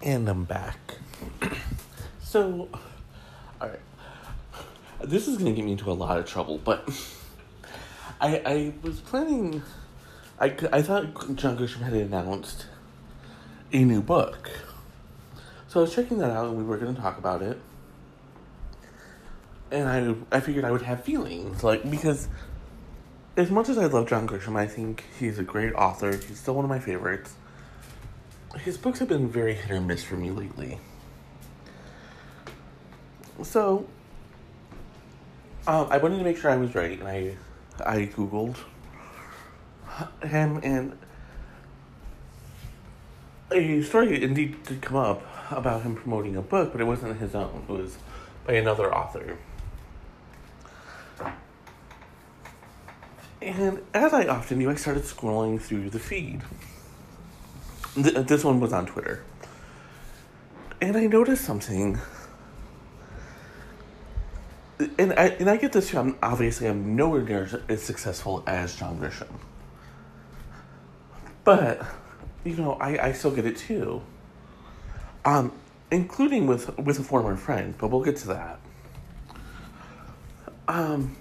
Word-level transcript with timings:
And 0.00 0.28
I'm 0.28 0.44
back. 0.44 0.78
so, 2.22 2.68
alright. 3.60 3.80
This 5.02 5.26
is 5.26 5.38
to 5.38 5.44
get 5.44 5.64
me 5.64 5.72
into 5.72 5.90
a 5.90 5.92
lot 5.92 6.18
of 6.18 6.26
trouble, 6.26 6.58
but 6.58 6.88
I, 8.20 8.42
I 8.44 8.72
was 8.82 9.00
planning. 9.00 9.62
I, 10.38 10.54
I 10.72 10.82
thought 10.82 11.36
John 11.36 11.58
Grisham 11.58 11.82
had 11.82 11.94
announced 11.94 12.66
a 13.72 13.84
new 13.84 14.00
book. 14.00 14.50
So 15.66 15.80
I 15.80 15.82
was 15.82 15.94
checking 15.94 16.18
that 16.18 16.30
out 16.30 16.46
and 16.48 16.56
we 16.56 16.62
were 16.62 16.78
to 16.78 16.94
talk 16.94 17.18
about 17.18 17.42
it. 17.42 17.58
And 19.72 19.88
I, 20.32 20.36
I 20.36 20.40
figured 20.40 20.64
I 20.64 20.70
would 20.70 20.82
have 20.82 21.02
feelings. 21.02 21.64
Like, 21.64 21.88
because 21.90 22.28
as 23.36 23.50
much 23.50 23.68
as 23.68 23.76
I 23.78 23.86
love 23.86 24.08
John 24.08 24.28
Grisham, 24.28 24.56
I 24.56 24.68
think 24.68 25.04
he's 25.18 25.40
a 25.40 25.42
great 25.42 25.74
author. 25.74 26.12
He's 26.12 26.38
still 26.38 26.54
one 26.54 26.64
of 26.64 26.68
my 26.68 26.78
favorites 26.78 27.34
his 28.58 28.76
books 28.76 28.98
have 28.98 29.08
been 29.08 29.28
very 29.28 29.54
hit 29.54 29.70
or 29.70 29.80
miss 29.80 30.02
for 30.04 30.16
me 30.16 30.30
lately. 30.30 30.78
So, 33.42 33.86
um, 35.66 35.86
I 35.90 35.98
wanted 35.98 36.18
to 36.18 36.24
make 36.24 36.36
sure 36.36 36.50
I 36.50 36.56
was 36.56 36.74
right, 36.74 36.98
and 36.98 37.08
I, 37.08 37.36
I 37.84 38.06
googled 38.06 38.56
him, 40.22 40.60
and 40.62 40.98
a 43.52 43.82
story 43.82 44.22
indeed 44.22 44.62
did 44.64 44.82
come 44.82 44.96
up 44.96 45.22
about 45.50 45.82
him 45.82 45.94
promoting 45.94 46.36
a 46.36 46.42
book, 46.42 46.72
but 46.72 46.80
it 46.80 46.84
wasn't 46.84 47.18
his 47.18 47.34
own. 47.34 47.64
It 47.68 47.72
was 47.72 47.98
by 48.46 48.54
another 48.54 48.94
author. 48.94 49.38
And 53.40 53.80
as 53.94 54.12
I 54.12 54.26
often 54.26 54.58
do, 54.58 54.68
I 54.68 54.74
started 54.74 55.04
scrolling 55.04 55.60
through 55.60 55.90
the 55.90 55.98
feed. 55.98 56.42
Th- 58.02 58.26
this 58.26 58.44
one 58.44 58.60
was 58.60 58.72
on 58.72 58.86
Twitter. 58.86 59.24
And 60.80 60.96
I 60.96 61.06
noticed 61.06 61.44
something. 61.44 61.98
And 64.98 65.12
I, 65.14 65.26
and 65.40 65.50
I 65.50 65.56
get 65.56 65.72
this. 65.72 65.92
I'm, 65.92 66.16
obviously, 66.22 66.68
I'm 66.68 66.94
nowhere 66.94 67.22
near 67.22 67.62
as 67.68 67.82
successful 67.82 68.44
as 68.46 68.76
John 68.76 68.98
Grisham. 69.00 69.40
But, 71.42 71.84
you 72.44 72.54
know, 72.54 72.74
I, 72.74 73.08
I 73.08 73.12
still 73.12 73.32
get 73.32 73.44
it 73.44 73.56
too. 73.56 74.02
Um, 75.24 75.52
including 75.90 76.46
with, 76.46 76.76
with 76.78 76.98
a 77.00 77.02
former 77.02 77.36
friend, 77.36 77.74
but 77.78 77.88
we'll 77.90 78.04
get 78.04 78.16
to 78.18 78.28
that. 78.28 78.60
Um, 80.68 81.16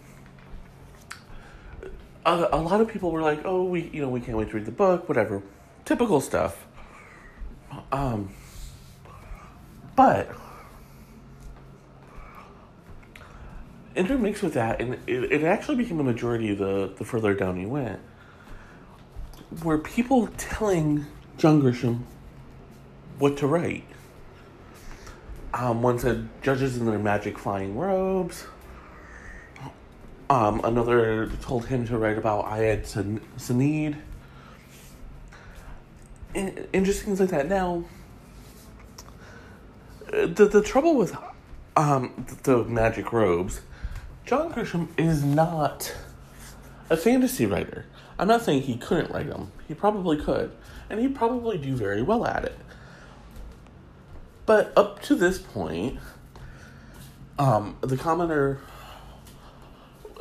a, 2.25 2.49
a 2.51 2.61
lot 2.61 2.81
of 2.81 2.89
people 2.89 3.11
were 3.11 3.21
like, 3.21 3.41
oh, 3.45 3.63
we, 3.63 3.89
you 3.93 4.01
know, 4.01 4.09
we 4.09 4.19
can't 4.19 4.37
wait 4.37 4.49
to 4.49 4.55
read 4.55 4.65
the 4.65 4.71
book, 4.71 5.07
whatever. 5.07 5.41
Typical 5.85 6.19
stuff. 6.19 6.66
Um, 7.91 8.29
but 9.95 10.29
intermixed 13.95 14.43
with 14.43 14.53
that, 14.53 14.79
and 14.79 14.93
it, 15.07 15.31
it 15.31 15.43
actually 15.43 15.75
became 15.75 15.99
a 15.99 16.03
majority 16.03 16.53
the 16.53 16.93
the 16.97 17.03
further 17.03 17.33
down 17.33 17.59
you 17.59 17.69
went, 17.69 17.99
were 19.63 19.77
people 19.77 20.27
telling 20.37 21.05
John 21.37 21.61
Grisham 21.61 22.03
what 23.19 23.37
to 23.37 23.47
write. 23.47 23.83
Um, 25.53 25.81
one 25.81 25.97
said 25.97 26.29
judges 26.41 26.77
in 26.77 26.85
their 26.85 26.99
magic 26.99 27.37
flying 27.37 27.75
robes. 27.75 28.45
Um, 30.29 30.61
another 30.63 31.27
told 31.41 31.65
him 31.67 31.87
to 31.87 31.97
write 31.97 32.17
about 32.17 32.45
Adnan 32.45 33.21
Syed 33.37 33.97
just 36.33 37.03
things 37.03 37.19
like 37.19 37.29
that. 37.29 37.47
Now, 37.47 37.83
the 40.11 40.47
the 40.51 40.61
trouble 40.61 40.95
with 40.95 41.15
um, 41.75 42.25
the 42.43 42.63
magic 42.63 43.11
robes, 43.13 43.61
John 44.25 44.51
Grisham 44.51 44.87
is 44.97 45.23
not 45.23 45.95
a 46.89 46.97
fantasy 46.97 47.45
writer. 47.45 47.85
I'm 48.19 48.27
not 48.27 48.41
saying 48.41 48.63
he 48.63 48.77
couldn't 48.77 49.11
write 49.11 49.29
them. 49.29 49.51
He 49.67 49.73
probably 49.73 50.17
could, 50.17 50.51
and 50.89 50.99
he'd 50.99 51.15
probably 51.15 51.57
do 51.57 51.75
very 51.75 52.01
well 52.01 52.25
at 52.25 52.45
it. 52.45 52.57
But 54.45 54.71
up 54.77 55.01
to 55.03 55.15
this 55.15 55.39
point, 55.39 55.99
um, 57.37 57.77
the 57.81 57.97
commenter 57.97 58.59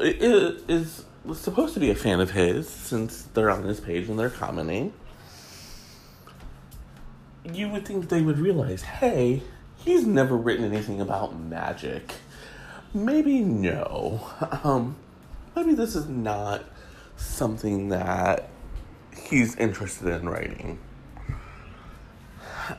is, 0.00 0.62
is 0.68 1.04
supposed 1.34 1.74
to 1.74 1.80
be 1.80 1.90
a 1.90 1.94
fan 1.94 2.20
of 2.20 2.32
his 2.32 2.68
since 2.68 3.22
they're 3.34 3.50
on 3.50 3.62
his 3.62 3.80
page 3.80 4.08
and 4.08 4.18
they're 4.18 4.28
commenting 4.30 4.92
you 7.54 7.68
would 7.68 7.86
think 7.86 8.08
they 8.08 8.22
would 8.22 8.38
realize, 8.38 8.82
hey, 8.82 9.42
he's 9.76 10.06
never 10.06 10.36
written 10.36 10.64
anything 10.64 11.00
about 11.00 11.38
magic. 11.38 12.14
Maybe 12.94 13.40
no. 13.40 14.26
Um, 14.64 14.96
maybe 15.54 15.74
this 15.74 15.94
is 15.94 16.08
not 16.08 16.64
something 17.16 17.88
that 17.88 18.48
he's 19.16 19.56
interested 19.56 20.08
in 20.08 20.28
writing. 20.28 20.78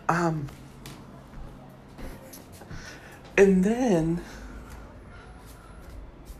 Um, 0.09 0.47
and 3.38 3.63
then 3.63 4.22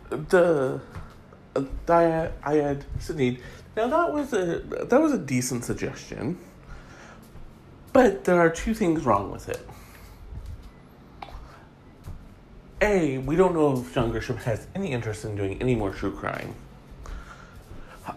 the 0.10 0.82
uh, 1.56 2.30
I, 2.44 2.54
had 2.56 2.86
Sydney. 3.00 3.40
Now 3.76 3.88
that 3.88 4.14
was 4.14 4.34
a 4.34 4.60
that 4.60 5.00
was 5.00 5.14
a 5.14 5.18
decent 5.18 5.64
suggestion. 5.64 6.38
But 7.98 8.26
there 8.26 8.40
are 8.40 8.52
two 8.52 8.76
things 8.76 9.06
wrong 9.06 9.32
with 9.32 9.50
it. 9.50 9.68
A, 12.80 13.18
we 13.18 13.36
don't 13.36 13.56
know 13.56 13.80
if 13.80 13.92
John 13.92 14.14
Grisham 14.14 14.38
has 14.44 14.68
any 14.76 14.92
interest 14.92 15.26
in 15.26 15.36
doing 15.36 15.60
any 15.60 15.74
more 15.74 15.90
true 15.90 16.12
crime. 16.12 16.54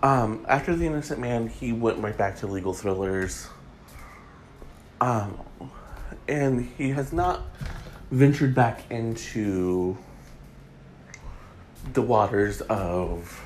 Um, 0.02 0.44
after 0.46 0.76
The 0.76 0.84
Innocent 0.84 1.18
Man, 1.18 1.48
he 1.48 1.72
went 1.72 1.96
right 1.96 2.14
back 2.14 2.36
to 2.41 2.46
legal 2.46 2.74
thrillers. 2.74 3.48
Um, 5.00 5.41
and 6.28 6.70
he 6.76 6.91
has 6.91 7.14
not 7.14 7.44
ventured 8.10 8.54
back 8.54 8.82
into 8.91 9.97
the 11.94 12.02
waters 12.02 12.60
of 12.60 13.42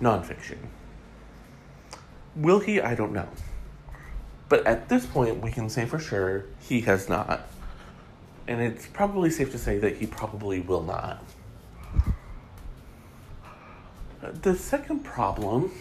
nonfiction. 0.00 0.56
Will 2.34 2.60
he? 2.60 2.80
I 2.80 2.94
don't 2.94 3.12
know. 3.12 3.28
But 4.48 4.66
at 4.66 4.88
this 4.88 5.06
point, 5.06 5.42
we 5.42 5.50
can 5.50 5.68
say 5.68 5.86
for 5.86 5.98
sure 5.98 6.44
he 6.60 6.82
has 6.82 7.08
not. 7.08 7.48
And 8.46 8.60
it's 8.60 8.86
probably 8.86 9.30
safe 9.30 9.50
to 9.52 9.58
say 9.58 9.78
that 9.78 9.96
he 9.96 10.06
probably 10.06 10.60
will 10.60 10.82
not. 10.82 11.22
The 14.42 14.54
second 14.54 15.00
problem 15.00 15.72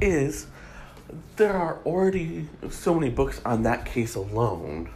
is 0.00 0.46
there 1.36 1.52
are 1.52 1.78
already 1.84 2.48
so 2.70 2.94
many 2.94 3.10
books 3.10 3.40
on 3.44 3.62
that 3.64 3.84
case 3.84 4.14
alone. 4.14 4.90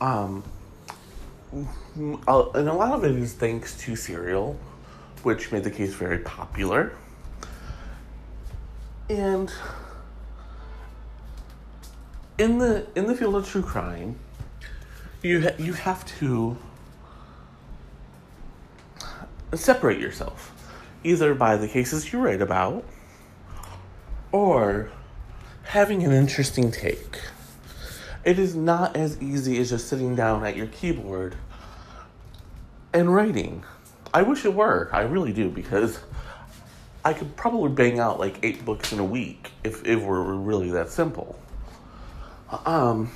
Um, 0.00 0.44
and 1.52 2.18
a 2.26 2.72
lot 2.72 2.92
of 2.92 3.04
it 3.04 3.12
is 3.12 3.32
thanks 3.32 3.76
to 3.78 3.96
Serial, 3.96 4.58
which 5.22 5.52
made 5.52 5.64
the 5.64 5.70
case 5.70 5.94
very 5.94 6.18
popular. 6.18 6.92
And 9.08 9.52
in 12.38 12.58
the 12.58 12.86
in 12.94 13.06
the 13.06 13.14
field 13.14 13.34
of 13.36 13.48
true 13.48 13.62
crime, 13.62 14.18
you 15.22 15.42
ha- 15.42 15.54
you 15.58 15.72
have 15.72 16.04
to 16.18 16.56
separate 19.54 20.00
yourself, 20.00 20.52
either 21.02 21.34
by 21.34 21.56
the 21.56 21.68
cases 21.68 22.12
you 22.12 22.18
write 22.18 22.42
about, 22.42 22.84
or 24.32 24.90
having 25.64 26.04
an 26.04 26.12
interesting 26.12 26.70
take. 26.70 27.20
It 28.24 28.38
is 28.38 28.54
not 28.56 28.96
as 28.96 29.20
easy 29.22 29.58
as 29.60 29.70
just 29.70 29.88
sitting 29.88 30.16
down 30.16 30.44
at 30.44 30.56
your 30.56 30.66
keyboard 30.66 31.36
and 32.92 33.14
writing. 33.14 33.64
I 34.12 34.22
wish 34.22 34.44
it 34.44 34.52
were. 34.54 34.90
I 34.92 35.02
really 35.02 35.32
do 35.32 35.48
because 35.48 36.00
I 37.04 37.12
could 37.12 37.36
probably 37.36 37.70
bang 37.70 38.00
out 38.00 38.18
like 38.18 38.38
eight 38.42 38.64
books 38.64 38.92
in 38.92 38.98
a 38.98 39.04
week 39.04 39.52
if 39.62 39.84
it 39.84 39.96
were 39.96 40.34
really 40.34 40.70
that 40.70 40.90
simple. 40.90 41.38
Um. 42.64 43.10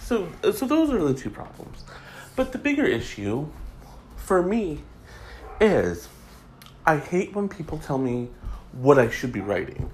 So, 0.00 0.28
so 0.52 0.66
those 0.66 0.90
are 0.90 1.02
the 1.02 1.14
two 1.14 1.30
problems. 1.30 1.84
But 2.36 2.52
the 2.52 2.58
bigger 2.58 2.84
issue 2.84 3.48
for 4.16 4.42
me 4.42 4.82
is 5.60 6.08
I 6.84 6.98
hate 6.98 7.34
when 7.34 7.48
people 7.48 7.78
tell 7.78 7.98
me 7.98 8.28
what 8.72 8.98
I 8.98 9.10
should 9.10 9.32
be 9.32 9.40
writing. 9.40 9.90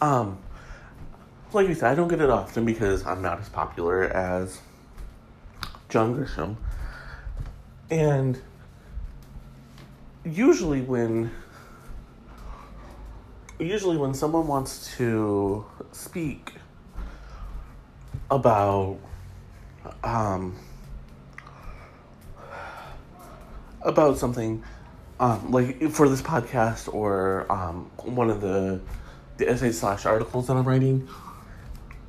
Um, 0.00 0.38
like 1.52 1.68
I 1.68 1.74
said, 1.74 1.90
I 1.90 1.94
don't 1.94 2.08
get 2.08 2.20
it 2.20 2.30
often 2.30 2.64
because 2.64 3.06
I'm 3.06 3.22
not 3.22 3.40
as 3.40 3.48
popular 3.48 4.04
as 4.04 4.60
John 5.88 6.16
Grisham. 6.16 6.56
And 7.90 8.40
usually 10.24 10.80
when 10.80 11.30
usually 13.58 13.96
when 13.96 14.14
someone 14.14 14.46
wants 14.46 14.96
to 14.96 15.64
speak 15.92 16.54
about 18.30 18.98
um, 20.02 20.56
about 23.82 24.18
something 24.18 24.62
um, 25.20 25.50
like 25.50 25.90
for 25.90 26.08
this 26.08 26.22
podcast 26.22 26.92
or 26.92 27.50
um, 27.52 27.90
one 28.02 28.30
of 28.30 28.40
the 28.40 28.80
the 29.36 29.48
essay 29.48 29.72
slash 29.72 30.06
articles 30.06 30.46
that 30.46 30.56
I'm 30.56 30.64
writing, 30.64 31.08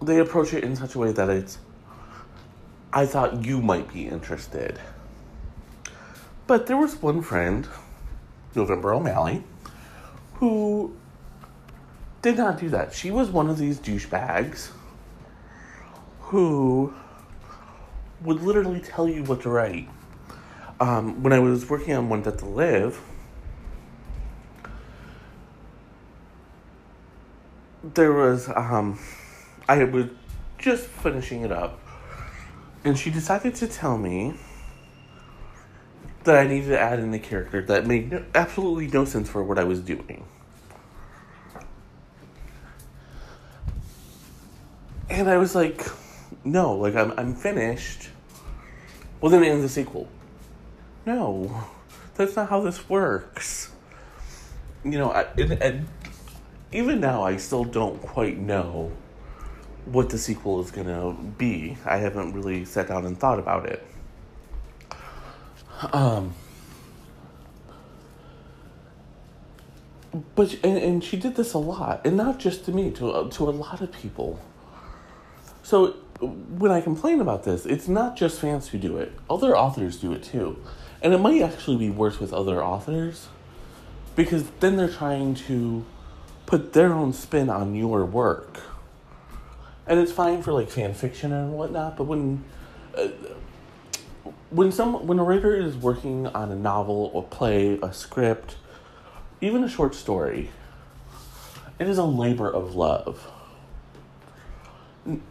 they 0.02 0.20
approach 0.20 0.54
it 0.54 0.64
in 0.64 0.76
such 0.76 0.96
a 0.96 1.00
way 1.00 1.12
that 1.12 1.30
it's 1.30 1.58
I 2.94 3.06
thought 3.06 3.46
you 3.46 3.62
might 3.62 3.92
be 3.92 4.08
interested. 4.08 4.80
But 6.48 6.68
there 6.68 6.78
was 6.78 7.02
one 7.02 7.22
friend, 7.22 7.68
November 8.54 8.94
O'Malley, 8.94 9.44
who 10.36 10.96
did 12.26 12.38
not 12.38 12.60
do 12.60 12.70
that. 12.70 12.92
She 12.92 13.12
was 13.12 13.30
one 13.30 13.52
of 13.52 13.60
these 13.60 13.78
douchebags 13.78 14.72
who 16.22 16.92
would 18.24 18.42
literally 18.42 18.80
tell 18.80 19.08
you 19.08 19.24
what 19.24 19.44
to 19.44 19.50
write. 19.50 19.88
Um, 20.80 21.22
when 21.22 21.34
I 21.34 21.38
was 21.38 21.70
working 21.70 21.94
on 21.94 22.10
One 22.10 22.24
Death 22.24 22.38
to 22.38 22.46
Live, 22.48 23.00
there 27.94 28.12
was, 28.12 28.50
um, 28.50 28.98
I 29.70 29.84
was 29.84 30.08
just 30.58 30.88
finishing 30.88 31.44
it 31.44 31.52
up, 31.52 31.80
and 32.84 32.98
she 32.98 33.12
decided 33.12 33.54
to 33.54 33.68
tell 33.68 34.00
me 34.00 34.34
that 36.24 36.36
I 36.36 36.48
needed 36.48 36.70
to 36.70 36.80
add 36.80 36.98
in 36.98 37.14
a 37.14 37.20
character 37.20 37.62
that 37.62 37.86
made 37.86 38.12
no, 38.12 38.26
absolutely 38.34 38.88
no 38.88 39.06
sense 39.06 39.30
for 39.30 39.44
what 39.44 39.60
I 39.60 39.64
was 39.64 39.80
doing. 39.80 40.26
And 45.10 45.30
I 45.30 45.38
was 45.38 45.56
like, 45.56 45.86
no, 46.44 46.74
like 46.74 46.96
I'm 46.96 47.14
I'm 47.18 47.36
finished. 47.36 48.10
Well 49.22 49.32
then 49.32 49.44
in 49.44 49.62
the 49.62 49.70
sequel. 49.70 50.08
No. 51.06 51.64
That's 52.16 52.36
not 52.36 52.50
how 52.50 52.62
this 52.62 52.90
works. 52.90 53.72
You 54.84 54.98
know, 54.98 55.12
I, 55.12 55.24
and, 55.38 55.52
and 55.62 55.88
even 56.72 57.00
now 57.00 57.24
I 57.24 57.38
still 57.38 57.64
don't 57.64 58.02
quite 58.02 58.38
know 58.38 58.92
what 59.86 60.10
the 60.10 60.18
sequel 60.18 60.62
is 60.62 60.72
gonna 60.72 61.14
be. 61.38 61.78
I 61.86 61.98
haven't 61.98 62.34
really 62.34 62.66
sat 62.66 62.88
down 62.88 63.06
and 63.06 63.20
thought 63.20 63.40
about 63.40 63.66
it. 63.66 63.86
Um, 65.92 66.34
but 70.36 70.54
and, 70.64 70.78
and 70.78 71.04
she 71.04 71.18
did 71.18 71.36
this 71.36 71.54
a 71.54 71.58
lot, 71.58 72.06
and 72.06 72.16
not 72.16 72.40
just 72.40 72.66
to 72.66 72.72
me, 72.72 72.92
to 72.92 73.30
to 73.30 73.50
a 73.50 73.52
lot 73.52 73.82
of 73.82 73.92
people. 73.92 74.40
So 75.76 75.88
when 76.22 76.72
I 76.72 76.80
complain 76.80 77.20
about 77.20 77.44
this, 77.44 77.66
it's 77.66 77.90
not 77.90 78.16
just 78.16 78.40
fans 78.40 78.70
who 78.70 78.78
do 78.78 78.96
it; 78.96 79.12
other 79.30 79.58
authors 79.58 79.98
do 79.98 80.14
it 80.14 80.24
too, 80.24 80.58
and 81.02 81.14
it 81.14 81.18
might 81.18 81.42
actually 81.42 81.76
be 81.76 81.90
worse 81.90 82.18
with 82.18 82.32
other 82.32 82.64
authors, 82.64 83.28
because 84.16 84.50
then 84.62 84.78
they're 84.78 84.88
trying 84.88 85.36
to 85.50 85.84
put 86.46 86.72
their 86.72 86.94
own 86.94 87.12
spin 87.12 87.50
on 87.50 87.76
your 87.76 88.06
work, 88.06 88.62
and 89.86 90.00
it's 90.00 90.14
fine 90.14 90.42
for 90.42 90.54
like 90.54 90.70
fan 90.70 90.94
fiction 90.94 91.34
and 91.34 91.52
whatnot. 91.52 91.98
But 91.98 92.06
when 92.06 92.46
uh, 92.98 93.10
when 94.52 94.72
some 94.72 95.06
when 95.06 95.20
a 95.20 95.26
writer 95.26 95.54
is 95.54 95.76
working 95.76 96.28
on 96.28 96.54
a 96.54 96.56
novel 96.56 97.12
or 97.14 97.22
play, 97.22 97.78
a 97.84 97.92
script, 97.92 98.56
even 99.42 99.62
a 99.62 99.68
short 99.68 99.94
story, 99.94 100.52
it 101.80 101.90
is 101.90 101.98
a 101.98 102.06
labor 102.06 102.50
of 102.50 102.76
love. 102.76 103.30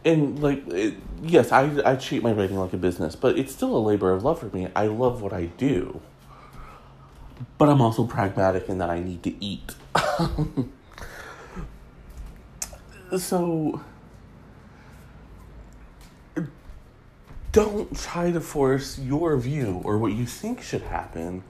And 0.05 0.41
like, 0.41 0.67
it, 0.69 0.95
yes, 1.23 1.51
I 1.51 1.69
I 1.85 1.97
treat 1.97 2.23
my 2.23 2.33
writing 2.33 2.57
like 2.57 2.73
a 2.73 2.77
business, 2.77 3.17
but 3.17 3.39
it's 3.39 3.53
still 3.53 3.77
a 3.77 3.79
labor 3.79 4.13
of 4.13 4.23
love 4.23 4.39
for 4.39 4.47
me. 4.47 4.69
I 4.77 4.87
love 4.87 5.21
what 5.21 5.33
I 5.33 5.47
do, 5.47 6.01
but 7.59 7.69
I'm 7.69 7.81
also 7.81 8.05
pragmatic 8.05 8.69
in 8.69 8.79
that 8.79 8.91
I 8.91 9.01
need 9.01 9.25
to 9.25 9.45
eat. 9.45 9.75
so 13.19 13.81
don't 17.55 17.97
try 17.97 18.33
to 18.33 18.41
force 18.41 18.99
your 18.99 19.37
view 19.37 19.81
or 19.85 19.97
what 19.97 20.13
you 20.13 20.27
think 20.27 20.61
should 20.61 20.83
happen 20.83 21.45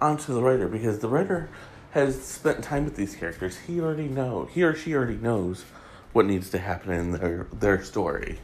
onto 0.00 0.32
the 0.32 0.40
writer 0.40 0.68
because 0.68 1.00
the 1.00 1.08
writer 1.08 1.50
has 1.90 2.22
spent 2.22 2.62
time 2.62 2.84
with 2.84 2.94
these 2.94 3.16
characters. 3.16 3.58
He 3.66 3.80
already 3.80 4.06
know 4.06 4.48
he 4.52 4.62
or 4.62 4.74
she 4.74 4.94
already 4.94 5.16
knows 5.16 5.64
what 6.12 6.26
needs 6.26 6.50
to 6.50 6.58
happen 6.58 6.92
in 6.92 7.12
their 7.12 7.46
their 7.52 7.82
story. 7.82 8.38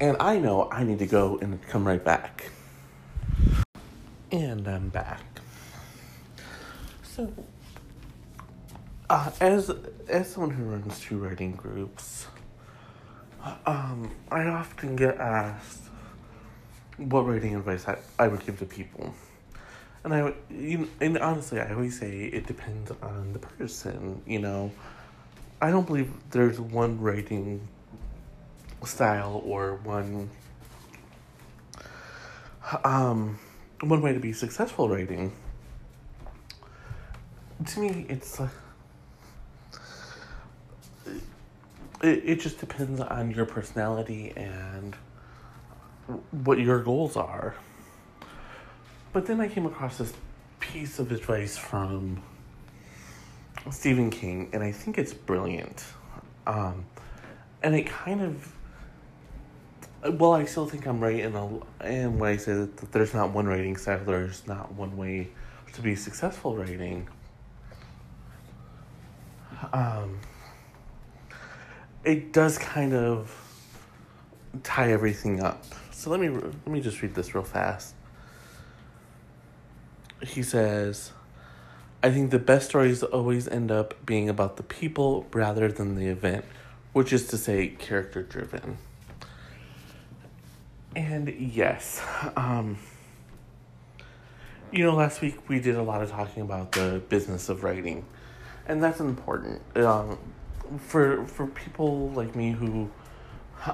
And 0.00 0.16
I 0.20 0.38
know 0.38 0.68
I 0.70 0.84
need 0.84 1.00
to 1.00 1.06
go 1.06 1.38
and 1.40 1.60
come 1.68 1.86
right 1.86 2.02
back. 2.02 2.50
And 4.30 4.66
I'm 4.68 4.88
back. 4.88 5.22
So 7.02 7.32
uh, 9.10 9.30
as 9.40 9.70
as 10.08 10.32
someone 10.32 10.50
who 10.50 10.64
runs 10.64 11.00
two 11.00 11.18
writing 11.18 11.52
groups, 11.52 12.26
um, 13.66 14.10
I 14.30 14.44
often 14.46 14.96
get 14.96 15.18
asked 15.18 15.82
what 16.96 17.26
writing 17.26 17.56
advice 17.56 17.88
I, 17.88 17.98
I 18.18 18.28
would 18.28 18.44
give 18.46 18.58
to 18.60 18.66
people. 18.66 19.14
And 20.04 20.14
I 20.14 20.34
you 20.50 20.78
know, 20.78 20.88
and 21.00 21.18
honestly, 21.18 21.60
I 21.60 21.72
always 21.72 21.98
say 21.98 22.24
it 22.24 22.46
depends 22.46 22.90
on 23.02 23.32
the 23.32 23.38
person, 23.38 24.22
you 24.26 24.38
know. 24.38 24.72
I 25.62 25.70
don't 25.70 25.86
believe 25.86 26.12
there's 26.30 26.58
one 26.58 27.00
writing 27.00 27.68
style 28.84 29.40
or 29.46 29.76
one 29.84 30.28
um 32.82 33.38
one 33.80 34.02
way 34.02 34.12
to 34.12 34.18
be 34.18 34.32
successful 34.32 34.88
writing. 34.88 35.32
To 37.64 37.80
me, 37.80 38.06
it's 38.08 38.40
uh, 38.40 38.48
it, 42.02 42.22
it 42.24 42.40
just 42.40 42.58
depends 42.58 43.00
on 43.00 43.30
your 43.30 43.46
personality 43.46 44.32
and 44.34 44.96
what 46.44 46.58
your 46.58 46.82
goals 46.82 47.16
are. 47.16 47.54
But 49.12 49.26
then 49.26 49.40
I 49.40 49.46
came 49.46 49.66
across 49.66 49.98
this 49.98 50.12
piece 50.58 50.98
of 50.98 51.12
advice 51.12 51.56
from 51.56 52.20
Stephen 53.70 54.10
King, 54.10 54.50
and 54.52 54.62
I 54.62 54.72
think 54.72 54.98
it's 54.98 55.14
brilliant. 55.14 55.84
Um, 56.46 56.84
and 57.62 57.74
it 57.74 57.86
kind 57.86 58.20
of, 58.20 58.52
well, 60.18 60.32
I 60.32 60.44
still 60.44 60.66
think 60.66 60.86
I'm 60.86 61.00
right 61.00 61.20
in 61.20 61.34
a, 61.34 61.86
in 61.86 62.18
when 62.18 62.32
I 62.32 62.36
say 62.36 62.54
that, 62.54 62.92
there's 62.92 63.14
not 63.14 63.30
one 63.30 63.46
writing 63.46 63.76
style, 63.76 64.00
there's 64.04 64.46
not 64.46 64.72
one 64.72 64.96
way 64.96 65.28
to 65.74 65.80
be 65.80 65.94
successful 65.94 66.56
writing. 66.56 67.08
Um, 69.72 70.18
it 72.04 72.32
does 72.32 72.58
kind 72.58 72.94
of 72.94 73.32
tie 74.64 74.90
everything 74.92 75.40
up. 75.40 75.64
So 75.92 76.10
let 76.10 76.18
me 76.18 76.28
let 76.28 76.66
me 76.66 76.80
just 76.80 77.00
read 77.00 77.14
this 77.14 77.34
real 77.34 77.44
fast. 77.44 77.94
He 80.26 80.42
says, 80.42 81.12
"I 82.02 82.10
think 82.10 82.30
the 82.30 82.38
best 82.38 82.68
stories 82.68 83.02
always 83.02 83.48
end 83.48 83.70
up 83.70 83.94
being 84.04 84.28
about 84.28 84.56
the 84.56 84.62
people 84.62 85.26
rather 85.32 85.70
than 85.70 85.96
the 85.96 86.06
event, 86.06 86.44
which 86.92 87.12
is 87.12 87.26
to 87.28 87.36
say, 87.36 87.68
character 87.68 88.22
driven." 88.22 88.78
And 90.94 91.28
yes, 91.28 92.02
um, 92.36 92.78
you 94.70 94.84
know, 94.84 94.94
last 94.94 95.20
week 95.20 95.48
we 95.48 95.60
did 95.60 95.76
a 95.76 95.82
lot 95.82 96.02
of 96.02 96.10
talking 96.10 96.42
about 96.42 96.72
the 96.72 97.02
business 97.08 97.48
of 97.48 97.62
writing, 97.62 98.04
and 98.66 98.82
that's 98.82 99.00
important. 99.00 99.60
Um, 99.76 100.18
for 100.78 101.26
for 101.26 101.46
people 101.46 102.10
like 102.10 102.34
me 102.34 102.52
who 102.52 102.90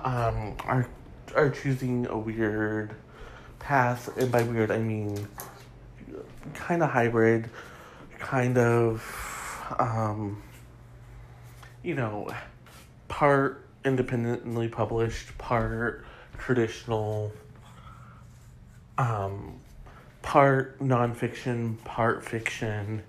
um, 0.05 0.57
are 0.65 0.87
are 1.35 1.51
choosing 1.51 2.07
a 2.07 2.19
weird 2.19 2.95
path, 3.59 4.17
and 4.17 4.31
by 4.31 4.43
weird 4.43 4.71
I 4.71 4.79
mean 4.79 5.29
kind 6.55 6.83
of 6.83 6.91
hybrid, 6.91 7.51
kind 8.19 8.59
of 8.59 9.75
um, 9.79 10.43
you 11.83 11.95
know, 11.95 12.29
part 13.09 13.67
independently 13.85 14.69
published, 14.69 15.37
part 15.39 16.05
traditional, 16.39 17.33
um, 18.97 19.61
part 20.23 20.79
nonfiction, 20.81 21.83
part 21.85 22.25
fiction. 22.25 23.03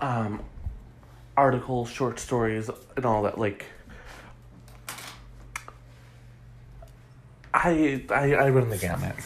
Um, 0.00 0.42
articles, 1.36 1.90
short 1.90 2.18
stories, 2.18 2.70
and 2.96 3.04
all 3.04 3.22
that. 3.24 3.38
Like, 3.38 3.66
I 7.52 8.02
I, 8.10 8.34
I 8.34 8.48
run 8.48 8.70
the 8.70 8.78
gamut. 8.78 9.16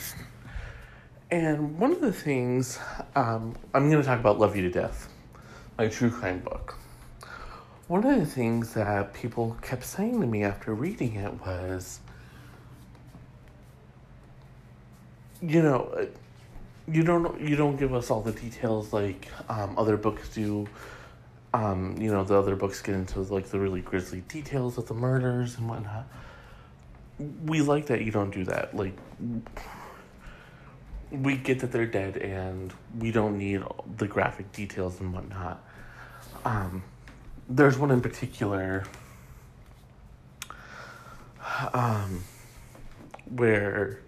And 1.30 1.78
one 1.78 1.92
of 1.92 2.00
the 2.00 2.12
things 2.12 2.78
um, 3.14 3.54
I'm 3.74 3.90
going 3.90 4.00
to 4.02 4.06
talk 4.06 4.18
about 4.18 4.38
"Love 4.38 4.56
You 4.56 4.62
to 4.62 4.70
Death," 4.70 5.08
my 5.76 5.88
true 5.88 6.10
crime 6.10 6.40
book. 6.40 6.78
One 7.86 8.04
of 8.04 8.18
the 8.18 8.26
things 8.26 8.74
that 8.74 9.12
people 9.14 9.56
kept 9.60 9.84
saying 9.84 10.20
to 10.20 10.26
me 10.26 10.42
after 10.42 10.74
reading 10.74 11.16
it 11.16 11.40
was, 11.40 12.00
you 15.42 15.62
know, 15.62 16.08
you 16.90 17.02
don't 17.02 17.40
you 17.40 17.56
don't 17.56 17.76
give 17.76 17.94
us 17.94 18.10
all 18.10 18.22
the 18.22 18.32
details 18.32 18.92
like 18.92 19.28
um, 19.50 19.74
other 19.78 19.96
books 19.96 20.28
do. 20.30 20.66
Um, 21.54 21.96
you 21.98 22.10
know, 22.10 22.24
the 22.24 22.34
other 22.34 22.56
books 22.56 22.82
get 22.82 22.94
into 22.94 23.20
like 23.20 23.46
the 23.46 23.58
really 23.58 23.80
grisly 23.80 24.20
details 24.28 24.76
of 24.78 24.86
the 24.86 24.94
murders 24.94 25.56
and 25.56 25.68
whatnot. 25.68 26.06
We 27.44 27.62
like 27.62 27.86
that 27.86 28.02
you 28.02 28.12
don't 28.12 28.30
do 28.30 28.44
that. 28.44 28.76
Like, 28.76 28.92
we 31.10 31.36
get 31.36 31.60
that 31.60 31.72
they're 31.72 31.86
dead, 31.86 32.16
and 32.16 32.72
we 32.98 33.10
don't 33.10 33.38
need 33.38 33.62
the 33.96 34.06
graphic 34.06 34.52
details 34.52 35.00
and 35.00 35.12
whatnot. 35.12 35.64
Um, 36.44 36.82
there's 37.48 37.78
one 37.78 37.90
in 37.90 38.00
particular 38.00 38.84
um, 41.72 42.22
where 43.30 44.00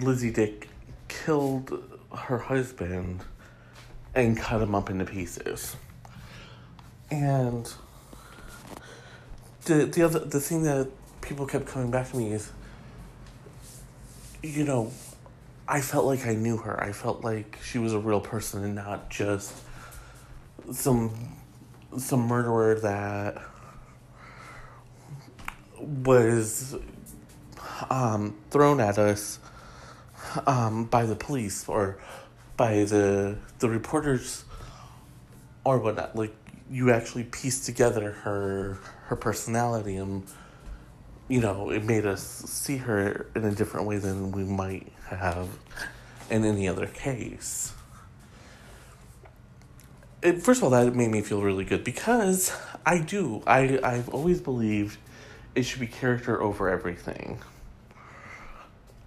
Lizzie 0.00 0.30
Dick 0.30 0.68
killed 1.08 1.82
her 2.16 2.38
husband 2.38 3.24
and 4.14 4.36
cut 4.36 4.60
him 4.60 4.74
up 4.74 4.90
into 4.90 5.04
pieces. 5.04 5.76
And 7.10 7.72
the 9.64 9.86
the 9.86 10.02
other 10.02 10.20
the 10.20 10.40
thing 10.40 10.62
that 10.64 10.88
people 11.20 11.46
kept 11.46 11.66
coming 11.66 11.90
back 11.90 12.10
to 12.10 12.16
me 12.16 12.32
is 12.32 12.50
you 14.42 14.64
know, 14.64 14.92
I 15.66 15.80
felt 15.80 16.04
like 16.06 16.26
I 16.26 16.34
knew 16.34 16.56
her. 16.58 16.82
I 16.82 16.92
felt 16.92 17.24
like 17.24 17.58
she 17.62 17.78
was 17.78 17.92
a 17.92 17.98
real 17.98 18.20
person 18.20 18.64
and 18.64 18.74
not 18.74 19.10
just 19.10 19.52
some 20.72 21.36
some 21.96 22.20
murderer 22.20 22.74
that 22.80 23.42
was 25.80 26.76
um, 27.90 28.36
thrown 28.50 28.80
at 28.80 28.98
us 28.98 29.38
um, 30.46 30.84
by 30.84 31.06
the 31.06 31.16
police 31.16 31.68
or 31.68 31.98
by 32.56 32.84
the 32.84 33.36
the 33.58 33.68
reporters 33.68 34.44
or 35.64 35.78
whatnot. 35.78 36.16
Like 36.16 36.34
you 36.70 36.92
actually 36.92 37.24
pieced 37.24 37.66
together 37.66 38.12
her 38.12 38.78
her 39.06 39.16
personality 39.16 39.96
and 39.96 40.24
you 41.28 41.40
know 41.40 41.70
it 41.70 41.84
made 41.84 42.06
us 42.06 42.22
see 42.22 42.76
her 42.76 43.26
in 43.34 43.44
a 43.44 43.52
different 43.52 43.86
way 43.86 43.98
than 43.98 44.32
we 44.32 44.44
might 44.44 44.90
have 45.08 45.48
in 46.30 46.44
any 46.44 46.68
other 46.68 46.86
case 46.86 47.72
it, 50.22 50.42
first 50.42 50.58
of 50.58 50.64
all, 50.64 50.70
that 50.70 50.94
made 50.94 51.10
me 51.10 51.20
feel 51.20 51.42
really 51.42 51.64
good 51.64 51.84
because 51.84 52.52
I 52.84 52.98
do. 53.00 53.42
I 53.46 53.78
I've 53.82 54.08
always 54.08 54.40
believed 54.40 54.98
it 55.54 55.62
should 55.62 55.80
be 55.80 55.86
character 55.86 56.40
over 56.42 56.68
everything. 56.68 57.38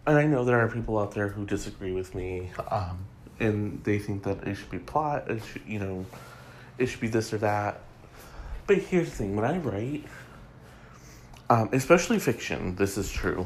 And 0.06 0.18
I 0.18 0.26
know 0.26 0.44
there 0.44 0.60
are 0.60 0.68
people 0.68 0.98
out 0.98 1.12
there 1.12 1.28
who 1.28 1.46
disagree 1.46 1.92
with 1.92 2.16
me, 2.16 2.50
um, 2.70 3.06
and 3.40 3.84
they 3.84 4.00
think 4.00 4.24
that 4.24 4.48
it 4.48 4.56
should 4.56 4.72
be 4.72 4.80
plot. 4.80 5.30
It 5.30 5.44
should, 5.44 5.62
you 5.68 5.80
know, 5.80 6.06
it 6.78 6.88
should 6.88 7.02
be 7.02 7.08
this 7.08 7.34
or 7.34 7.38
that. 7.40 7.82
But 8.66 8.78
here's 8.78 9.10
the 9.10 9.16
thing: 9.16 9.36
when 9.36 9.46
I 9.46 9.58
write, 9.58 10.06
um, 11.52 11.68
especially 11.74 12.18
fiction, 12.18 12.76
this 12.76 12.98
is 12.98 13.12
true. 13.12 13.46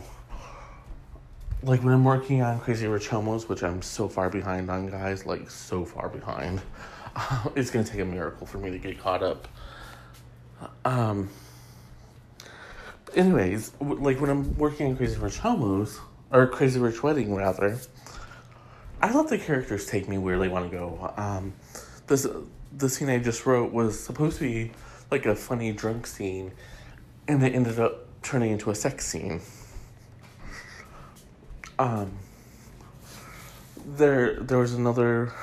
Like 1.64 1.84
when 1.84 1.92
I'm 1.92 2.04
working 2.04 2.44
on 2.44 2.60
Crazy 2.60 2.86
Rich 2.86 3.08
Homos, 3.08 3.50
which 3.50 3.64
I'm 3.64 3.82
so 3.82 4.08
far 4.08 4.30
behind 4.30 4.70
on, 4.70 4.92
guys, 4.92 5.26
like 5.26 5.50
so 5.50 5.84
far 5.84 6.08
behind. 6.10 6.62
it's 7.56 7.72
going 7.72 7.84
to 7.84 7.92
take 7.92 8.02
a 8.02 8.06
miracle 8.06 8.46
for 8.46 8.60
me 8.60 8.70
to 8.70 8.78
get 8.78 9.00
caught 9.00 9.24
up. 9.24 9.48
Um. 10.86 11.30
Anyways, 13.16 13.72
like 13.80 14.22
when 14.22 14.30
I'm 14.30 14.56
working 14.56 14.86
on 14.88 14.98
Crazy 14.98 15.18
Rich 15.18 15.40
Homos 15.40 16.00
or 16.32 16.46
Crazy 16.46 16.80
Rich 16.80 17.02
Wedding 17.02 17.34
rather, 17.34 17.80
I 19.02 19.12
let 19.12 19.30
the 19.30 19.40
characters 19.40 19.88
take 19.88 20.08
me 20.08 20.20
where 20.20 20.38
they 20.38 20.48
want 20.48 20.70
to 20.70 20.78
go. 20.78 21.12
Um, 21.18 21.54
this 22.06 22.28
the 22.78 22.88
scene 22.88 23.10
I 23.10 23.18
just 23.18 23.48
wrote 23.48 23.74
was 23.74 24.00
supposed 24.00 24.38
to 24.38 24.44
be 24.44 24.74
like 25.10 25.26
a 25.26 25.36
funny 25.36 25.72
drunk 25.72 26.06
scene, 26.06 26.52
and 27.28 27.42
they 27.42 27.52
ended 27.52 27.80
up 27.80 28.08
turning 28.22 28.52
into 28.52 28.72
a 28.72 28.76
sex 28.76 29.06
scene. 29.06 29.42
Um, 31.78 32.12
there 33.86 34.40
there 34.40 34.58
was 34.58 34.74
another 34.74 35.34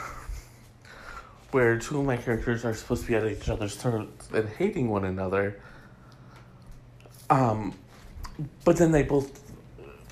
where 1.50 1.78
two 1.78 1.98
of 1.98 2.06
my 2.06 2.16
characters 2.16 2.64
are 2.64 2.74
supposed 2.74 3.02
to 3.02 3.08
be 3.08 3.14
at 3.14 3.26
each 3.26 3.48
other's 3.48 3.76
throats 3.76 4.28
and 4.32 4.48
hating 4.48 4.88
one 4.88 5.04
another. 5.04 5.60
Um, 7.28 7.74
but 8.64 8.76
then 8.76 8.90
they 8.90 9.02
both, 9.02 9.40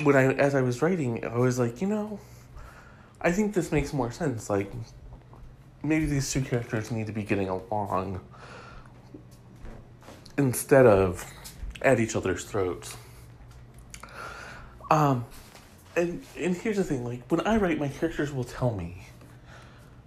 when 0.03 0.17
I 0.17 0.35
as 0.35 0.55
I 0.55 0.61
was 0.61 0.83
writing, 0.83 1.25
I 1.25 1.39
was 1.39 1.59
like, 1.59 1.81
you 1.81 1.89
know, 1.89 2.21
I 3.21 3.33
think 3.33 3.55
this 3.55 3.73
makes 3.73 3.93
more 3.93 4.12
sense. 4.12 4.50
Like, 4.50 4.71
maybe 5.83 6.05
these 6.07 6.31
two 6.31 6.43
characters 6.43 6.91
need 6.91 7.07
to 7.07 7.12
be 7.12 7.23
getting 7.23 7.49
along 7.49 8.21
instead 10.37 10.87
of 10.87 11.25
at 11.83 12.01
each 12.01 12.17
other's 12.17 12.45
throats. 12.45 12.97
Um, 14.91 15.25
and 15.97 16.25
and 16.37 16.57
here's 16.57 16.77
the 16.77 16.85
thing: 16.85 17.05
like 17.05 17.23
when 17.31 17.41
I 17.43 17.57
write, 17.57 17.79
my 17.79 17.89
characters 17.89 18.33
will 18.33 18.45
tell 18.45 18.75
me 18.75 19.07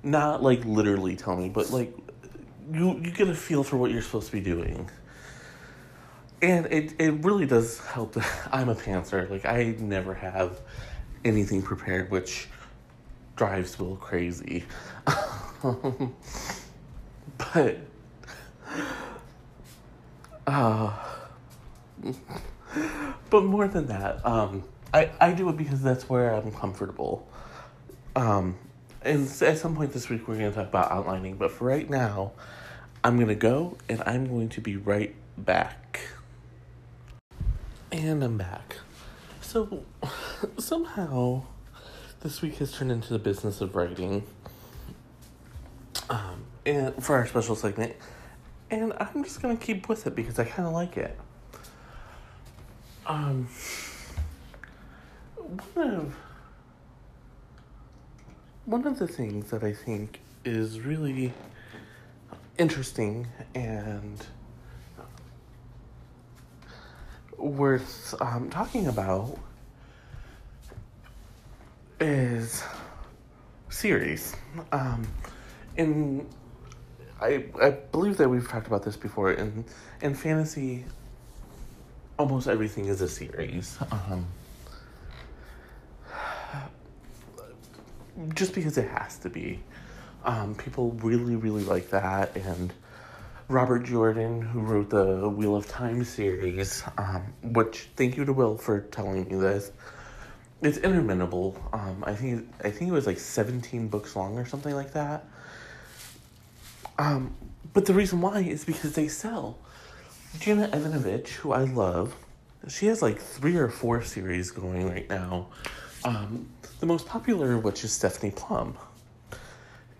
not 0.04 0.44
like 0.44 0.66
literally 0.66 1.16
tell 1.16 1.36
me, 1.36 1.50
but 1.50 1.72
like 1.72 1.96
you 2.72 3.00
you 3.00 3.12
get 3.12 3.28
a 3.28 3.36
feel 3.36 3.64
for 3.64 3.78
what 3.78 3.92
you're 3.92 4.02
supposed 4.02 4.28
to 4.28 4.34
be 4.34 4.42
doing. 4.42 4.90
And 6.42 6.66
it, 6.66 6.94
it 7.00 7.24
really 7.24 7.46
does 7.46 7.80
help 7.80 8.18
I'm 8.52 8.68
a 8.70 8.76
pantser. 8.76 9.30
Like 9.30 9.46
I 9.46 9.76
never 9.80 10.14
have 10.14 10.60
anything 11.24 11.62
prepared, 11.62 12.12
which 12.12 12.48
drives 13.36 13.80
Will 13.80 13.96
crazy. 13.96 14.66
but 17.38 17.78
uh 20.46 21.13
but 23.30 23.44
more 23.44 23.68
than 23.68 23.88
that, 23.88 24.26
um 24.26 24.64
I, 24.94 25.10
I 25.20 25.32
do 25.32 25.50
it 25.50 25.58
because 25.58 25.82
that's 25.82 26.08
where 26.08 26.34
I'm 26.34 26.52
comfortable. 26.52 27.28
Um 28.16 28.56
and 29.06 29.28
at 29.42 29.58
some 29.58 29.76
point 29.76 29.92
this 29.92 30.10
week 30.10 30.28
we're 30.28 30.38
going 30.38 30.50
to 30.50 30.56
talk 30.56 30.68
about 30.68 30.92
outlining 30.92 31.36
but 31.36 31.52
for 31.52 31.66
right 31.66 31.90
now 31.90 32.32
i'm 33.04 33.16
going 33.18 33.28
to 33.28 33.36
go 33.36 33.78
and 33.90 34.02
i'm 34.06 34.28
going 34.28 34.50
to 34.50 34.62
be 34.62 34.78
right 34.78 35.14
back. 35.38 36.00
And 37.92 38.24
i'm 38.24 38.38
back. 38.38 38.78
So 39.42 39.86
somehow 40.58 41.44
this 42.22 42.42
week 42.42 42.56
has 42.56 42.72
turned 42.72 42.92
into 42.92 43.14
the 43.14 43.20
business 43.20 43.62
of 43.62 43.76
writing. 43.76 44.24
Um, 46.10 46.46
and 46.66 47.04
for 47.04 47.16
our 47.16 47.28
special 47.28 47.56
segment. 47.56 47.96
And 48.72 48.94
i'm 48.98 49.24
just 49.24 49.42
going 49.42 49.56
to 49.58 49.64
keep 49.64 49.90
with 49.90 50.08
it 50.08 50.16
because 50.16 50.40
i 50.40 50.46
kind 50.46 50.68
of 50.68 50.74
like 50.74 50.98
it 50.98 51.18
um 53.06 53.48
one 55.74 55.90
of 55.90 56.16
one 58.66 58.88
of 58.88 58.98
the 58.98 59.08
things 59.08 59.52
that 59.52 59.64
I 59.64 59.74
think 59.74 60.22
is 60.46 60.80
really 60.80 61.34
interesting 62.58 63.28
and 63.54 64.26
worth 67.38 68.14
um, 68.22 68.50
talking 68.50 68.88
about 68.88 69.38
is 72.00 72.64
series. 73.70 74.36
Um, 74.72 75.08
in 75.76 76.28
I 77.22 77.46
I 77.62 77.72
believe 77.72 78.18
that 78.18 78.30
we've 78.30 78.48
talked 78.48 78.68
about 78.68 78.84
this 78.84 78.96
before. 78.96 79.32
In 79.34 79.66
in 80.02 80.14
fantasy, 80.14 80.86
almost 82.18 82.48
everything 82.48 82.86
is 82.86 83.02
a 83.02 83.10
series. 83.10 83.78
Um, 83.92 84.28
just 88.36 88.54
because 88.54 88.78
it 88.78 88.88
has 88.90 89.18
to 89.20 89.30
be. 89.30 89.60
Um, 90.24 90.56
people 90.56 90.92
really, 90.92 91.36
really 91.36 91.64
like 91.64 91.90
that. 91.90 92.36
And 92.36 92.72
Robert 93.50 93.84
Jordan, 93.84 94.42
who 94.42 94.62
wrote 94.62 94.90
the 94.90 95.28
Wheel 95.28 95.56
of 95.56 95.68
Time 95.68 96.04
series, 96.04 96.84
um, 96.98 97.34
which 97.44 97.90
thank 97.96 98.16
you 98.16 98.26
to 98.26 98.34
Will 98.34 98.58
for 98.58 98.82
telling 98.82 99.26
me 99.26 99.36
this. 99.36 99.72
It's 100.62 100.78
interminable. 100.78 101.62
Um, 101.74 102.04
I 102.08 102.16
think 102.16 102.50
I 102.64 102.70
think 102.72 102.90
it 102.90 102.94
was 102.94 103.06
like 103.06 103.20
seventeen 103.20 103.90
books 103.90 104.16
long 104.16 104.38
or 104.38 104.46
something 104.46 104.74
like 104.74 104.94
that. 104.94 105.26
Um, 106.98 107.36
but 107.74 107.86
the 107.86 107.94
reason 107.94 108.22
why 108.22 108.40
is 108.40 108.64
because 108.64 108.94
they 108.94 109.10
sell. 109.10 109.58
Janet 110.40 110.74
Evanovich, 110.74 111.30
who 111.38 111.52
I 111.54 111.64
love, 111.64 112.16
she 112.68 112.88
has 112.88 113.02
like 113.02 113.20
three 113.20 113.56
or 113.56 113.70
four 113.70 114.02
series 114.04 114.52
going 114.52 114.90
right 114.90 115.10
now. 115.10 115.48
Um, 116.04 116.50
the 116.80 116.86
most 116.86 117.08
popular, 117.08 117.58
which 117.58 117.84
is 117.84 117.92
Stephanie 117.94 118.32
Plum. 118.32 118.78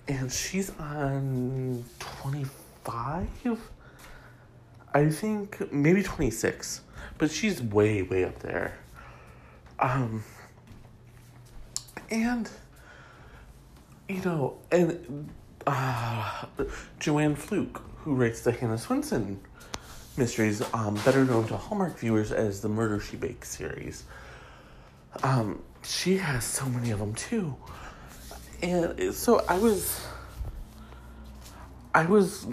and 0.08 0.30
she's 0.32 0.70
on 0.80 1.86
25 2.00 3.72
i 4.94 5.10
think 5.10 5.72
maybe 5.72 6.04
26 6.04 6.82
but 7.18 7.32
she's 7.32 7.62
way 7.62 8.02
way 8.02 8.26
up 8.26 8.38
there 8.40 8.78
um 9.80 10.22
and 12.12 12.50
you 14.10 14.22
know 14.24 14.58
and 14.74 15.30
uh 15.66 16.46
joanne 17.00 17.36
fluke 17.36 17.82
who 18.00 18.14
writes 18.14 18.42
the 18.42 18.52
hannah 18.52 18.76
swensen 18.78 19.38
mysteries 20.18 20.62
um 20.74 20.96
better 21.06 21.26
known 21.26 21.48
to 21.48 21.58
hallmark 21.58 21.98
viewers 21.98 22.32
as 22.32 22.62
the 22.62 22.70
murder 22.70 23.00
she 23.00 23.18
bakes 23.18 23.50
series. 23.50 24.04
Um 25.24 25.62
she 25.84 26.18
has 26.18 26.44
so 26.44 26.66
many 26.66 26.92
of 26.92 27.00
them 27.00 27.14
too. 27.16 27.56
And 28.62 29.14
so 29.14 29.44
I 29.50 29.58
was 29.58 30.06
I 31.94 32.06
was 32.06 32.48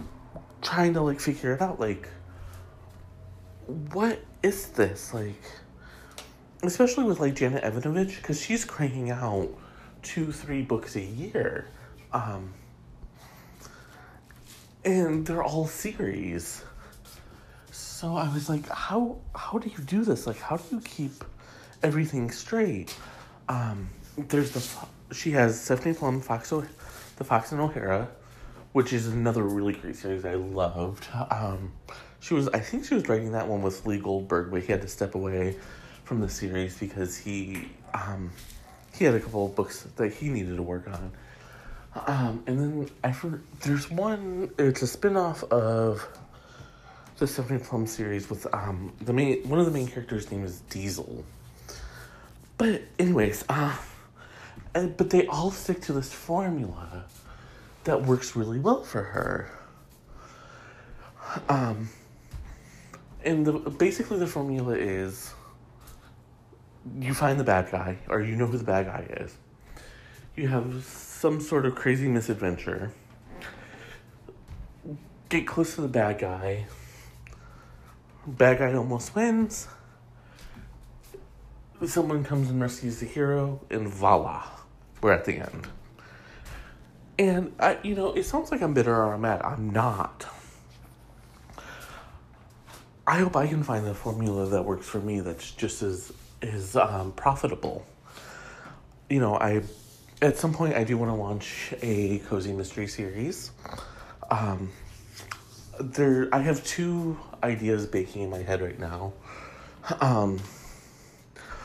trying 0.63 0.95
to 0.95 1.03
like 1.03 1.21
figure 1.21 1.53
it 1.55 1.61
out 1.61 1.79
like 1.79 2.09
what 3.93 4.21
is 4.43 4.69
this? 4.69 5.13
Like 5.13 5.43
especially 6.63 7.05
with 7.05 7.21
like 7.21 7.35
Janet 7.35 7.63
Evanovich 7.63 8.17
because 8.17 8.41
she's 8.41 8.65
cranking 8.65 9.11
out 9.11 9.49
two 10.03 10.33
three 10.33 10.63
books 10.63 10.97
a 10.97 11.03
year. 11.03 11.69
Um 12.13 12.55
and 14.83 15.27
they're 15.27 15.45
all 15.45 15.67
series 15.67 16.65
so 18.01 18.17
I 18.17 18.33
was 18.33 18.49
like 18.49 18.67
how 18.69 19.19
how 19.35 19.59
do 19.59 19.69
you 19.69 19.85
do 19.85 20.05
this 20.05 20.27
like 20.27 20.41
how 20.41 20.57
do 20.57 20.65
you 20.77 20.81
keep 20.81 21.25
everything 21.83 22.31
straight 22.31 22.97
um 23.49 23.89
there's 24.17 24.51
the 24.53 24.63
she 25.13 25.33
has 25.33 25.61
Stephanie 25.61 25.95
Plum, 25.95 26.21
Fox, 26.21 26.53
o- 26.53 26.65
the 27.17 27.25
Fox 27.25 27.53
and 27.53 27.61
O'Hara, 27.61 28.09
which 28.73 28.93
is 28.93 29.09
another 29.09 29.43
really 29.43 29.73
great 29.73 29.97
series 29.97 30.25
I 30.25 30.35
loved. 30.35 31.07
Um, 31.31 31.73
she 32.21 32.35
was, 32.35 32.49
I 32.49 32.61
think 32.61 32.85
she 32.85 32.95
was 32.95 33.09
writing 33.09 33.33
that 33.33 33.49
one 33.49 33.63
with 33.63 33.85
Lee 33.87 33.99
Goldberg, 33.99 34.51
but 34.51 34.63
he 34.63 34.73
had 34.73 34.83
to 34.83 34.89
step 34.89 35.15
away 35.15 35.57
from 36.05 36.21
the 36.21 36.29
series 36.29 36.79
because 36.79 37.17
he, 37.17 37.69
um, 37.95 38.31
he 38.95 39.05
had 39.05 39.15
a 39.15 39.21
couple 39.21 39.47
of 39.47 39.55
books 39.55 39.83
that 39.97 40.13
he 40.13 40.29
needed 40.29 40.57
to 40.57 40.63
work 40.63 40.89
on. 40.89 41.13
Um, 42.07 42.45
and 42.47 42.61
then 42.61 42.91
I 43.03 43.09
heard 43.09 43.43
there's 43.63 43.91
one. 43.91 44.51
It's 44.59 44.83
a 44.83 44.87
spin-off 44.87 45.43
of 45.45 46.07
the 47.21 47.27
Stephanie 47.27 47.61
Plum 47.61 47.87
series 47.87 48.31
with 48.31 48.47
um 48.55 48.95
the 49.03 49.13
main 49.13 49.47
one 49.47 49.61
of 49.61 49.67
the 49.67 49.71
main 49.71 49.87
characters' 49.87 50.31
name 50.33 50.43
is 50.43 50.61
Diesel. 50.71 51.23
But 52.57 52.83
anyways, 52.99 53.45
uh, 53.49 53.77
but 54.73 55.11
they 55.11 55.27
all 55.27 55.51
stick 55.51 55.83
to 55.83 55.93
this 55.93 56.13
formula 56.13 57.05
that 57.85 58.03
works 58.03 58.35
really 58.35 58.59
well 58.59 58.83
for 58.83 59.03
her. 59.03 59.51
Um, 61.49 61.91
and 63.23 63.47
the 63.47 63.53
basically 63.53 64.19
the 64.19 64.27
formula 64.27 64.75
is 64.75 65.35
you 66.99 67.13
find 67.13 67.39
the 67.39 67.45
bad 67.45 67.71
guy, 67.71 67.99
or 68.09 68.23
you 68.23 68.35
know 68.35 68.47
who 68.47 68.57
the 68.57 68.65
bad 68.65 68.87
guy 68.87 69.07
is. 69.23 69.37
You 70.37 70.49
have 70.49 70.85
some 70.87 71.43
sort 71.43 71.67
of 71.67 71.75
crazy 71.75 72.09
misadventure. 72.09 72.93
Get 75.29 75.47
close 75.47 75.75
to 75.75 75.83
the 75.83 75.89
bad 75.89 76.19
guy. 76.19 76.65
Bad 78.27 78.59
guy 78.59 78.75
almost 78.75 79.15
wins. 79.15 79.69
Someone 81.87 82.25
comes 82.25 82.51
and 82.51 82.61
rescues 82.61 83.01
the 83.01 83.07
hero, 83.07 83.61
and 83.71 83.89
voila 83.89 84.45
we're 85.01 85.13
at 85.13 85.25
the 85.25 85.37
end. 85.39 85.67
And 87.19 87.53
I, 87.59 87.79
you 87.83 87.95
know, 87.95 88.13
it 88.13 88.25
sounds 88.25 88.51
like 88.51 88.63
I'm 88.63 88.75
bitter 88.75 88.95
or 88.95 89.15
I'm 89.15 89.21
mad. 89.21 89.43
I'm 89.43 89.71
not. 89.71 90.27
I 93.07 93.19
hope 93.19 93.37
I 93.37 93.47
can 93.47 93.63
find 93.63 93.87
the 93.87 93.95
formula 93.95 94.47
that 94.47 94.65
works 94.65 94.87
for 94.87 95.01
me. 95.01 95.21
That's 95.21 95.51
just 95.51 95.83
as 95.83 96.13
is 96.43 96.77
um, 96.77 97.13
profitable. 97.13 97.85
You 99.09 99.21
know, 99.21 99.35
I 99.35 99.63
at 100.23 100.37
some 100.37 100.53
point 100.53 100.75
I 100.75 100.85
do 100.85 100.97
want 100.97 101.11
to 101.11 101.15
launch 101.15 101.75
a 101.83 102.19
cozy 102.21 102.53
mystery 102.53 102.87
series. 102.87 103.51
Um, 104.31 104.71
there, 105.81 106.29
I 106.33 106.41
have 106.41 106.65
two 106.65 107.19
ideas 107.43 107.87
baking 107.87 108.23
in 108.23 108.31
my 108.31 108.43
head 108.43 108.61
right 108.61 108.79
now. 108.79 109.13
Um, 110.01 110.39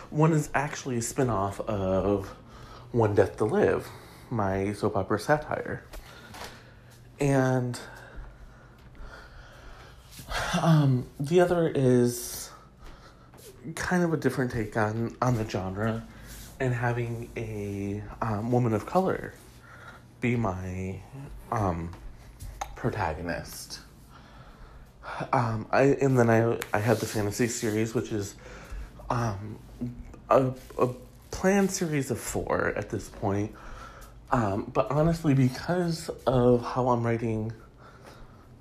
one 0.09 0.31
is 0.31 0.49
actually 0.53 0.95
a 0.97 1.01
spinoff 1.01 1.59
of 1.67 2.33
one 2.91 3.13
Death 3.13 3.37
to 3.37 3.45
Live, 3.45 3.87
my 4.29 4.73
soap 4.73 4.95
opera 4.95 5.19
satire. 5.19 5.83
And 7.19 7.79
um, 10.61 11.07
the 11.19 11.41
other 11.41 11.67
is 11.67 12.49
kind 13.75 14.03
of 14.03 14.13
a 14.13 14.17
different 14.17 14.51
take 14.51 14.77
on, 14.77 15.15
on 15.21 15.35
the 15.35 15.47
genre 15.47 16.05
and 16.59 16.73
having 16.73 17.29
a 17.35 18.01
um, 18.21 18.51
woman 18.51 18.73
of 18.73 18.85
color 18.85 19.33
be 20.21 20.35
my 20.35 20.99
um, 21.51 21.91
protagonist. 22.75 23.79
Um, 25.31 25.67
I 25.71 25.83
and 25.83 26.17
then 26.17 26.29
I 26.29 26.59
I 26.73 26.79
had 26.79 26.97
the 26.97 27.05
fantasy 27.05 27.47
series, 27.47 27.93
which 27.93 28.11
is 28.11 28.35
um, 29.09 29.59
a, 30.29 30.51
a 30.77 30.89
planned 31.31 31.71
series 31.71 32.11
of 32.11 32.19
four 32.19 32.73
at 32.75 32.89
this 32.89 33.09
point. 33.09 33.53
Um, 34.31 34.71
but 34.73 34.89
honestly, 34.89 35.33
because 35.33 36.09
of 36.25 36.65
how 36.65 36.89
I'm 36.89 37.05
writing, 37.05 37.53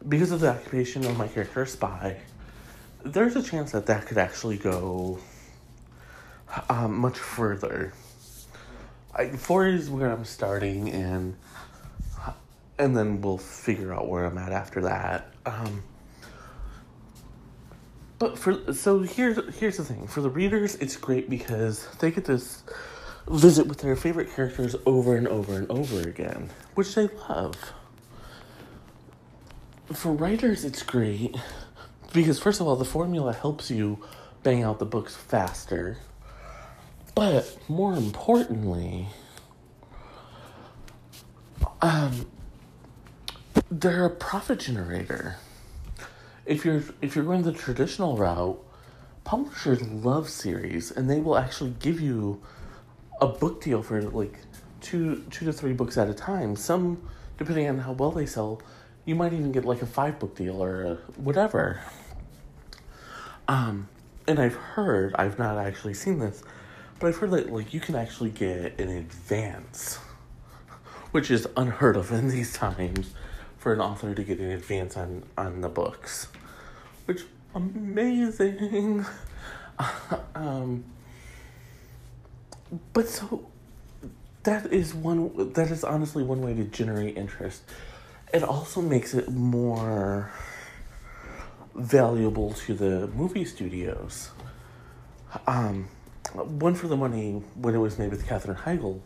because 0.07 0.31
of 0.31 0.41
the 0.41 0.51
occupation 0.51 1.05
of 1.07 1.17
my 1.17 1.27
character, 1.29 1.65
spy, 1.67 2.19
there's 3.03 3.37
a 3.37 3.43
chance 3.43 3.73
that 3.73 3.87
that 3.87 4.07
could 4.07 4.19
actually 4.19 4.59
go 4.59 5.19
um, 6.69 6.99
much 6.99 7.19
further. 7.19 7.93
I, 9.15 9.29
four 9.29 9.67
is 9.67 9.89
where 9.89 10.11
I'm 10.11 10.25
starting, 10.25 10.91
and 10.91 11.37
and 12.79 12.97
then 12.97 13.21
we'll 13.21 13.39
figure 13.39 13.95
out 13.95 14.09
where 14.09 14.25
I'm 14.25 14.37
at 14.37 14.53
after 14.53 14.83
that. 14.83 15.33
Um, 15.47 15.83
but 18.25 18.39
for 18.39 18.73
so 18.73 19.01
here's 19.01 19.39
here's 19.59 19.77
the 19.77 19.85
thing 19.85 20.07
for 20.07 20.23
the 20.23 20.31
readers, 20.31 20.77
it's 20.77 20.97
great 20.97 21.29
because 21.29 21.87
they 21.99 22.11
get 22.11 22.25
to 22.25 22.43
visit 23.29 23.67
with 23.67 23.77
their 23.81 23.97
favorite 23.97 24.35
characters 24.35 24.75
over 24.87 25.15
and 25.15 25.29
over 25.29 25.55
and 25.59 25.71
over 25.71 26.01
again, 26.09 26.49
which 26.75 26.95
they 26.95 27.07
love. 27.29 27.55
For 29.93 30.11
writers, 30.11 30.65
it's 30.65 30.83
great 30.83 31.37
because 32.15 32.39
first 32.39 32.63
of 32.63 32.67
all, 32.67 32.77
the 32.77 32.87
formula 32.87 33.35
helps 33.35 33.71
you 33.71 34.03
bang 34.43 34.63
out 34.63 34.79
the 34.79 34.87
books 34.87 35.15
faster. 35.15 35.99
But 37.15 37.59
more 37.69 37.93
importantly, 37.93 39.09
um, 41.83 42.25
they're 43.71 44.07
a 44.07 44.11
profit 44.11 44.61
generator 44.61 45.37
if 46.47 46.65
you're 46.65 46.83
if 47.01 47.17
you're 47.17 47.25
going 47.25 47.43
the 47.43 47.53
traditional 47.53 48.17
route, 48.17 48.63
publishers 49.25 49.83
love 49.83 50.29
series 50.29 50.91
and 50.91 51.09
they 51.09 51.21
will 51.21 51.39
actually 51.39 51.75
give 51.81 52.01
you 52.01 52.41
a 53.21 53.27
book 53.27 53.63
deal 53.63 53.83
for 53.83 54.03
like 54.03 54.39
two 54.81 55.25
two 55.31 55.47
to 55.47 55.53
three 55.53 55.73
books 55.73 55.97
at 55.97 56.09
a 56.09 56.15
time. 56.15 56.57
Some 56.57 57.09
depending 57.39 57.69
on 57.69 57.79
how 57.79 57.93
well 57.93 58.11
they 58.11 58.27
sell, 58.27 58.61
you 59.05 59.15
might 59.15 59.33
even 59.33 59.53
get 59.53 59.65
like 59.65 59.83
a 59.83 59.87
five 59.87 60.19
book 60.19 60.37
deal 60.37 60.63
or 60.63 60.99
whatever. 61.17 61.81
Um, 63.49 63.89
and 64.27 64.39
I've 64.39 64.55
heard, 64.55 65.15
I've 65.17 65.39
not 65.39 65.59
actually 65.59 65.95
seen 65.95 66.19
this, 66.19 66.43
but 66.99 67.09
I've 67.09 67.17
heard 67.17 67.31
that 67.33 67.53
like 67.53 67.75
you 67.75 67.81
can 67.81 67.95
actually 67.95 68.31
get 68.31 68.79
an 68.81 68.89
advance, 68.89 69.97
which 71.11 71.31
is 71.31 71.47
unheard 71.57 71.97
of 71.97 72.13
in 72.13 72.29
these 72.29 72.53
times 72.53 73.15
for 73.65 73.73
an 73.73 73.81
author 73.81 74.15
to 74.15 74.23
get 74.23 74.39
an 74.41 74.51
advance 74.51 74.95
on 74.95 75.23
on 75.39 75.63
the 75.63 75.71
books, 75.71 76.29
which 77.07 77.23
amazing. 77.55 79.07
um, 80.35 80.85
but 82.93 83.09
so 83.09 83.47
that 84.43 84.71
is 84.71 84.93
one 84.93 85.55
that 85.55 85.71
is 85.71 85.83
honestly 85.83 86.23
one 86.23 86.43
way 86.43 86.53
to 86.53 86.65
generate 86.65 87.17
interest. 87.17 87.63
It 88.35 88.43
also 88.43 88.83
makes 88.83 89.15
it 89.15 89.31
more 89.31 90.31
valuable 91.75 92.53
to 92.67 92.75
the 92.75 93.07
movie 93.15 93.47
studios. 93.47 94.29
Um, 95.47 95.89
one 96.35 96.75
for 96.75 96.89
the 96.89 96.99
money 96.99 97.43
when 97.55 97.75
it 97.75 97.79
was 97.79 97.99
made 97.99 98.11
with 98.11 98.27
Katherine 98.27 98.59
Heigl 98.59 99.01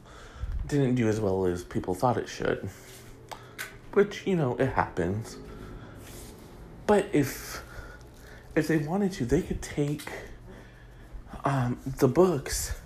didn't 0.66 0.96
do 0.96 1.06
as 1.08 1.20
well 1.20 1.46
as 1.46 1.62
people 1.62 1.94
thought 1.94 2.16
it 2.16 2.28
should 2.28 2.68
which 3.98 4.24
you 4.28 4.36
know 4.36 4.54
it 4.60 4.68
happens. 4.68 5.38
But 6.86 7.06
if 7.12 7.64
if 8.54 8.68
they 8.68 8.76
wanted 8.76 9.10
to, 9.14 9.26
they 9.26 9.42
could 9.42 9.60
take 9.60 10.08
um, 11.44 11.80
the 11.84 12.06
books 12.06 12.78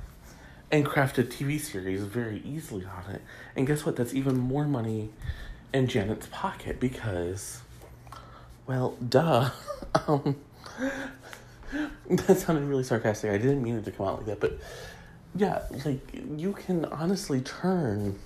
and 0.70 0.86
craft 0.86 1.18
a 1.18 1.22
TV 1.22 1.60
series 1.60 2.02
very 2.04 2.40
easily 2.46 2.86
on 2.86 3.14
it. 3.14 3.20
And 3.54 3.66
guess 3.66 3.84
what? 3.84 3.96
That's 3.96 4.14
even 4.14 4.38
more 4.38 4.64
money 4.64 5.10
in 5.74 5.86
Janet's 5.86 6.28
pocket 6.32 6.80
because, 6.80 7.60
well, 8.66 8.96
duh. 9.06 9.50
um, 10.08 10.36
that 12.08 12.38
sounded 12.38 12.64
really 12.64 12.84
sarcastic. 12.84 13.32
I 13.32 13.36
didn't 13.36 13.62
mean 13.62 13.76
it 13.76 13.84
to 13.84 13.90
come 13.90 14.06
out 14.06 14.16
like 14.16 14.26
that, 14.28 14.40
but 14.40 14.58
yeah, 15.34 15.60
like 15.84 16.00
you 16.38 16.54
can 16.54 16.86
honestly 16.86 17.42
turn 17.42 18.18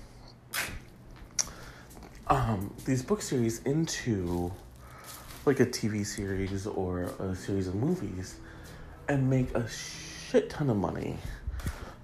um, 2.29 2.73
these 2.85 3.01
book 3.01 3.21
series 3.21 3.61
into 3.63 4.51
like 5.45 5.59
a 5.59 5.65
TV 5.65 6.05
series 6.05 6.67
or 6.67 7.03
a 7.19 7.35
series 7.35 7.67
of 7.67 7.75
movies 7.75 8.35
and 9.07 9.29
make 9.29 9.53
a 9.55 9.67
shit 9.69 10.49
ton 10.49 10.69
of 10.69 10.77
money. 10.77 11.17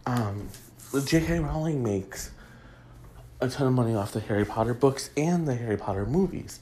Um, 0.06 0.48
J.K. 1.06 1.40
Rowling 1.40 1.84
makes 1.84 2.32
a 3.42 3.50
ton 3.50 3.68
of 3.68 3.74
money 3.74 3.96
off 3.96 4.14
the 4.14 4.22
Harry 4.22 4.46
Potter 4.46 4.74
books 4.74 5.10
and 5.18 5.48
the 5.48 5.56
Harry 5.56 5.78
Potter 5.78 6.06
movies. 6.06 6.60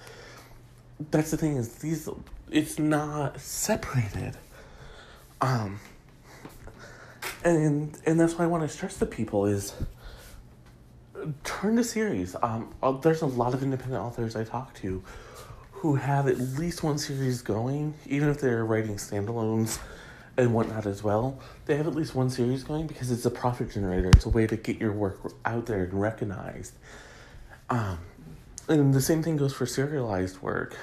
That's 1.12 1.32
the 1.32 1.38
thing 1.38 1.58
is 1.58 1.76
these 1.76 2.10
it's 2.50 2.80
not 2.80 3.39
separated. 3.39 4.38
Um 5.39 5.80
and 7.43 7.97
and 8.06 8.19
that's 8.19 8.36
why 8.36 8.45
I 8.45 8.47
want 8.47 8.63
to 8.63 8.69
stress 8.69 8.97
to 8.97 9.06
people 9.06 9.45
is 9.45 9.74
turn 11.43 11.75
to 11.77 11.84
series. 11.84 12.36
Um, 12.41 12.73
uh, 12.81 12.91
there's 12.91 13.21
a 13.21 13.27
lot 13.27 13.53
of 13.53 13.63
independent 13.63 14.01
authors 14.01 14.36
I 14.36 14.43
talk 14.43 14.73
to 14.75 15.03
who 15.71 15.95
have 15.95 16.27
at 16.27 16.38
least 16.38 16.84
one 16.84 16.97
series 16.97 17.41
going, 17.41 17.95
even 18.05 18.29
if 18.29 18.39
they're 18.39 18.63
writing 18.63 18.97
standalones 18.97 19.79
and 20.38 20.53
whatnot 20.53 20.86
as 20.86 21.03
well. 21.03 21.39
They 21.65 21.75
have 21.75 21.88
at 21.88 21.95
least 21.95 22.13
one 22.15 22.29
series 22.29 22.63
going 22.63 22.88
because 22.88 23.12
it's 23.12 23.25
a 23.25 23.31
profit 23.31 23.71
generator. 23.71 24.10
It's 24.10 24.25
a 24.25 24.29
way 24.29 24.47
to 24.47 24.55
get 24.55 24.79
your 24.79 24.91
work 24.91 25.19
out 25.45 25.65
there 25.65 25.84
and 25.84 25.99
recognized. 25.99 26.73
Um, 27.69 27.99
and 28.67 28.93
the 28.93 29.01
same 29.01 29.23
thing 29.23 29.38
goes 29.38 29.53
for 29.53 29.65
serialized 29.65 30.41
work. 30.41 30.77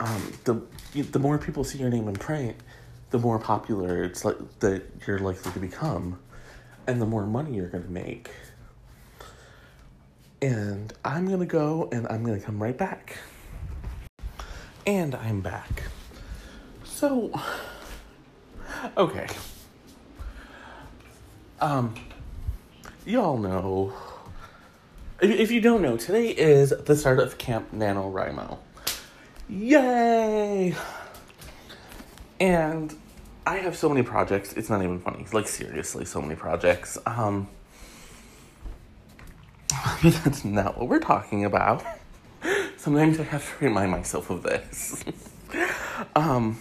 Um, 0.00 0.32
the 0.44 0.62
the 1.02 1.18
more 1.18 1.38
people 1.38 1.64
see 1.64 1.78
your 1.78 1.90
name 1.90 2.08
in 2.08 2.14
print, 2.14 2.56
the 3.10 3.18
more 3.18 3.38
popular 3.38 4.02
it's 4.02 4.24
like 4.24 4.36
that 4.60 4.82
you're 5.06 5.18
likely 5.18 5.52
to 5.52 5.60
become, 5.60 6.18
and 6.86 7.00
the 7.00 7.06
more 7.06 7.26
money 7.26 7.54
you're 7.54 7.68
going 7.68 7.84
to 7.84 7.90
make. 7.90 8.30
And 10.42 10.92
I'm 11.04 11.28
gonna 11.28 11.46
go, 11.46 11.88
and 11.92 12.04
I'm 12.08 12.24
gonna 12.24 12.40
come 12.40 12.60
right 12.60 12.76
back. 12.76 13.16
And 14.84 15.14
I'm 15.14 15.40
back. 15.40 15.84
So, 16.82 17.32
okay. 18.96 19.28
Um, 21.60 21.94
y'all 23.06 23.38
know. 23.38 23.92
If 25.20 25.52
you 25.52 25.60
don't 25.60 25.80
know, 25.80 25.96
today 25.96 26.30
is 26.30 26.70
the 26.70 26.96
start 26.96 27.20
of 27.20 27.38
Camp 27.38 27.70
NaNoWriMo. 27.72 28.58
Yay! 29.48 30.74
And 32.40 32.92
I 33.46 33.58
have 33.58 33.76
so 33.76 33.88
many 33.88 34.02
projects, 34.02 34.54
it's 34.54 34.68
not 34.68 34.82
even 34.82 34.98
funny. 34.98 35.24
Like, 35.32 35.46
seriously, 35.46 36.04
so 36.04 36.20
many 36.20 36.34
projects. 36.34 36.98
Um, 37.06 37.46
that's 40.02 40.44
not 40.44 40.78
what 40.78 40.88
we're 40.88 41.00
talking 41.00 41.44
about. 41.44 41.84
Sometimes 42.76 43.18
I 43.18 43.24
have 43.24 43.58
to 43.58 43.64
remind 43.64 43.90
myself 43.90 44.30
of 44.30 44.42
this. 44.42 45.04
um, 46.16 46.58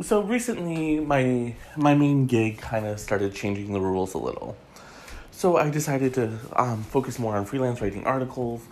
so 0.00 0.22
recently, 0.22 1.00
my 1.00 1.54
my 1.76 1.94
main 1.94 2.26
gig 2.26 2.58
kind 2.58 2.86
of 2.86 2.98
started 3.00 3.34
changing 3.34 3.72
the 3.72 3.80
rules 3.80 4.14
a 4.14 4.18
little. 4.18 4.56
So 5.30 5.56
I 5.56 5.70
decided 5.70 6.14
to 6.14 6.38
um, 6.56 6.82
focus 6.84 7.18
more 7.18 7.36
on 7.36 7.44
freelance 7.44 7.80
writing 7.80 8.06
articles, 8.06 8.62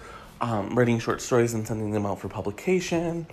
um, 0.41 0.77
writing 0.77 0.99
short 0.99 1.21
stories, 1.21 1.55
and 1.55 1.67
sending 1.67 1.93
them 1.93 2.07
out 2.07 2.21
for 2.21 2.29
publication. 2.29 3.27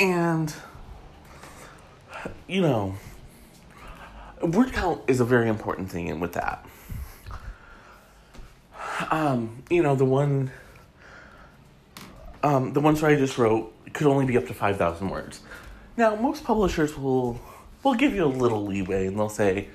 And 0.00 0.54
you 2.48 2.60
know, 2.60 2.94
word 4.42 4.72
count 4.72 5.02
is 5.06 5.20
a 5.20 5.24
very 5.24 5.48
important 5.48 5.90
thing, 5.90 6.10
and 6.10 6.20
with 6.20 6.32
that, 6.34 6.66
um, 9.10 9.62
you 9.70 9.82
know, 9.82 9.94
the 9.94 10.04
one, 10.04 10.50
um, 12.42 12.72
the 12.72 12.80
one 12.80 12.96
story 12.96 13.14
I 13.14 13.18
just 13.18 13.38
wrote 13.38 13.72
could 13.92 14.06
only 14.06 14.26
be 14.26 14.36
up 14.36 14.46
to 14.46 14.54
five 14.54 14.76
thousand 14.76 15.10
words. 15.10 15.40
Now, 15.96 16.14
most 16.14 16.44
publishers 16.44 16.96
will 16.96 17.40
will 17.82 17.94
give 17.94 18.14
you 18.14 18.24
a 18.24 18.26
little 18.26 18.64
leeway, 18.64 19.06
and 19.06 19.18
they'll 19.18 19.28
say, 19.28 19.68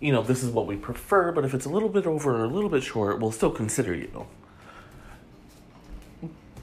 you 0.00 0.12
know, 0.12 0.22
this 0.22 0.42
is 0.42 0.50
what 0.50 0.66
we 0.66 0.76
prefer, 0.76 1.32
but 1.32 1.44
if 1.44 1.54
it's 1.54 1.64
a 1.64 1.70
little 1.70 1.88
bit 1.88 2.06
over 2.06 2.40
or 2.40 2.44
a 2.44 2.48
little 2.48 2.70
bit 2.70 2.82
short, 2.82 3.20
we'll 3.20 3.32
still 3.32 3.50
consider 3.50 3.94
you. 3.94 4.26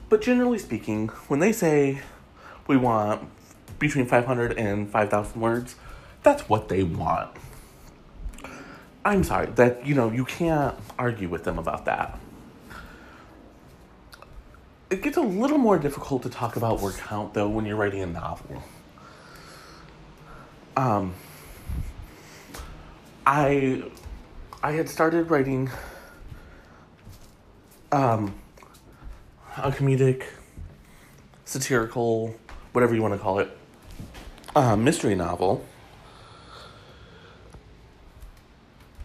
But 0.08 0.20
generally 0.20 0.58
speaking, 0.58 1.08
when 1.28 1.40
they 1.40 1.52
say 1.52 2.02
we 2.66 2.76
want 2.76 3.28
between 3.78 4.06
500 4.06 4.58
and 4.58 4.88
5,000 4.88 5.40
words, 5.40 5.74
that's 6.22 6.48
what 6.48 6.68
they 6.68 6.82
want. 6.82 7.30
I'm 9.04 9.24
sorry, 9.24 9.46
that, 9.56 9.84
you 9.84 9.94
know, 9.94 10.10
you 10.10 10.24
can't 10.24 10.76
argue 10.98 11.28
with 11.28 11.44
them 11.44 11.58
about 11.58 11.86
that. 11.86 12.18
It 14.90 15.02
gets 15.02 15.16
a 15.16 15.22
little 15.22 15.58
more 15.58 15.78
difficult 15.78 16.22
to 16.22 16.30
talk 16.30 16.56
about 16.56 16.80
word 16.80 16.94
count, 16.94 17.34
though, 17.34 17.48
when 17.48 17.64
you're 17.64 17.76
writing 17.76 18.02
a 18.02 18.06
novel. 18.06 18.62
Um, 20.76 21.14
I, 23.26 23.82
I 24.62 24.72
had 24.72 24.88
started 24.88 25.30
writing 25.30 25.70
um, 27.90 28.34
a 29.56 29.72
comedic, 29.72 30.24
satirical, 31.44 32.36
whatever 32.72 32.94
you 32.94 33.02
want 33.02 33.14
to 33.14 33.18
call 33.18 33.40
it, 33.40 33.56
uh, 34.54 34.76
mystery 34.76 35.14
novel 35.14 35.64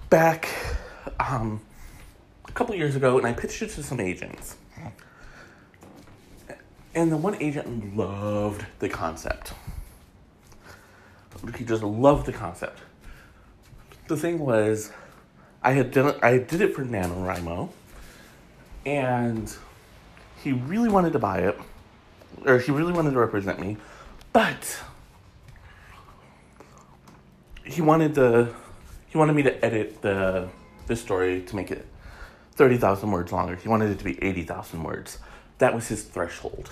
back 0.10 0.50
um, 1.20 1.62
a 2.48 2.52
couple 2.52 2.76
years 2.76 2.96
ago, 2.96 3.18
and 3.18 3.28
I 3.28 3.34
pitched 3.34 3.62
it 3.62 3.70
to 3.72 3.84
some 3.84 4.00
agents. 4.00 4.56
And 6.96 7.12
the 7.12 7.18
one 7.18 7.36
agent 7.42 7.96
loved 7.96 8.66
the 8.80 8.90
concept. 8.90 9.54
He 11.56 11.64
just 11.64 11.84
loved 11.84 12.26
the 12.26 12.34
concept. 12.34 12.80
The 14.08 14.18
thing 14.18 14.40
was, 14.40 14.92
I 15.62 15.74
had 15.74 15.92
done 15.92 16.08
it, 16.08 16.20
I 16.24 16.40
did 16.40 16.62
it 16.62 16.74
for 16.74 16.84
NaNoWriMo, 16.84 17.70
and 18.86 19.56
he 20.42 20.54
really 20.54 20.90
wanted 20.90 21.14
to 21.14 21.20
buy 21.20 21.40
it, 21.40 21.60
or 22.46 22.58
he 22.58 22.72
really 22.72 22.94
wanted 22.94 23.12
to 23.12 23.20
represent 23.20 23.60
me, 23.60 23.78
but 24.34 24.80
he 27.64 27.82
wanted 27.82 28.16
the 28.16 28.54
he 29.18 29.20
wanted 29.20 29.34
me 29.34 29.42
to 29.42 29.66
edit 29.66 30.04
the 30.04 30.48
the 30.86 30.96
story 30.96 31.42
to 31.42 31.56
make 31.56 31.72
it 31.72 31.88
thirty 32.52 32.78
thousand 32.78 33.10
words 33.10 33.32
longer. 33.32 33.56
He 33.56 33.68
wanted 33.68 33.90
it 33.90 33.98
to 33.98 34.04
be 34.06 34.24
eighty 34.24 34.44
thousand 34.44 34.84
words. 34.84 35.18
That 35.58 35.74
was 35.74 35.88
his 35.88 36.04
threshold. 36.04 36.70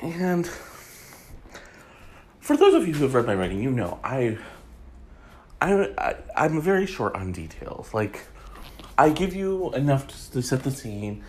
And 0.00 0.48
for 2.38 2.56
those 2.56 2.74
of 2.74 2.86
you 2.86 2.94
who 2.94 3.02
have 3.02 3.14
read 3.14 3.26
my 3.26 3.34
writing, 3.34 3.60
you 3.60 3.72
know 3.72 3.98
I 4.04 4.38
I, 5.60 5.90
I 5.98 6.14
I'm 6.36 6.60
very 6.60 6.86
short 6.86 7.16
on 7.16 7.32
details. 7.32 7.92
Like 7.92 8.20
I 8.96 9.10
give 9.10 9.34
you 9.34 9.72
enough 9.72 10.06
to, 10.06 10.30
to 10.34 10.42
set 10.42 10.62
the 10.62 10.70
scene 10.70 11.24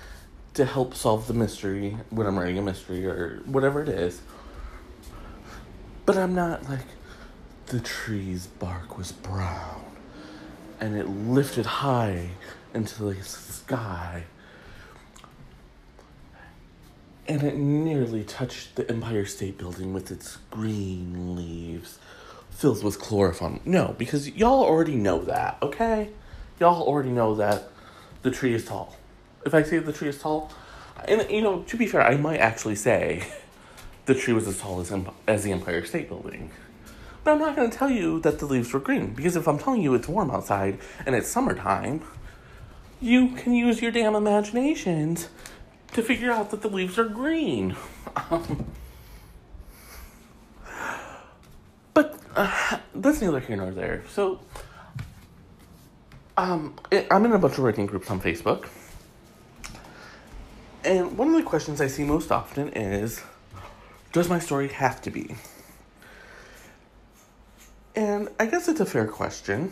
to 0.53 0.63
help 0.63 0.93
solve 0.93 1.25
the 1.25 1.33
mystery 1.33 1.97
when 2.11 2.27
I'm 2.27 2.37
writing 2.37 2.59
a 2.59 2.61
mystery 2.61 3.03
or 3.07 3.41
whatever 3.47 3.81
it 3.81 3.89
is. 3.89 4.21
But 6.05 6.17
I'm 6.17 6.35
not 6.35 6.69
like 6.69 6.85
the 7.67 7.79
tree's 7.79 8.47
bark 8.47 8.97
was 8.97 9.11
brown, 9.11 9.83
and 10.79 10.95
it 10.95 11.07
lifted 11.07 11.65
high 11.65 12.29
into 12.73 13.03
the 13.03 13.21
sky, 13.23 14.23
and 17.27 17.43
it 17.43 17.55
nearly 17.55 18.23
touched 18.23 18.75
the 18.75 18.89
Empire 18.89 19.25
State 19.25 19.57
Building 19.57 19.93
with 19.93 20.11
its 20.11 20.37
green 20.51 21.35
leaves 21.35 21.99
filled 22.51 22.83
with 22.83 22.99
chlorophyll. 22.99 23.59
No, 23.65 23.95
because 23.97 24.29
y'all 24.29 24.63
already 24.63 24.95
know 24.95 25.23
that, 25.23 25.57
okay? 25.61 26.09
Y'all 26.59 26.83
already 26.83 27.09
know 27.09 27.35
that 27.35 27.69
the 28.21 28.31
tree 28.31 28.53
is 28.53 28.65
tall. 28.65 28.95
If 29.45 29.53
I 29.53 29.63
say 29.63 29.79
the 29.79 29.93
tree 29.93 30.09
is 30.09 30.19
tall, 30.19 30.51
and 31.05 31.29
you 31.29 31.41
know, 31.41 31.63
to 31.63 31.77
be 31.77 31.87
fair, 31.87 32.01
I 32.01 32.15
might 32.15 32.37
actually 32.37 32.75
say 32.75 33.27
the 34.05 34.15
tree 34.15 34.33
was 34.33 34.47
as 34.47 34.59
tall 34.59 34.79
as, 34.79 34.93
as 35.27 35.43
the 35.43 35.51
Empire 35.51 35.83
State 35.85 36.07
Building. 36.07 36.51
But 37.23 37.33
I'm 37.33 37.39
not 37.39 37.55
going 37.55 37.69
to 37.69 37.77
tell 37.77 37.89
you 37.89 38.19
that 38.21 38.39
the 38.39 38.45
leaves 38.45 38.73
were 38.73 38.79
green 38.79 39.13
because 39.13 39.35
if 39.35 39.47
I'm 39.47 39.57
telling 39.57 39.81
you 39.81 39.93
it's 39.93 40.07
warm 40.07 40.31
outside 40.31 40.79
and 41.05 41.15
it's 41.15 41.29
summertime, 41.29 42.01
you 42.99 43.29
can 43.29 43.53
use 43.53 43.81
your 43.81 43.91
damn 43.91 44.15
imaginations 44.15 45.29
to 45.93 46.01
figure 46.01 46.31
out 46.31 46.51
that 46.51 46.61
the 46.61 46.69
leaves 46.69 46.97
are 46.97 47.05
green. 47.05 47.75
But 51.93 52.19
uh, 52.35 52.79
that's 52.95 53.21
neither 53.21 53.39
here 53.39 53.55
nor 53.55 53.71
there. 53.71 54.03
So, 54.09 54.39
um, 56.37 56.75
I'm 57.11 57.25
in 57.25 57.31
a 57.31 57.37
bunch 57.37 57.53
of 57.53 57.59
writing 57.59 57.85
groups 57.85 58.09
on 58.09 58.19
Facebook. 58.19 58.67
And 60.83 61.17
one 61.17 61.29
of 61.29 61.35
the 61.35 61.43
questions 61.43 61.79
I 61.79 61.87
see 61.87 62.03
most 62.03 62.31
often 62.31 62.69
is 62.69 63.21
Does 64.11 64.27
my 64.27 64.39
story 64.39 64.69
have 64.69 65.01
to 65.03 65.11
be? 65.11 65.35
And 67.95 68.29
I 68.39 68.45
guess 68.47 68.67
it's 68.67 68.79
a 68.79 68.85
fair 68.85 69.07
question. 69.07 69.71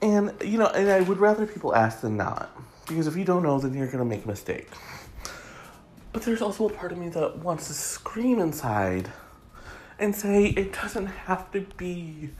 And, 0.00 0.32
you 0.44 0.58
know, 0.58 0.66
and 0.66 0.90
I 0.90 1.00
would 1.00 1.18
rather 1.18 1.46
people 1.46 1.74
ask 1.74 2.02
than 2.02 2.16
not. 2.16 2.50
Because 2.86 3.06
if 3.06 3.16
you 3.16 3.24
don't 3.24 3.42
know, 3.42 3.58
then 3.58 3.74
you're 3.74 3.86
going 3.86 3.98
to 3.98 4.04
make 4.04 4.24
a 4.24 4.28
mistake. 4.28 4.68
But 6.12 6.22
there's 6.22 6.40
also 6.40 6.68
a 6.68 6.72
part 6.72 6.92
of 6.92 6.98
me 6.98 7.08
that 7.10 7.38
wants 7.38 7.66
to 7.68 7.74
scream 7.74 8.38
inside 8.38 9.10
and 9.98 10.14
say 10.14 10.46
it 10.46 10.72
doesn't 10.72 11.06
have 11.06 11.50
to 11.52 11.62
be 11.76 12.30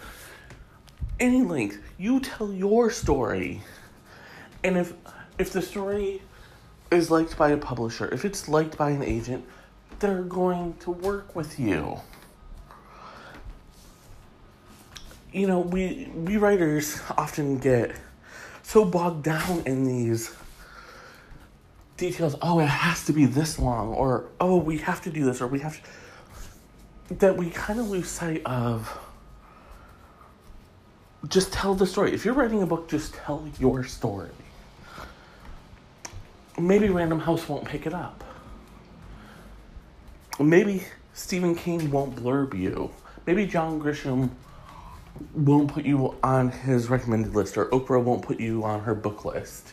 any 1.20 1.42
length. 1.42 1.78
You 1.98 2.20
tell 2.20 2.52
your 2.52 2.90
story. 2.90 3.60
And 4.64 4.76
if 4.76 4.94
if 5.38 5.52
the 5.52 5.62
story 5.62 6.22
is 6.90 7.10
liked 7.10 7.36
by 7.36 7.50
a 7.50 7.56
publisher, 7.56 8.08
if 8.12 8.24
it's 8.24 8.48
liked 8.48 8.76
by 8.76 8.90
an 8.90 9.02
agent, 9.02 9.44
they're 10.00 10.22
going 10.22 10.74
to 10.80 10.90
work 10.90 11.34
with 11.34 11.58
you. 11.58 12.00
You 15.32 15.46
know, 15.46 15.60
we 15.60 16.10
we 16.14 16.36
writers 16.36 17.00
often 17.16 17.58
get 17.58 17.94
so 18.62 18.84
bogged 18.84 19.24
down 19.24 19.62
in 19.66 19.84
these 19.84 20.34
details. 21.96 22.36
Oh, 22.40 22.60
it 22.60 22.66
has 22.66 23.04
to 23.06 23.12
be 23.12 23.26
this 23.26 23.58
long, 23.58 23.92
or 23.92 24.26
oh, 24.40 24.56
we 24.56 24.78
have 24.78 25.02
to 25.02 25.10
do 25.10 25.24
this, 25.24 25.40
or 25.42 25.46
we 25.46 25.60
have 25.60 25.82
to, 25.82 27.14
that 27.16 27.36
we 27.36 27.50
kind 27.50 27.78
of 27.78 27.90
lose 27.90 28.08
sight 28.08 28.42
of. 28.46 28.98
Just 31.28 31.52
tell 31.52 31.74
the 31.74 31.86
story. 31.86 32.14
If 32.14 32.24
you're 32.24 32.34
writing 32.34 32.62
a 32.62 32.66
book, 32.66 32.88
just 32.88 33.12
tell 33.12 33.46
your 33.58 33.84
story. 33.84 34.30
Maybe 36.56 36.88
Random 36.88 37.18
House 37.18 37.48
won't 37.48 37.64
pick 37.64 37.86
it 37.86 37.92
up. 37.92 38.24
Maybe 40.40 40.84
Stephen 41.14 41.54
King 41.54 41.90
won't 41.90 42.14
blurb 42.14 42.58
you. 42.58 42.90
Maybe 43.26 43.46
John 43.46 43.80
Grisham 43.80 44.30
won't 45.34 45.72
put 45.72 45.84
you 45.84 46.16
on 46.22 46.50
his 46.50 46.88
recommended 46.88 47.34
list, 47.34 47.56
or 47.56 47.66
Oprah 47.66 48.02
won't 48.02 48.22
put 48.22 48.38
you 48.38 48.62
on 48.64 48.80
her 48.80 48.94
book 48.94 49.24
list. 49.24 49.72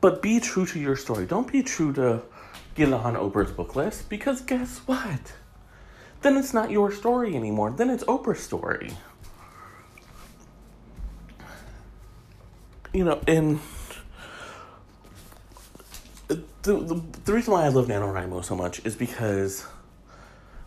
But 0.00 0.20
be 0.20 0.40
true 0.40 0.66
to 0.66 0.80
your 0.80 0.96
story. 0.96 1.26
Don't 1.26 1.50
be 1.50 1.62
true 1.62 1.92
to 1.94 2.22
get 2.74 2.92
on 2.92 3.14
Oprah's 3.14 3.52
book 3.52 3.76
list 3.76 4.08
because 4.08 4.40
guess 4.40 4.78
what? 4.80 5.32
Then 6.22 6.36
it's 6.36 6.52
not 6.52 6.70
your 6.70 6.90
story 6.90 7.36
anymore. 7.36 7.70
Then 7.70 7.88
it's 7.88 8.04
Oprah's 8.04 8.40
story. 8.40 8.90
You 12.92 13.04
know, 13.04 13.20
and 13.26 13.60
the, 16.64 17.02
the, 17.24 17.32
reason 17.32 17.52
why 17.52 17.64
I 17.66 17.68
love 17.68 17.88
NaNoWriMo 17.88 18.42
so 18.42 18.56
much 18.56 18.84
is 18.86 18.96
because, 18.96 19.66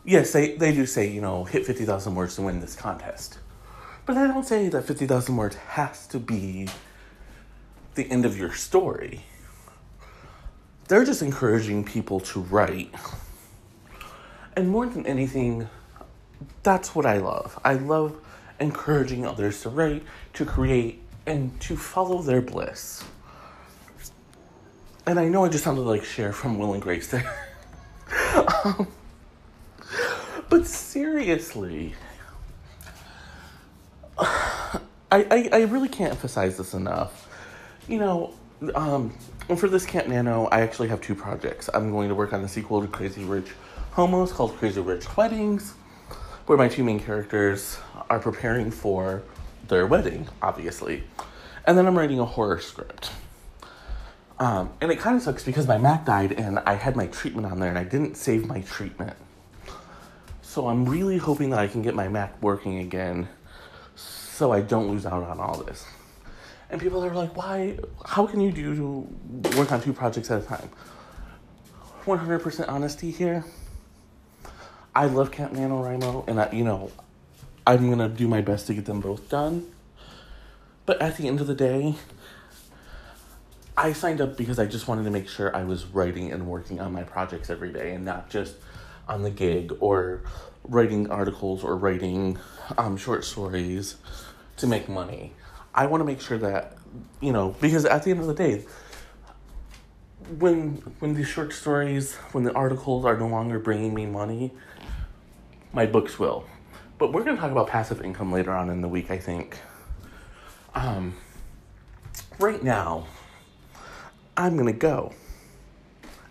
yes, 0.06 0.32
they, 0.32 0.56
they 0.56 0.72
do 0.72 0.86
say, 0.86 1.10
you 1.10 1.22
know, 1.22 1.44
hit 1.44 1.66
50,000 1.66 2.14
words 2.14 2.36
to 2.36 2.44
win 2.44 2.60
this 2.62 2.76
contest. 2.76 3.40
But 4.06 4.16
I 4.16 4.28
don't 4.28 4.46
say 4.46 4.70
that 4.70 4.86
50,000 4.86 5.36
words 5.36 5.56
has 5.56 6.06
to 6.08 6.20
be 6.20 6.68
the 7.96 8.10
end 8.12 8.26
of 8.26 8.38
your 8.38 8.54
story. 8.54 9.24
They're 10.88 11.04
just 11.04 11.24
encouraging 11.24 11.84
people 11.84 12.20
to 12.22 12.42
write. 12.42 12.94
And 14.56 14.70
more 14.70 14.86
than 14.86 15.06
anything, 15.08 15.68
that's 16.62 16.94
what 16.94 17.08
I 17.08 17.18
love. 17.18 17.60
I 17.66 17.74
love 17.74 18.16
encouraging 18.60 19.26
others 19.26 19.62
to 19.64 19.70
write, 19.70 20.04
to 20.34 20.46
create, 20.46 21.02
and 21.26 21.60
to 21.62 21.76
follow 21.76 22.22
their 22.22 22.42
bliss 22.42 23.04
and 25.08 25.18
I 25.18 25.30
know 25.30 25.46
I 25.46 25.50
just 25.50 25.64
sounded 25.64 25.84
like 25.84 26.04
Cher 26.04 26.34
from 26.34 26.60
Will 26.60 26.74
and 26.74 26.82
Grace 26.82 27.08
there. 27.08 27.34
um, 28.66 28.88
but 30.50 30.68
seriously, 30.68 31.96
I, 34.18 34.78
I, 35.12 35.50
I 35.54 35.62
really 35.64 35.88
can't 35.88 36.12
emphasize 36.12 36.58
this 36.58 36.74
enough. 36.74 37.30
You 37.88 38.00
know, 38.00 38.34
um, 38.76 39.18
for 39.56 39.70
this 39.70 39.86
Camp 39.86 40.08
Nano, 40.08 40.48
I 40.48 40.60
actually 40.60 40.90
have 40.90 41.00
two 41.00 41.16
projects. 41.16 41.70
I'm 41.74 41.92
going 41.92 42.10
to 42.10 42.16
work 42.16 42.34
on 42.34 42.42
the 42.42 42.50
sequel 42.50 42.82
to 42.82 42.88
Crazy 42.88 43.24
Rich 43.24 43.48
Homos 43.92 44.34
called 44.34 44.58
Crazy 44.58 44.82
Rich 44.82 45.16
Weddings, 45.16 45.74
where 46.48 46.58
my 46.58 46.68
two 46.68 46.84
main 46.84 47.00
characters 47.00 47.80
are 48.10 48.20
preparing 48.20 48.72
for 48.72 49.24
their 49.70 49.88
wedding, 49.88 50.28
obviously. 50.42 51.04
And 51.66 51.78
then 51.78 51.88
I'm 51.88 51.98
writing 51.98 52.20
a 52.20 52.26
horror 52.26 52.60
script. 52.60 53.12
Um, 54.40 54.72
and 54.82 54.92
it 54.92 55.00
kind 55.00 55.16
of 55.16 55.24
sucks 55.24 55.44
because 55.44 55.68
my 55.68 55.78
Mac 55.78 56.06
died 56.06 56.32
and 56.34 56.60
I 56.60 56.76
had 56.76 56.96
my 56.96 57.08
treatment 57.08 57.48
on 57.48 57.60
there 57.60 57.70
and 57.70 57.78
I 57.78 57.84
didn't 57.84 58.18
save 58.18 58.46
my 58.46 58.62
treatment. 58.62 59.18
So 60.42 60.68
I'm 60.68 60.86
really 60.86 61.18
hoping 61.18 61.50
that 61.52 61.60
I 61.60 61.68
can 61.68 61.82
get 61.82 61.96
my 61.96 62.08
Mac 62.08 62.42
working 62.42 62.80
again 62.80 63.28
so 63.96 64.52
I 64.52 64.62
don't 64.62 64.88
lose 64.90 65.06
out 65.06 65.24
on 65.24 65.40
all 65.40 65.64
this. 65.64 65.86
And 66.70 66.82
people 66.82 67.04
are 67.04 67.14
like, 67.14 67.36
why? 67.36 67.80
How 68.06 68.28
can 68.28 68.42
you 68.42 68.52
do 68.52 69.08
work 69.58 69.72
on 69.72 69.82
two 69.82 69.94
projects 69.94 70.30
at 70.30 70.44
a 70.44 70.46
time? 70.46 70.70
100% 72.06 72.70
honesty 72.70 73.12
here. 73.12 73.44
I 74.96 75.06
love 75.06 75.32
Camp 75.32 75.54
NaNoWriMo, 75.54 76.28
and 76.28 76.40
I, 76.42 76.52
you 76.52 76.64
know, 76.64 76.92
I'm 77.66 77.90
gonna 77.90 78.10
do 78.10 78.28
my 78.28 78.42
best 78.42 78.68
to 78.68 78.74
get 78.74 78.86
them 78.86 79.00
both 79.00 79.30
done. 79.30 79.72
But 80.86 81.02
at 81.02 81.18
the 81.18 81.28
end 81.28 81.42
of 81.42 81.48
the 81.48 81.56
day, 81.56 81.96
I 83.78 83.94
signed 83.94 84.22
up 84.22 84.36
because 84.36 84.58
I 84.58 84.66
just 84.66 84.88
wanted 84.88 85.04
to 85.04 85.12
make 85.12 85.30
sure 85.30 85.56
I 85.56 85.64
was 85.64 85.86
writing 85.86 86.32
and 86.32 86.48
working 86.48 86.80
on 86.80 86.92
my 86.92 87.04
projects 87.04 87.52
every 87.52 87.72
day 87.72 87.94
and 87.94 88.04
not 88.04 88.28
just 88.28 88.56
on 89.08 89.22
the 89.22 89.30
gig 89.30 89.72
or 89.80 90.24
writing 90.64 91.12
articles 91.12 91.64
or 91.64 91.78
writing 91.78 92.40
um, 92.80 92.98
short 92.98 93.24
stories 93.24 93.98
to 94.58 94.66
make 94.66 94.90
money. 94.90 95.32
I 95.76 95.86
want 95.86 96.02
to 96.02 96.06
make 96.06 96.20
sure 96.20 96.40
that, 96.40 96.76
you 97.22 97.32
know, 97.32 97.56
because 97.62 97.86
at 97.86 98.04
the 98.04 98.10
end 98.10 98.20
of 98.20 98.26
the 98.26 98.34
day, 98.34 98.66
when 100.40 100.72
when 101.00 101.14
these 101.14 101.28
short 101.28 101.54
stories, 101.54 102.16
when 102.32 102.44
the 102.44 102.54
articles 102.54 103.06
are 103.06 103.16
no 103.16 103.28
longer 103.28 103.60
bringing 103.60 103.94
me 103.94 104.08
money, 104.08 104.52
my 105.72 105.86
books 105.86 106.18
will. 106.18 106.46
But 106.98 107.14
we're 107.14 107.24
going 107.24 107.36
to 107.36 107.42
talk 107.42 107.52
about 107.52 107.68
passive 107.68 108.02
income 108.02 108.32
later 108.32 108.52
on 108.52 108.72
in 108.72 108.82
the 108.82 108.88
week, 108.88 109.12
I 109.12 109.20
think. 109.20 109.60
Um, 110.74 111.16
right 112.40 112.64
now, 112.64 113.06
I'm 114.40 114.54
going 114.54 114.68
to 114.68 114.72
go. 114.72 115.14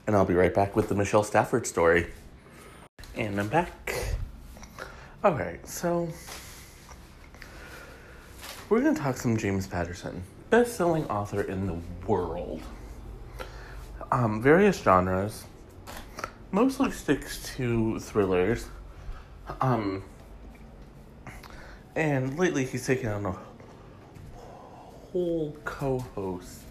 And 0.07 0.15
I'll 0.15 0.25
be 0.25 0.35
right 0.35 0.55
back 0.55 0.77
with 0.77 0.89
the 0.89 0.95
Michelle 0.95 1.25
Stafford 1.25 1.67
story. 1.67 2.07
And 3.17 3.41
I'm 3.41 3.49
back. 3.49 3.95
Alright, 5.25 5.67
so 5.67 6.09
we're 8.69 8.81
going 8.81 8.95
to 8.95 9.01
talk 9.01 9.17
some 9.17 9.37
James 9.37 9.67
Patterson, 9.67 10.23
best 10.51 10.77
selling 10.77 11.05
author 11.07 11.43
in 11.43 11.67
the 11.67 11.79
world. 12.07 12.63
Um, 14.13 14.41
various 14.41 14.81
genres, 14.81 15.45
mostly 16.53 16.93
sticks 16.93 17.43
to 17.57 17.99
thrillers. 17.99 18.67
Um, 19.61 20.05
and 21.97 22.39
lately 22.39 22.65
he's 22.65 22.87
taken 22.87 23.09
on 23.09 23.27
a 23.27 23.37
whole 25.11 25.57
co 25.65 25.99
host 26.15 26.66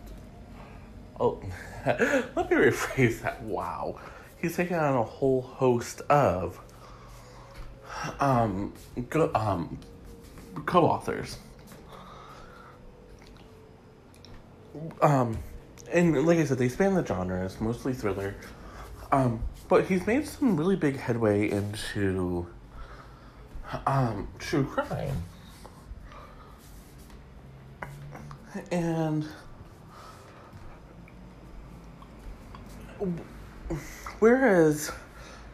Oh, 1.20 1.42
let 1.86 2.50
me 2.50 2.58
rephrase 2.58 3.22
that. 3.22 3.42
Wow. 3.44 4.00
He's 4.38 4.56
taken 4.56 4.78
on 4.78 4.96
a 4.96 5.04
whole 5.04 5.42
host 5.42 6.02
of 6.10 6.60
um, 8.20 8.74
go, 9.10 9.32
um, 9.34 9.80
co-authors. 10.66 11.38
Um, 15.02 15.38
and 15.92 16.26
like 16.26 16.40
I 16.40 16.46
said, 16.46 16.58
they 16.58 16.70
span 16.70 16.96
the 16.96 17.06
genres, 17.06 17.62
mostly 17.62 17.94
thriller. 17.94 18.36
Um, 19.12 19.42
but 19.70 19.86
he's 19.86 20.06
made 20.06 20.28
some 20.28 20.58
really 20.58 20.76
big 20.76 20.98
headway 20.98 21.50
into 21.50 22.46
um, 23.88 24.28
true 24.38 24.66
crime. 24.66 25.24
And 28.72 29.26
whereas 34.20 34.92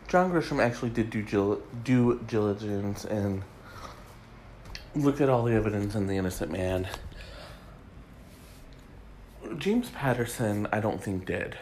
John 0.07 0.31
Grisham 0.31 0.61
actually 0.61 0.89
did 0.89 1.09
due, 1.09 1.61
due 1.83 2.19
diligence 2.27 3.05
and 3.05 3.43
looked 4.95 5.21
at 5.21 5.29
all 5.29 5.43
the 5.43 5.53
evidence 5.53 5.95
in 5.95 6.07
The 6.07 6.17
Innocent 6.17 6.51
Man, 6.51 6.87
James 9.57 9.89
Patterson, 9.89 10.67
I 10.71 10.79
don't 10.79 11.01
think, 11.01 11.25
did. 11.25 11.57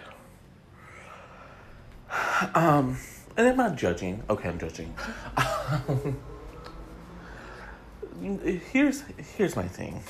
Um, 2.55 2.97
and 3.37 3.47
I'm 3.47 3.57
not 3.57 3.75
judging. 3.75 4.23
Okay, 4.29 4.49
I'm 4.49 4.59
judging. 4.59 4.95
here's 8.71 9.03
here's 9.37 9.55
my 9.55 9.67
thing. 9.67 10.01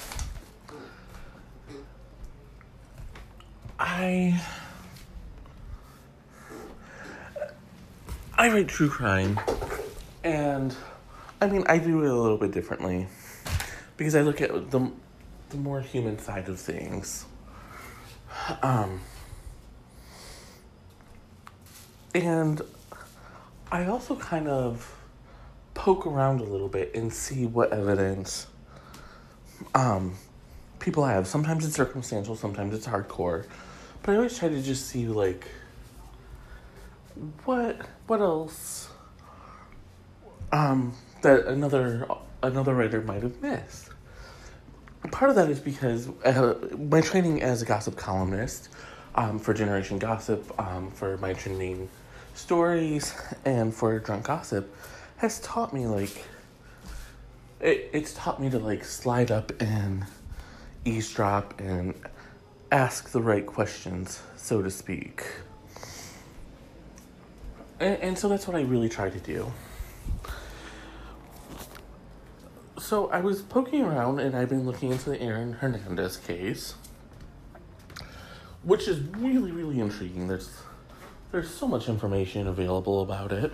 I 3.79 4.41
I 8.39 8.47
write 8.47 8.69
true 8.69 8.88
crime, 8.88 9.38
and 10.23 10.73
I 11.41 11.47
mean 11.47 11.65
I 11.67 11.78
do 11.78 12.06
it 12.06 12.10
a 12.10 12.15
little 12.15 12.38
bit 12.38 12.52
differently 12.52 13.08
because 13.97 14.15
I 14.15 14.21
look 14.21 14.39
at 14.39 14.71
the 14.71 14.89
the 15.49 15.58
more 15.58 15.82
human 15.82 16.17
side 16.19 16.47
of 16.47 16.58
things. 16.58 17.25
Um, 18.62 19.02
and 22.15 22.62
I 23.73 23.88
also 23.88 24.15
kind 24.15 24.47
of 24.47 24.89
poke 25.73 26.08
around 26.08 26.39
a 26.39 26.45
little 26.45 26.69
bit 26.69 26.95
and 26.95 27.12
see 27.12 27.45
what 27.45 27.73
evidence 27.73 28.47
um, 29.75 30.15
people 30.80 31.04
have. 31.04 31.28
Sometimes 31.28 31.65
it's 31.65 31.75
circumstantial, 31.75 32.38
sometimes 32.38 32.73
it's 32.73 32.88
hardcore, 32.88 33.47
but 34.02 34.13
I 34.13 34.15
always 34.15 34.38
try 34.38 34.47
to 34.47 34.62
just 34.62 34.88
see 34.88 35.08
like 35.08 35.45
what 37.45 37.82
what 38.08 38.21
else 38.21 38.89
um, 40.51 40.93
that 41.21 41.45
another 41.45 42.08
another 42.41 42.73
writer 42.73 43.01
might 43.01 43.23
have 43.23 43.41
missed. 43.41 43.89
Part 45.12 45.29
of 45.29 45.36
that 45.36 45.49
is 45.49 45.60
because 45.60 46.10
uh, 46.25 46.55
my 46.77 47.01
training 47.01 47.41
as 47.41 47.62
a 47.62 47.65
gossip 47.65 47.95
columnist 47.95 48.69
um, 49.15 49.39
for 49.39 49.53
Generation 49.53 49.97
Gossip, 49.97 50.51
um, 50.60 50.91
for 50.91 51.17
my 51.17 51.34
trending 51.34 51.89
stories, 52.36 53.13
and 53.45 53.73
for 53.73 53.97
drunk 53.99 54.25
gossip 54.25 54.73
has 55.17 55.39
taught 55.41 55.73
me 55.73 55.88
like 55.88 56.25
it, 57.60 57.89
it's 57.93 58.13
taught 58.13 58.41
me 58.41 58.49
to 58.49 58.60
like 58.60 58.84
slide 58.84 59.32
up 59.32 59.51
and 59.62 60.05
eavesdrop 60.86 61.60
and 61.60 61.93
ask 62.71 63.10
the 63.10 63.21
right 63.21 63.45
questions, 63.45 64.21
so 64.38 64.62
to 64.62 64.69
speak. 64.69 65.25
And, 67.79 67.95
and 68.01 68.17
so 68.17 68.27
that's 68.27 68.47
what 68.47 68.57
I 68.57 68.61
really 68.61 68.89
try 68.89 69.09
to 69.09 69.19
do. 69.19 69.51
So 72.77 73.09
I 73.09 73.21
was 73.21 73.41
poking 73.41 73.83
around 73.83 74.19
and 74.19 74.35
I've 74.35 74.49
been 74.49 74.65
looking 74.65 74.91
into 74.91 75.11
the 75.11 75.21
Aaron 75.21 75.53
Hernandez 75.53 76.17
case, 76.17 76.75
which 78.63 78.87
is 78.87 78.99
really, 78.99 79.51
really 79.51 79.79
intriguing. 79.79 80.27
There's 80.27 80.49
there's 81.31 81.53
so 81.53 81.67
much 81.67 81.87
information 81.87 82.47
available 82.47 83.01
about 83.01 83.31
it. 83.31 83.53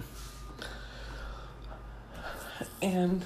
And 2.82 3.26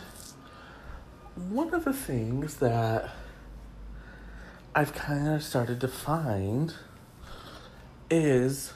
one 1.35 1.73
of 1.73 1.85
the 1.85 1.93
things 1.93 2.55
that 2.55 3.11
I've 4.73 4.93
kind 4.93 5.27
of 5.27 5.43
started 5.43 5.79
to 5.81 5.87
find 5.87 6.73
is 8.09 8.73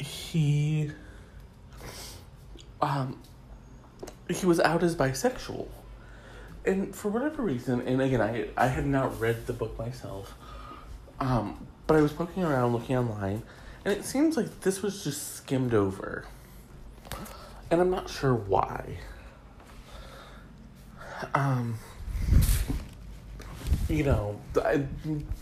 he 0.00 0.90
um 2.80 3.20
he 4.28 4.46
was 4.46 4.60
out 4.60 4.82
as 4.82 4.96
bisexual. 4.96 5.68
And 6.64 6.94
for 6.94 7.08
whatever 7.08 7.42
reason, 7.42 7.80
and 7.82 8.00
again 8.00 8.20
I 8.20 8.48
I 8.56 8.66
had 8.68 8.86
not 8.86 9.18
read 9.20 9.46
the 9.46 9.52
book 9.52 9.78
myself. 9.78 10.34
Um, 11.18 11.66
but 11.86 11.96
I 11.96 12.00
was 12.00 12.12
poking 12.12 12.44
around 12.44 12.72
looking 12.72 12.96
online 12.96 13.42
and 13.84 13.96
it 13.96 14.04
seems 14.04 14.36
like 14.36 14.60
this 14.60 14.82
was 14.82 15.04
just 15.04 15.36
skimmed 15.36 15.74
over. 15.74 16.24
And 17.70 17.80
I'm 17.80 17.90
not 17.90 18.08
sure 18.08 18.34
why. 18.34 18.98
Um 21.34 21.78
you 23.90 24.04
know, 24.04 24.40
I, 24.56 24.84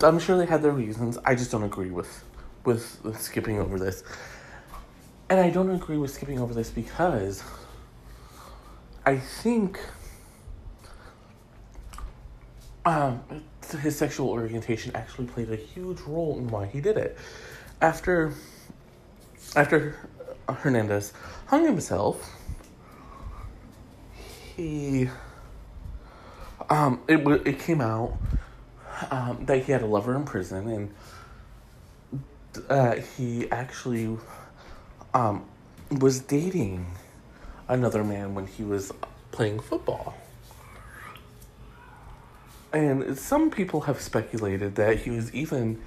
I'm 0.03 0.19
sure 0.19 0.39
they 0.39 0.47
had 0.47 0.63
their 0.63 0.73
reasons. 0.73 1.19
I 1.25 1.35
just 1.35 1.51
don't 1.51 1.65
agree 1.65 1.91
with, 1.91 2.25
with 2.65 2.99
with 3.05 3.21
skipping 3.21 3.59
over 3.59 3.79
this. 3.79 4.03
And 5.31 5.39
I 5.39 5.51
don't 5.51 5.71
agree 5.71 5.99
with 5.99 6.11
skipping 6.11 6.39
over 6.39 6.55
this 6.55 6.71
because 6.71 7.43
I 9.05 9.19
think 9.19 9.79
um, 12.87 13.23
his 13.83 13.97
sexual 13.97 14.31
orientation 14.31 14.95
actually 14.95 15.27
played 15.27 15.51
a 15.51 15.57
huge 15.57 16.01
role 16.01 16.39
in 16.39 16.49
why 16.49 16.67
he 16.67 16.81
did 16.81 16.97
it. 16.97 17.19
After 17.81 18.33
after 19.55 19.97
Hernandez 20.49 21.13
hung 21.47 21.65
himself, 21.65 22.31
he 24.57 25.09
um, 26.71 27.03
it 27.07 27.19
it 27.47 27.59
came 27.59 27.81
out 27.81 28.17
um, 29.11 29.45
that 29.45 29.65
he 29.65 29.73
had 29.73 29.83
a 29.83 29.87
lover 29.87 30.17
in 30.17 30.25
prison, 30.25 30.93
and 32.13 32.23
uh, 32.69 32.97
he 33.17 33.51
actually 33.51 34.17
um, 35.15 35.45
was 35.91 36.21
dating 36.21 36.87
another 37.69 38.05
man 38.05 38.35
when 38.35 38.47
he 38.47 38.63
was 38.63 38.93
playing 39.31 39.61
football. 39.61 40.15
And 42.73 43.19
some 43.19 43.51
people 43.51 43.83
have 43.83 44.01
speculated 44.01 44.75
that 44.75 44.99
he 44.99 45.11
was 45.11 45.33
even 45.35 45.81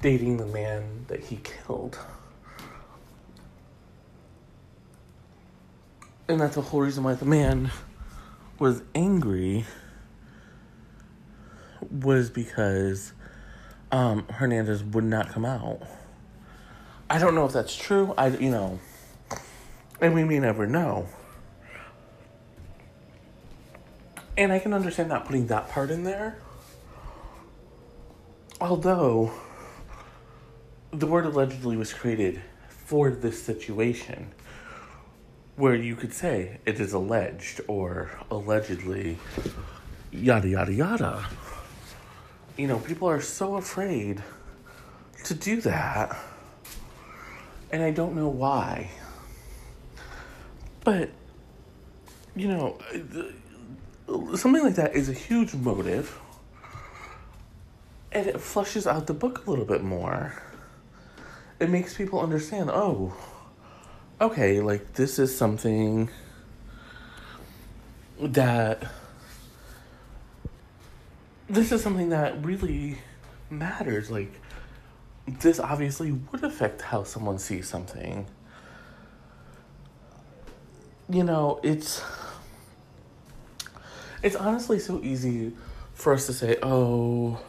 dating 0.00 0.38
the 0.38 0.46
man 0.46 1.04
that 1.08 1.24
he 1.24 1.36
killed. 1.36 1.98
And 6.28 6.40
that's 6.40 6.54
the 6.54 6.62
whole 6.62 6.80
reason 6.80 7.04
why 7.04 7.14
the 7.14 7.24
man 7.24 7.70
was 8.58 8.82
angry 8.94 9.64
was 11.90 12.30
because 12.30 13.12
um, 13.92 14.26
Hernandez 14.28 14.82
would 14.82 15.04
not 15.04 15.28
come 15.28 15.44
out. 15.44 15.82
I 17.08 17.18
don't 17.18 17.34
know 17.34 17.46
if 17.46 17.52
that's 17.52 17.76
true. 17.76 18.14
I 18.16 18.28
you 18.28 18.50
know, 18.50 18.78
and 20.00 20.14
we 20.14 20.24
may 20.24 20.38
never 20.38 20.66
know. 20.66 21.06
And 24.36 24.52
I 24.52 24.58
can 24.58 24.74
understand 24.74 25.08
not 25.08 25.24
putting 25.24 25.46
that 25.46 25.70
part 25.70 25.90
in 25.90 26.04
there. 26.04 26.38
Although 28.60 29.32
the 30.90 31.06
word 31.06 31.26
allegedly 31.26 31.76
was 31.76 31.92
created 31.92 32.42
for 32.68 33.10
this 33.10 33.42
situation 33.42 34.32
where 35.56 35.74
you 35.74 35.96
could 35.96 36.12
say 36.12 36.58
it 36.66 36.80
is 36.80 36.92
alleged 36.92 37.60
or 37.66 38.10
allegedly 38.30 39.18
yada 40.12 40.48
yada 40.48 40.72
yada 40.72 41.26
you 42.56 42.66
know, 42.66 42.78
people 42.78 43.08
are 43.08 43.20
so 43.20 43.56
afraid 43.56 44.22
to 45.24 45.34
do 45.34 45.60
that. 45.62 46.16
And 47.70 47.82
I 47.82 47.90
don't 47.90 48.14
know 48.14 48.28
why. 48.28 48.90
But, 50.84 51.10
you 52.34 52.48
know, 52.48 52.78
something 54.36 54.62
like 54.62 54.76
that 54.76 54.94
is 54.94 55.08
a 55.08 55.12
huge 55.12 55.54
motive. 55.54 56.18
And 58.12 58.26
it 58.26 58.40
flushes 58.40 58.86
out 58.86 59.06
the 59.06 59.14
book 59.14 59.46
a 59.46 59.50
little 59.50 59.64
bit 59.64 59.82
more. 59.82 60.42
It 61.58 61.70
makes 61.70 61.94
people 61.94 62.20
understand 62.20 62.70
oh, 62.70 63.14
okay, 64.20 64.60
like 64.60 64.94
this 64.94 65.18
is 65.18 65.36
something 65.36 66.08
that 68.20 68.84
this 71.48 71.72
is 71.72 71.82
something 71.82 72.10
that 72.10 72.44
really 72.44 72.98
matters. 73.50 74.10
Like, 74.10 74.32
this 75.26 75.58
obviously 75.58 76.12
would 76.12 76.44
affect 76.44 76.82
how 76.82 77.02
someone 77.02 77.38
sees 77.38 77.68
something. 77.68 78.26
You 81.08 81.24
know, 81.24 81.60
it's. 81.62 82.02
It's 84.22 84.36
honestly 84.36 84.78
so 84.78 85.00
easy 85.02 85.52
for 85.94 86.12
us 86.14 86.26
to 86.26 86.32
say, 86.32 86.56
oh. 86.62 87.40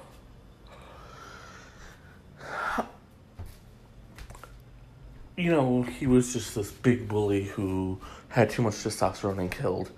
You 5.36 5.52
know, 5.52 5.84
he 5.84 6.08
was 6.08 6.34
just 6.34 6.56
this 6.56 6.72
big 6.72 7.08
bully 7.08 7.46
who 7.46 8.00
had 8.30 8.50
too 8.50 8.64
much 8.64 8.74
testosterone 8.74 9.40
and 9.40 9.52
killed. 9.52 9.92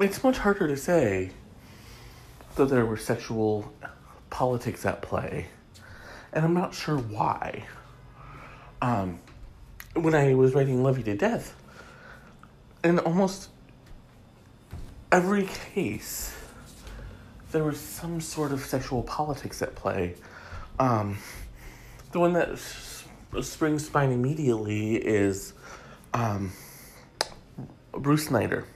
It's 0.00 0.22
much 0.22 0.38
harder 0.38 0.68
to 0.68 0.76
say 0.76 1.30
that 2.56 2.66
there 2.66 2.86
were 2.86 2.96
sexual 2.96 3.72
politics 4.30 4.84
at 4.86 5.02
play, 5.02 5.46
and 6.32 6.44
I'm 6.44 6.54
not 6.54 6.74
sure 6.74 6.98
why. 6.98 7.64
Um, 8.80 9.20
when 9.94 10.14
I 10.14 10.34
was 10.34 10.54
writing 10.54 10.82
Love 10.82 10.98
You 10.98 11.04
to 11.04 11.16
Death, 11.16 11.54
in 12.84 12.98
almost 13.00 13.48
every 15.10 15.48
case, 15.74 16.36
there 17.50 17.64
was 17.64 17.80
some 17.80 18.20
sort 18.20 18.52
of 18.52 18.60
sexual 18.60 19.02
politics 19.02 19.62
at 19.62 19.74
play. 19.74 20.14
Um, 20.78 21.18
the 22.12 22.20
one 22.20 22.34
that 22.34 22.58
springs 23.42 23.88
to 23.88 23.94
mind 23.94 24.12
immediately 24.12 24.96
is 24.96 25.54
um, 26.14 26.52
Ruth 27.92 28.22
Snyder, 28.22 28.66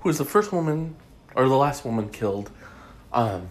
who 0.00 0.08
was 0.08 0.18
the 0.18 0.24
first 0.24 0.52
woman 0.52 0.96
or 1.34 1.48
the 1.48 1.56
last 1.56 1.84
woman 1.84 2.08
killed 2.08 2.50
um, 3.12 3.48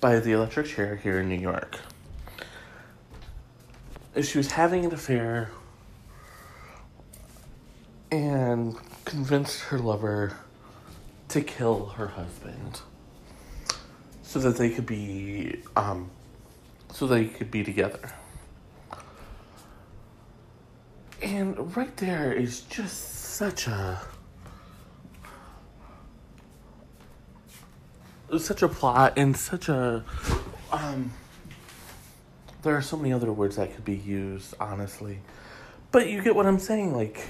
by 0.00 0.18
the 0.18 0.32
electric 0.32 0.66
chair 0.66 0.96
here 0.96 1.20
in 1.20 1.28
New 1.28 1.38
York. 1.38 1.78
She 4.22 4.38
was 4.38 4.52
having 4.52 4.84
an 4.84 4.92
affair 4.92 5.50
and 8.10 8.76
convinced 9.04 9.60
her 9.64 9.78
lover 9.78 10.36
to 11.28 11.40
kill 11.42 11.86
her 11.86 12.08
husband 12.08 12.80
so 14.22 14.38
that 14.40 14.56
they 14.56 14.70
could 14.70 14.86
be 14.86 15.60
um, 15.76 16.10
so 16.92 17.06
they 17.06 17.26
could 17.26 17.50
be 17.50 17.62
together. 17.62 18.12
And 21.22 21.76
right 21.76 21.94
there 21.98 22.32
is 22.32 22.62
just 22.62 23.10
such 23.10 23.66
a 23.66 24.00
such 28.38 28.62
a 28.62 28.68
plot 28.68 29.14
and 29.16 29.36
such 29.36 29.68
a 29.68 30.04
um 30.72 31.12
there 32.62 32.76
are 32.76 32.82
so 32.82 32.96
many 32.96 33.12
other 33.12 33.32
words 33.32 33.56
that 33.56 33.74
could 33.74 33.84
be 33.84 33.96
used 33.96 34.54
honestly. 34.60 35.20
But 35.92 36.08
you 36.08 36.22
get 36.22 36.36
what 36.36 36.46
i'm 36.46 36.58
saying 36.58 36.94
like 36.94 37.26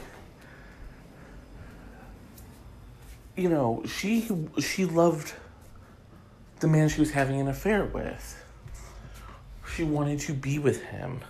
you 3.36 3.48
know 3.48 3.82
she 3.86 4.28
she 4.58 4.84
loved 4.84 5.32
the 6.58 6.68
man 6.68 6.88
she 6.88 7.00
was 7.00 7.12
having 7.12 7.40
an 7.40 7.48
affair 7.48 7.84
with. 7.84 8.44
She 9.74 9.84
wanted 9.84 10.18
to 10.20 10.34
be 10.34 10.58
with 10.58 10.82
him. 10.82 11.20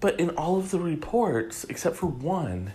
But 0.00 0.18
in 0.20 0.30
all 0.30 0.58
of 0.58 0.70
the 0.70 0.78
reports 0.78 1.64
except 1.64 1.96
for 1.96 2.06
one 2.06 2.72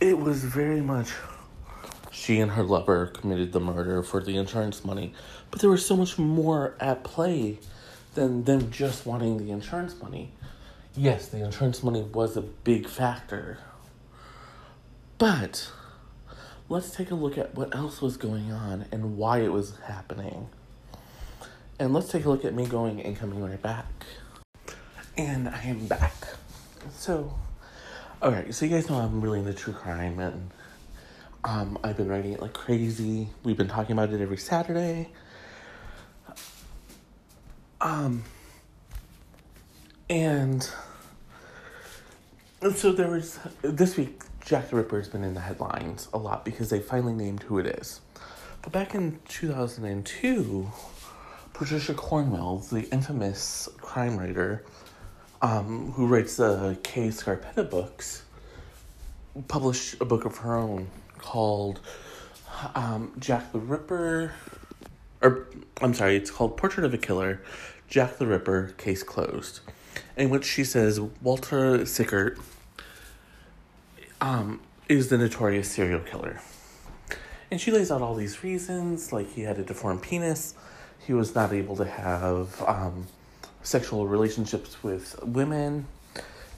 it 0.00 0.18
was 0.18 0.44
very 0.44 0.80
much 0.80 1.12
she 2.14 2.38
and 2.38 2.52
her 2.52 2.62
lover 2.62 3.06
committed 3.06 3.52
the 3.52 3.58
murder 3.58 4.00
for 4.02 4.22
the 4.22 4.36
insurance 4.36 4.84
money. 4.84 5.12
But 5.50 5.60
there 5.60 5.68
was 5.68 5.84
so 5.84 5.96
much 5.96 6.16
more 6.16 6.76
at 6.78 7.02
play 7.02 7.58
than 8.14 8.44
them 8.44 8.70
just 8.70 9.04
wanting 9.04 9.38
the 9.38 9.50
insurance 9.50 10.00
money. 10.00 10.30
Yes, 10.96 11.28
the 11.28 11.44
insurance 11.44 11.82
money 11.82 12.02
was 12.02 12.36
a 12.36 12.40
big 12.40 12.86
factor. 12.86 13.58
But 15.18 15.68
let's 16.68 16.92
take 16.92 17.10
a 17.10 17.16
look 17.16 17.36
at 17.36 17.56
what 17.56 17.74
else 17.74 18.00
was 18.00 18.16
going 18.16 18.52
on 18.52 18.86
and 18.92 19.16
why 19.16 19.38
it 19.38 19.52
was 19.52 19.76
happening. 19.88 20.48
And 21.80 21.92
let's 21.92 22.08
take 22.08 22.24
a 22.24 22.30
look 22.30 22.44
at 22.44 22.54
me 22.54 22.64
going 22.64 23.02
and 23.02 23.16
coming 23.16 23.42
right 23.42 23.60
back. 23.60 23.86
And 25.16 25.48
I 25.48 25.62
am 25.64 25.86
back. 25.86 26.14
So, 26.96 27.34
alright, 28.22 28.54
so 28.54 28.66
you 28.66 28.70
guys 28.70 28.88
know 28.88 28.98
I'm 28.98 29.20
really 29.20 29.40
into 29.40 29.52
true 29.52 29.72
crime 29.72 30.20
and 30.20 30.50
um, 31.44 31.78
I've 31.84 31.96
been 31.96 32.08
writing 32.08 32.32
it 32.32 32.40
like 32.40 32.54
crazy. 32.54 33.28
We've 33.42 33.56
been 33.56 33.68
talking 33.68 33.92
about 33.92 34.12
it 34.12 34.20
every 34.20 34.38
Saturday. 34.38 35.10
Um, 37.80 38.24
and, 40.08 40.68
and 42.62 42.74
so 42.74 42.92
there 42.92 43.10
was 43.10 43.38
this 43.62 43.96
week. 43.96 44.22
Jack 44.42 44.68
the 44.68 44.76
Ripper 44.76 44.98
has 44.98 45.08
been 45.08 45.24
in 45.24 45.32
the 45.32 45.40
headlines 45.40 46.08
a 46.12 46.18
lot 46.18 46.44
because 46.44 46.68
they 46.68 46.78
finally 46.78 47.14
named 47.14 47.42
who 47.44 47.58
it 47.58 47.66
is. 47.66 48.00
But 48.60 48.72
back 48.72 48.94
in 48.94 49.18
2002, 49.28 50.70
Patricia 51.54 51.94
Cornwell, 51.94 52.58
the 52.58 52.86
infamous 52.90 53.70
crime 53.78 54.18
writer 54.18 54.64
um, 55.40 55.92
who 55.92 56.06
writes 56.06 56.36
the 56.36 56.78
Kay 56.82 57.08
Scarpetta 57.08 57.68
books, 57.70 58.24
published 59.48 60.00
a 60.00 60.04
book 60.04 60.26
of 60.26 60.36
her 60.38 60.56
own 60.56 60.88
called 61.24 61.80
um, 62.74 63.12
Jack 63.18 63.50
the 63.52 63.58
Ripper, 63.58 64.32
or 65.22 65.48
I'm 65.80 65.94
sorry, 65.94 66.16
it's 66.16 66.30
called 66.30 66.56
Portrait 66.56 66.84
of 66.84 66.92
a 66.92 66.98
Killer, 66.98 67.40
Jack 67.88 68.18
the 68.18 68.26
Ripper, 68.26 68.74
Case 68.76 69.02
Closed, 69.02 69.60
in 70.16 70.28
which 70.28 70.44
she 70.44 70.64
says 70.64 71.00
Walter 71.00 71.86
Sickert 71.86 72.38
um, 74.20 74.60
is 74.88 75.08
the 75.08 75.16
notorious 75.16 75.70
serial 75.70 76.00
killer. 76.00 76.40
And 77.50 77.60
she 77.60 77.70
lays 77.70 77.90
out 77.90 78.02
all 78.02 78.14
these 78.14 78.44
reasons, 78.44 79.12
like 79.12 79.32
he 79.32 79.42
had 79.42 79.58
a 79.58 79.62
deformed 79.62 80.02
penis, 80.02 80.54
he 81.06 81.14
was 81.14 81.34
not 81.34 81.52
able 81.52 81.76
to 81.76 81.86
have 81.86 82.62
um, 82.62 83.06
sexual 83.62 84.06
relationships 84.06 84.82
with 84.82 85.18
women, 85.22 85.86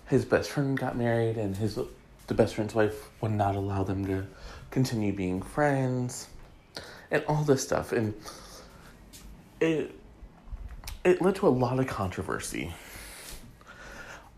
his 0.08 0.24
best 0.24 0.50
friend 0.50 0.76
got 0.76 0.96
married, 0.96 1.36
and 1.36 1.56
his 1.56 1.78
the 2.26 2.34
best 2.34 2.56
friend's 2.56 2.74
wife 2.74 3.10
would 3.20 3.30
not 3.30 3.54
allow 3.54 3.84
them 3.84 4.04
to 4.04 4.26
continue 4.70 5.12
being 5.12 5.42
friends 5.42 6.28
and 7.10 7.24
all 7.28 7.42
this 7.44 7.62
stuff 7.62 7.92
and 7.92 8.14
it 9.60 9.94
it 11.04 11.22
led 11.22 11.36
to 11.36 11.46
a 11.46 11.50
lot 11.50 11.78
of 11.78 11.86
controversy. 11.86 12.74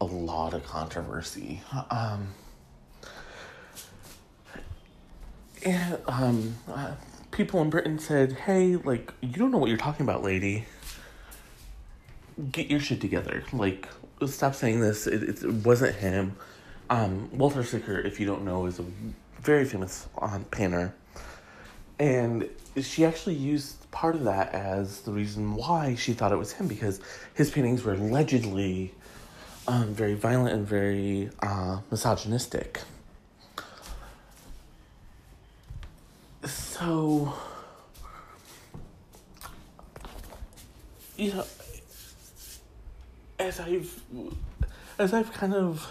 A 0.01 0.05
lot 0.05 0.55
of 0.55 0.65
controversy. 0.65 1.63
Um 1.91 2.29
and 5.65 5.99
um 6.07 6.55
uh, 6.69 6.93
people 7.33 7.61
in 7.61 7.69
britain 7.69 7.99
said 7.99 8.33
hey 8.33 8.77
like 8.77 9.13
you 9.21 9.33
don't 9.33 9.51
know 9.51 9.59
what 9.59 9.69
you're 9.69 9.79
talking 9.79 10.05
about 10.05 10.23
lady. 10.23 10.67
Get 12.53 12.71
your 12.71 12.81
shit 12.81 13.01
together. 13.01 13.43
Like 13.53 13.89
stop 14.27 14.55
saying 14.55 14.81
this. 14.81 15.07
It, 15.07 15.43
it 15.43 15.53
wasn't 15.65 15.97
him. 15.97 16.37
Um 16.91 17.31
walter 17.37 17.65
sickert 17.65 18.07
if 18.07 18.21
you 18.21 18.27
don't 18.27 18.45
know 18.45 18.67
is 18.67 18.79
a 18.79 18.85
very 19.41 19.65
famous 19.65 20.09
um, 20.21 20.45
painter. 20.45 20.95
And 21.99 22.49
she 22.81 23.05
actually 23.05 23.35
used 23.35 23.91
part 23.91 24.15
of 24.15 24.25
that 24.25 24.55
as 24.55 25.01
the 25.01 25.13
reason 25.13 25.55
why 25.55 25.95
she 25.95 26.13
thought 26.13 26.33
it 26.33 26.37
was 26.37 26.53
him 26.53 26.69
because 26.69 27.01
his 27.35 27.51
paintings 27.51 27.83
were 27.83 27.95
allegedly 27.95 28.95
um, 29.67 29.95
very 29.95 30.15
violent 30.15 30.55
and 30.55 30.67
very 30.67 31.31
uh, 31.41 31.81
misogynistic. 31.91 32.81
So, 36.45 37.35
you 41.17 41.33
know, 41.33 41.45
as 43.39 43.61
I've 43.61 44.01
as 44.99 45.13
I've 45.13 45.33
kind 45.33 45.55
of 45.55 45.87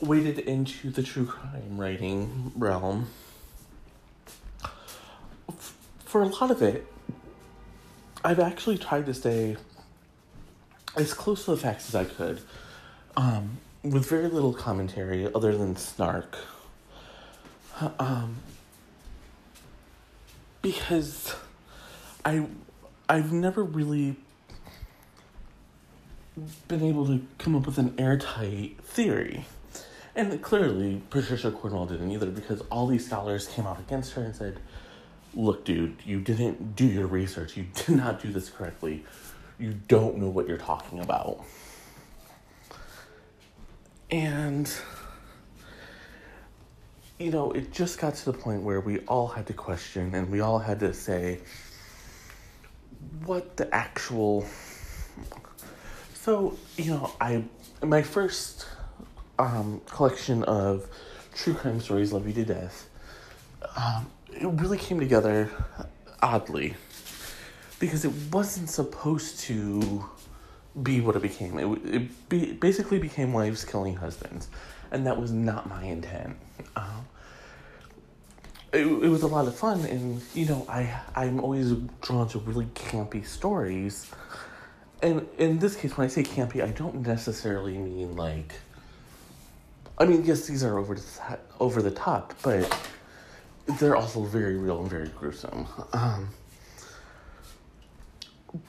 waded 0.00 0.38
into 0.38 0.90
the 0.90 1.02
true 1.02 1.26
crime 1.26 1.78
writing 1.78 2.52
realm, 2.56 3.08
for 6.04 6.22
a 6.22 6.26
lot 6.26 6.50
of 6.50 6.62
it, 6.62 6.86
I've 8.24 8.40
actually 8.40 8.78
tried 8.78 9.06
to 9.06 9.14
stay 9.14 9.56
as 10.96 11.14
close 11.14 11.44
to 11.44 11.52
the 11.52 11.56
facts 11.56 11.88
as 11.88 11.94
I 11.94 12.04
could, 12.04 12.40
um, 13.16 13.58
with 13.82 14.08
very 14.08 14.28
little 14.28 14.52
commentary 14.52 15.32
other 15.32 15.56
than 15.56 15.76
snark. 15.76 16.36
Um, 17.98 18.36
because 20.60 21.34
I 22.24 22.46
I've 23.08 23.32
never 23.32 23.62
really 23.64 24.16
been 26.68 26.82
able 26.82 27.06
to 27.06 27.24
come 27.38 27.56
up 27.56 27.66
with 27.66 27.78
an 27.78 27.94
airtight 27.98 28.76
theory. 28.82 29.46
And 30.14 30.42
clearly, 30.42 31.02
Patricia 31.10 31.50
Cornwell 31.52 31.86
didn't 31.86 32.10
either 32.10 32.26
because 32.26 32.62
all 32.62 32.86
these 32.86 33.06
scholars 33.06 33.46
came 33.46 33.66
out 33.66 33.78
against 33.78 34.12
her 34.14 34.22
and 34.22 34.34
said, 34.34 34.58
Look, 35.34 35.64
dude, 35.64 35.96
you 36.04 36.20
didn't 36.20 36.74
do 36.74 36.84
your 36.84 37.06
research. 37.06 37.56
You 37.56 37.66
did 37.74 37.90
not 37.90 38.20
do 38.20 38.32
this 38.32 38.50
correctly. 38.50 39.04
You 39.58 39.74
don't 39.86 40.16
know 40.16 40.28
what 40.28 40.48
you're 40.48 40.58
talking 40.58 40.98
about. 40.98 41.44
And, 44.10 44.68
you 47.20 47.30
know, 47.30 47.52
it 47.52 47.70
just 47.70 48.00
got 48.00 48.16
to 48.16 48.24
the 48.24 48.32
point 48.32 48.62
where 48.62 48.80
we 48.80 48.98
all 49.00 49.28
had 49.28 49.46
to 49.46 49.52
question 49.52 50.12
and 50.16 50.28
we 50.30 50.40
all 50.40 50.58
had 50.58 50.80
to 50.80 50.92
say 50.92 51.38
what 53.24 53.56
the 53.56 53.72
actual. 53.72 54.44
So, 56.14 56.56
you 56.76 56.90
know, 56.90 57.12
I. 57.20 57.44
My 57.82 58.02
first 58.02 58.66
um, 59.40 59.80
collection 59.86 60.44
of 60.44 60.86
true 61.34 61.54
crime 61.54 61.80
stories, 61.80 62.12
Love 62.12 62.26
You 62.26 62.32
to 62.34 62.44
Death, 62.44 62.88
um, 63.76 64.10
it 64.32 64.46
really 64.46 64.78
came 64.78 65.00
together 65.00 65.50
oddly 66.22 66.74
because 67.78 68.04
it 68.04 68.12
wasn't 68.30 68.68
supposed 68.68 69.40
to 69.40 70.04
be 70.82 71.00
what 71.00 71.16
it 71.16 71.22
became. 71.22 71.58
It, 71.58 71.94
it 71.94 72.28
be, 72.28 72.52
basically 72.52 72.98
became 72.98 73.32
wives 73.32 73.64
killing 73.64 73.96
husbands, 73.96 74.48
and 74.90 75.06
that 75.06 75.18
was 75.18 75.32
not 75.32 75.68
my 75.68 75.84
intent. 75.84 76.36
Um, 76.76 77.06
it, 78.72 78.86
it 78.86 79.08
was 79.08 79.22
a 79.22 79.26
lot 79.26 79.48
of 79.48 79.56
fun, 79.56 79.80
and 79.86 80.22
you 80.34 80.46
know, 80.46 80.66
I 80.68 81.00
I'm 81.16 81.40
always 81.40 81.72
drawn 82.02 82.28
to 82.28 82.38
really 82.40 82.66
campy 82.66 83.26
stories, 83.26 84.10
and 85.02 85.26
in 85.38 85.58
this 85.58 85.74
case, 85.76 85.96
when 85.96 86.04
I 86.04 86.08
say 86.08 86.22
campy, 86.22 86.62
I 86.62 86.68
don't 86.70 87.06
necessarily 87.06 87.78
mean 87.78 88.16
like. 88.16 88.52
I 90.00 90.06
mean, 90.06 90.24
yes, 90.24 90.46
these 90.46 90.64
are 90.64 90.78
over 90.78 90.94
the 90.94 91.38
over 91.60 91.82
the 91.82 91.90
top, 91.90 92.32
but 92.42 92.74
they're 93.78 93.96
also 93.96 94.22
very 94.22 94.56
real 94.56 94.80
and 94.80 94.88
very 94.88 95.08
gruesome. 95.08 95.66
Um, 95.92 96.30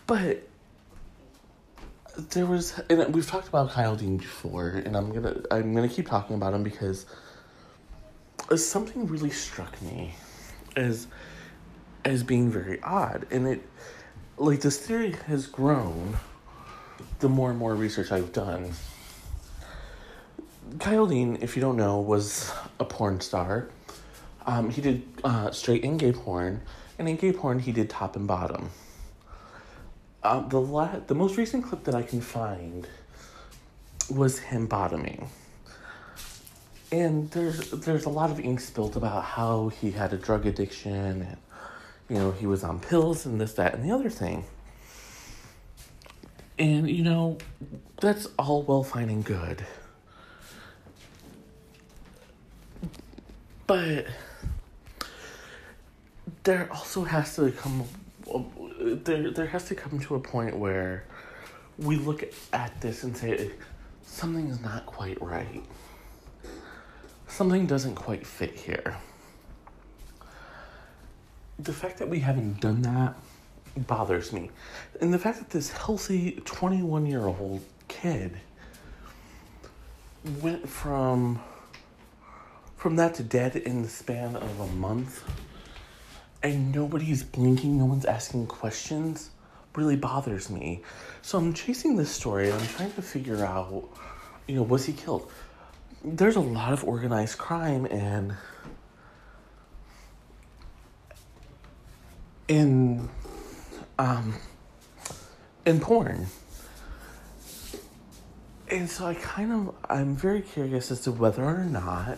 but 0.07 0.45
there 2.17 2.45
was, 2.45 2.77
and 2.89 3.15
we've 3.15 3.25
talked 3.25 3.47
about 3.47 3.71
Kyle 3.71 3.95
Dean 3.95 4.17
before, 4.17 4.81
and 4.85 4.97
I'm 4.97 5.13
gonna 5.13 5.41
I'm 5.49 5.73
gonna 5.73 5.87
keep 5.87 6.09
talking 6.09 6.35
about 6.35 6.53
him 6.53 6.63
because 6.63 7.05
something 8.53 9.07
really 9.07 9.29
struck 9.29 9.81
me 9.81 10.13
as 10.75 11.07
as 12.03 12.23
being 12.23 12.51
very 12.51 12.81
odd, 12.81 13.25
and 13.31 13.47
it 13.47 13.61
like 14.37 14.59
this 14.59 14.77
theory 14.77 15.15
has 15.27 15.47
grown 15.47 16.17
the 17.19 17.29
more 17.29 17.51
and 17.51 17.57
more 17.57 17.73
research 17.73 18.11
I've 18.11 18.33
done. 18.33 18.73
Kyle 20.79 21.07
Dean, 21.07 21.37
if 21.41 21.55
you 21.55 21.61
don't 21.61 21.77
know, 21.77 21.99
was 21.99 22.51
a 22.79 22.85
porn 22.85 23.19
star. 23.21 23.69
Um, 24.45 24.69
he 24.69 24.81
did 24.81 25.03
uh, 25.23 25.51
straight 25.51 25.83
and 25.83 25.99
gay 25.99 26.11
porn, 26.11 26.61
and 26.97 27.07
in 27.07 27.15
gay 27.15 27.31
porn, 27.31 27.59
he 27.59 27.71
did 27.71 27.89
top 27.89 28.15
and 28.15 28.27
bottom. 28.27 28.69
Uh, 30.23 30.47
the 30.47 30.59
la- 30.59 30.99
the 30.99 31.15
most 31.15 31.37
recent 31.37 31.63
clip 31.63 31.83
that 31.85 31.95
I 31.95 32.03
can 32.03 32.21
find 32.21 32.87
was 34.09 34.39
him 34.39 34.67
bottoming, 34.67 35.29
and 36.91 37.29
there's 37.31 37.71
there's 37.71 38.05
a 38.05 38.09
lot 38.09 38.29
of 38.29 38.39
ink 38.39 38.59
spilled 38.59 38.97
about 38.97 39.23
how 39.23 39.69
he 39.69 39.91
had 39.91 40.13
a 40.13 40.17
drug 40.17 40.45
addiction 40.45 40.93
and 40.93 41.37
you 42.09 42.17
know 42.17 42.31
he 42.31 42.45
was 42.45 42.63
on 42.63 42.79
pills 42.79 43.25
and 43.25 43.39
this 43.39 43.53
that 43.53 43.73
and 43.73 43.83
the 43.83 43.91
other 43.93 44.09
thing. 44.09 44.43
And 46.59 46.89
you 46.89 47.03
know 47.03 47.37
that's 47.99 48.27
all 48.37 48.61
well 48.63 48.83
fine 48.83 49.09
and 49.09 49.23
good. 49.23 49.65
But 53.71 54.07
there 56.43 56.67
also 56.73 57.05
has 57.05 57.37
to 57.37 57.53
come 57.53 57.85
there 59.05 59.31
there 59.31 59.45
has 59.45 59.63
to 59.69 59.75
come 59.75 59.97
to 59.97 60.15
a 60.15 60.19
point 60.19 60.57
where 60.57 61.05
we 61.77 61.95
look 61.95 62.21
at 62.51 62.81
this 62.81 63.03
and 63.05 63.15
say 63.15 63.51
something 64.05 64.49
is 64.49 64.59
not 64.59 64.85
quite 64.85 65.21
right. 65.21 65.63
Something 67.29 67.65
doesn't 67.65 67.95
quite 67.95 68.27
fit 68.27 68.59
here. 68.59 68.97
The 71.57 71.71
fact 71.71 71.97
that 71.99 72.09
we 72.09 72.19
haven't 72.19 72.59
done 72.59 72.81
that 72.81 73.15
bothers 73.87 74.33
me. 74.33 74.49
And 74.99 75.13
the 75.13 75.19
fact 75.19 75.39
that 75.39 75.49
this 75.49 75.71
healthy 75.71 76.41
21 76.43 77.05
year 77.05 77.25
old 77.25 77.61
kid 77.87 78.37
went 80.41 80.67
from 80.67 81.39
from 82.81 82.95
that 82.95 83.13
to 83.13 83.21
dead 83.21 83.55
in 83.55 83.83
the 83.83 83.87
span 83.87 84.35
of 84.35 84.59
a 84.59 84.65
month 84.65 85.23
and 86.41 86.73
nobody's 86.73 87.21
blinking, 87.21 87.77
no 87.77 87.85
one's 87.85 88.05
asking 88.05 88.47
questions, 88.47 89.29
really 89.75 89.95
bothers 89.95 90.49
me. 90.49 90.81
So 91.21 91.37
I'm 91.37 91.53
chasing 91.53 91.95
this 91.95 92.09
story 92.09 92.51
I'm 92.51 92.67
trying 92.69 92.91
to 92.93 93.03
figure 93.03 93.45
out, 93.45 93.87
you 94.47 94.55
know, 94.55 94.63
was 94.63 94.83
he 94.83 94.93
killed? 94.93 95.31
There's 96.03 96.37
a 96.37 96.41
lot 96.41 96.73
of 96.73 96.83
organized 96.83 97.37
crime 97.37 97.85
and 97.85 98.33
in 102.47 103.07
um 103.99 104.33
in 105.67 105.79
porn. 105.79 106.25
And 108.71 108.89
so 108.89 109.05
I 109.05 109.13
kind 109.13 109.51
of 109.51 109.75
I'm 109.87 110.15
very 110.15 110.41
curious 110.41 110.89
as 110.89 111.01
to 111.01 111.11
whether 111.11 111.43
or 111.43 111.63
not 111.63 112.17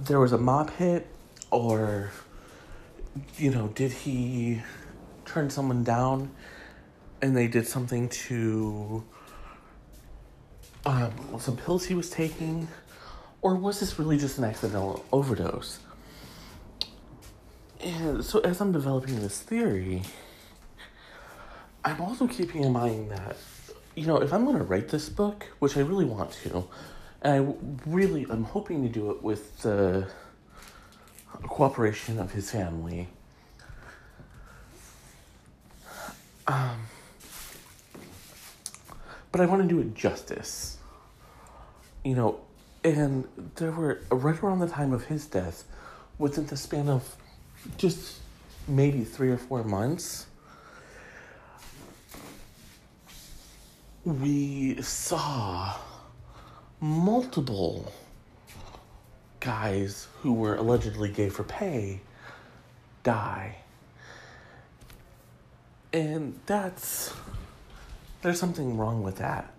there 0.00 0.20
was 0.20 0.32
a 0.32 0.38
mob 0.38 0.70
hit 0.70 1.06
or 1.50 2.10
you 3.36 3.50
know 3.50 3.68
did 3.68 3.92
he 3.92 4.62
turn 5.24 5.50
someone 5.50 5.84
down 5.84 6.30
and 7.20 7.36
they 7.36 7.46
did 7.46 7.66
something 7.66 8.08
to 8.08 9.04
um, 10.84 11.12
some 11.38 11.56
pills 11.56 11.84
he 11.84 11.94
was 11.94 12.10
taking? 12.10 12.66
Or 13.40 13.54
was 13.54 13.80
this 13.80 13.98
really 13.98 14.18
just 14.18 14.38
an 14.38 14.44
accidental 14.44 15.04
overdose? 15.12 15.78
And 17.80 18.24
so 18.24 18.38
as 18.40 18.60
i'm 18.60 18.70
developing 18.70 19.20
this 19.20 19.40
theory 19.40 20.02
i'm 21.84 22.00
also 22.00 22.28
keeping 22.28 22.62
in 22.62 22.72
mind 22.72 23.10
that 23.10 23.36
you 23.96 24.06
know 24.06 24.18
if 24.18 24.32
i'm 24.32 24.44
going 24.44 24.56
to 24.56 24.62
write 24.62 24.88
this 24.88 25.08
book 25.08 25.48
which 25.58 25.76
i 25.76 25.80
really 25.80 26.04
want 26.04 26.30
to 26.44 26.68
and 27.22 27.32
I 27.32 27.88
really, 27.88 28.26
I'm 28.28 28.44
hoping 28.44 28.82
to 28.82 28.88
do 28.88 29.10
it 29.12 29.22
with 29.22 29.62
the 29.62 30.08
cooperation 31.44 32.18
of 32.18 32.32
his 32.32 32.50
family. 32.50 33.08
Um, 36.48 36.86
but 39.30 39.40
I 39.40 39.46
want 39.46 39.62
to 39.62 39.68
do 39.68 39.80
it 39.80 39.94
justice. 39.94 40.78
You 42.04 42.16
know, 42.16 42.40
and 42.82 43.28
there 43.54 43.70
were, 43.70 44.00
right 44.10 44.42
around 44.42 44.58
the 44.58 44.66
time 44.68 44.92
of 44.92 45.04
his 45.04 45.26
death, 45.26 45.64
within 46.18 46.46
the 46.46 46.56
span 46.56 46.88
of 46.88 47.16
just 47.76 48.18
maybe 48.66 49.04
three 49.04 49.30
or 49.30 49.38
four 49.38 49.62
months, 49.62 50.26
we 54.04 54.82
saw 54.82 55.76
multiple 56.82 57.92
guys 59.38 60.08
who 60.20 60.32
were 60.34 60.56
allegedly 60.56 61.08
gay 61.08 61.28
for 61.28 61.44
pay 61.44 62.00
die. 63.04 63.56
And 65.92 66.38
that's. 66.46 67.14
There's 68.20 68.38
something 68.38 68.76
wrong 68.76 69.02
with 69.02 69.16
that. 69.16 69.52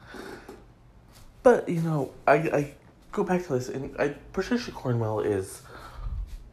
But, 1.43 1.67
you 1.67 1.81
know, 1.81 2.11
I, 2.27 2.33
I 2.35 2.73
go 3.11 3.23
back 3.23 3.45
to 3.47 3.53
this, 3.53 3.67
and 3.67 3.95
I, 3.99 4.15
Patricia 4.31 4.71
Cornwell 4.71 5.19
is 5.19 5.61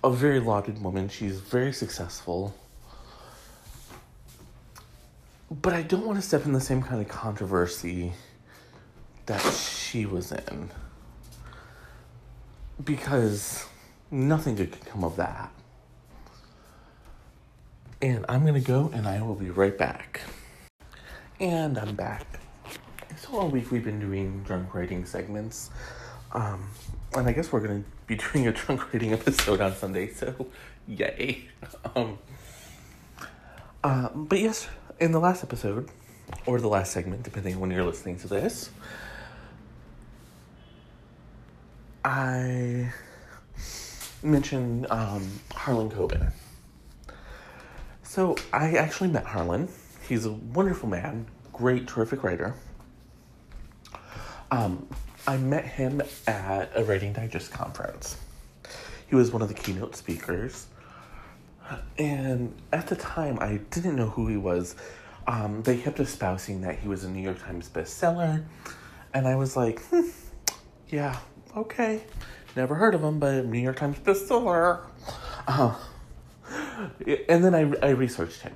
a 0.02 0.10
very 0.10 0.40
lauded 0.40 0.82
woman. 0.82 1.08
She's 1.08 1.38
very 1.38 1.72
successful. 1.72 2.54
But 5.50 5.72
I 5.72 5.82
don't 5.82 6.06
want 6.06 6.18
to 6.18 6.22
step 6.22 6.44
in 6.44 6.52
the 6.52 6.60
same 6.60 6.82
kind 6.82 7.00
of 7.00 7.08
controversy 7.08 8.12
that 9.26 9.40
she 9.40 9.79
was 9.94 10.32
in. 10.32 10.70
Because 12.82 13.66
nothing 14.10 14.54
good 14.54 14.72
could 14.72 14.86
come 14.86 15.04
of 15.04 15.16
that. 15.16 15.50
And 18.02 18.24
I'm 18.28 18.46
gonna 18.46 18.60
go 18.60 18.90
and 18.94 19.06
I 19.06 19.20
will 19.20 19.34
be 19.34 19.50
right 19.50 19.76
back. 19.76 20.20
And 21.38 21.78
I'm 21.78 21.94
back. 21.94 22.26
So 23.16 23.38
all 23.38 23.48
week 23.48 23.70
we've 23.70 23.84
been 23.84 24.00
doing 24.00 24.42
drunk 24.44 24.74
writing 24.74 25.04
segments. 25.04 25.70
Um, 26.32 26.70
and 27.14 27.26
I 27.26 27.32
guess 27.32 27.52
we're 27.52 27.60
gonna 27.60 27.84
be 28.06 28.16
doing 28.32 28.46
a 28.46 28.52
drunk 28.52 28.92
writing 28.92 29.12
episode 29.12 29.60
on 29.60 29.74
Sunday, 29.74 30.12
so 30.12 30.46
yay. 30.86 31.48
Um, 31.96 32.18
uh, 33.82 34.10
but 34.14 34.38
yes, 34.38 34.68
in 34.98 35.12
the 35.12 35.18
last 35.18 35.42
episode, 35.42 35.88
or 36.46 36.60
the 36.60 36.68
last 36.68 36.92
segment, 36.92 37.22
depending 37.22 37.54
on 37.54 37.60
when 37.60 37.70
you're 37.70 37.84
listening 37.84 38.18
to 38.18 38.28
this, 38.28 38.70
I 42.04 42.92
mentioned 44.22 44.86
um, 44.90 45.28
Harlan 45.52 45.90
Coben. 45.90 46.32
So 48.02 48.36
I 48.52 48.72
actually 48.72 49.10
met 49.10 49.24
Harlan. 49.24 49.68
He's 50.08 50.26
a 50.26 50.32
wonderful 50.32 50.88
man, 50.88 51.26
great, 51.52 51.86
terrific 51.86 52.24
writer. 52.24 52.54
Um, 54.50 54.88
I 55.26 55.36
met 55.36 55.64
him 55.64 56.02
at 56.26 56.70
a 56.74 56.82
Writing 56.82 57.12
Digest 57.12 57.52
conference. 57.52 58.16
He 59.06 59.14
was 59.14 59.30
one 59.30 59.42
of 59.42 59.48
the 59.48 59.54
keynote 59.54 59.94
speakers. 59.94 60.66
And 61.98 62.54
at 62.72 62.88
the 62.88 62.96
time, 62.96 63.38
I 63.40 63.60
didn't 63.70 63.94
know 63.94 64.08
who 64.08 64.26
he 64.26 64.36
was. 64.36 64.74
Um, 65.26 65.62
they 65.62 65.76
kept 65.76 66.00
espousing 66.00 66.62
that 66.62 66.78
he 66.78 66.88
was 66.88 67.04
a 67.04 67.10
New 67.10 67.22
York 67.22 67.40
Times 67.40 67.68
bestseller. 67.68 68.44
And 69.14 69.28
I 69.28 69.36
was 69.36 69.56
like, 69.56 69.80
hmm, 69.82 70.08
yeah, 70.88 71.16
okay, 71.56 72.02
never 72.56 72.74
heard 72.74 72.94
of 72.94 73.02
him, 73.02 73.18
but 73.18 73.44
New 73.46 73.58
York 73.58 73.76
Times 73.76 73.98
bestseller. 73.98 74.80
Uh, 75.46 75.74
and 77.28 77.44
then 77.44 77.54
I, 77.54 77.86
I 77.86 77.90
researched 77.90 78.42
him. 78.42 78.54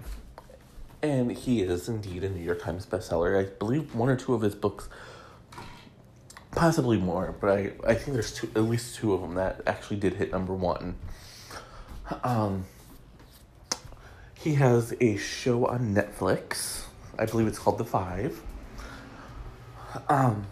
And 1.03 1.32
he 1.32 1.62
is 1.62 1.88
indeed 1.88 2.24
a 2.24 2.30
New 2.30 2.42
York 2.42 2.62
Times 2.62 2.86
bestseller. 2.86 3.38
I 3.38 3.51
believe 3.59 3.95
one 3.95 4.09
or 4.09 4.16
two 4.16 4.34
of 4.34 4.40
his 4.40 4.55
books, 4.55 4.88
possibly 6.53 6.97
more, 6.97 7.34
but 7.40 7.51
I, 7.51 7.72
I 7.86 7.95
think 7.95 8.14
there's 8.14 8.32
two, 8.32 8.49
at 8.55 8.62
least 8.62 8.97
two 8.97 9.12
of 9.12 9.20
them 9.20 9.34
that 9.34 9.61
actually 9.66 9.99
did 9.99 10.14
hit 10.14 10.32
number 10.32 10.55
one. 10.55 10.97
Um, 12.22 12.64
he 14.34 14.55
has 14.55 14.95
a 15.01 15.16
show 15.16 15.66
on 15.66 15.95
Netflix. 15.95 16.84
I 17.18 17.26
believe 17.26 17.47
it's 17.47 17.59
called 17.59 17.78
The 17.78 17.84
Five. 17.84 18.40
Um, 20.09 20.47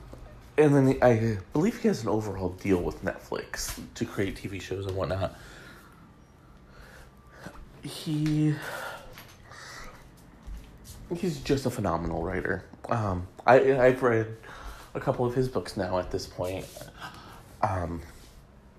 and 0.58 0.74
then 0.74 0.98
I 1.02 1.38
believe 1.52 1.80
he 1.80 1.88
has 1.88 2.02
an 2.02 2.08
overall 2.08 2.50
deal 2.50 2.80
with 2.80 3.02
Netflix 3.04 3.78
to 3.94 4.04
create 4.04 4.36
TV 4.36 4.60
shows 4.60 4.86
and 4.86 4.96
whatnot. 4.96 5.34
He 7.82 8.54
he's 11.16 11.40
just 11.40 11.66
a 11.66 11.70
phenomenal 11.70 12.22
writer. 12.22 12.64
Um, 12.88 13.26
I 13.46 13.80
I've 13.80 14.02
read 14.02 14.36
a 14.94 15.00
couple 15.00 15.24
of 15.24 15.34
his 15.34 15.48
books 15.48 15.76
now 15.76 15.98
at 15.98 16.10
this 16.10 16.26
point. 16.26 16.66
Um, 17.62 18.02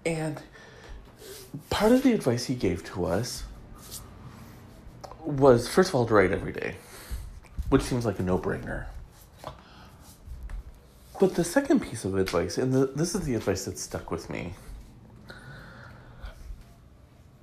and 0.06 0.42
part 1.70 1.92
of 1.92 2.04
the 2.04 2.14
advice 2.14 2.46
he 2.46 2.56
gave 2.56 2.84
to 2.86 3.06
us 3.06 3.44
was 5.26 5.68
first 5.68 5.90
of 5.90 5.96
all 5.96 6.06
to 6.06 6.14
write 6.14 6.32
every 6.32 6.52
day, 6.52 6.76
which 7.70 7.82
seems 7.82 8.06
like 8.06 8.20
a 8.20 8.24
no 8.24 8.38
brainer. 8.38 8.86
But 11.20 11.36
the 11.36 11.44
second 11.44 11.82
piece 11.82 12.06
of 12.06 12.18
advice, 12.18 12.58
and 12.58 12.74
the, 12.74 12.88
this 12.88 13.16
is 13.16 13.22
the 13.22 13.36
advice 13.36 13.66
that 13.66 13.78
stuck 13.78 14.12
with 14.12 14.30
me, 14.30 14.54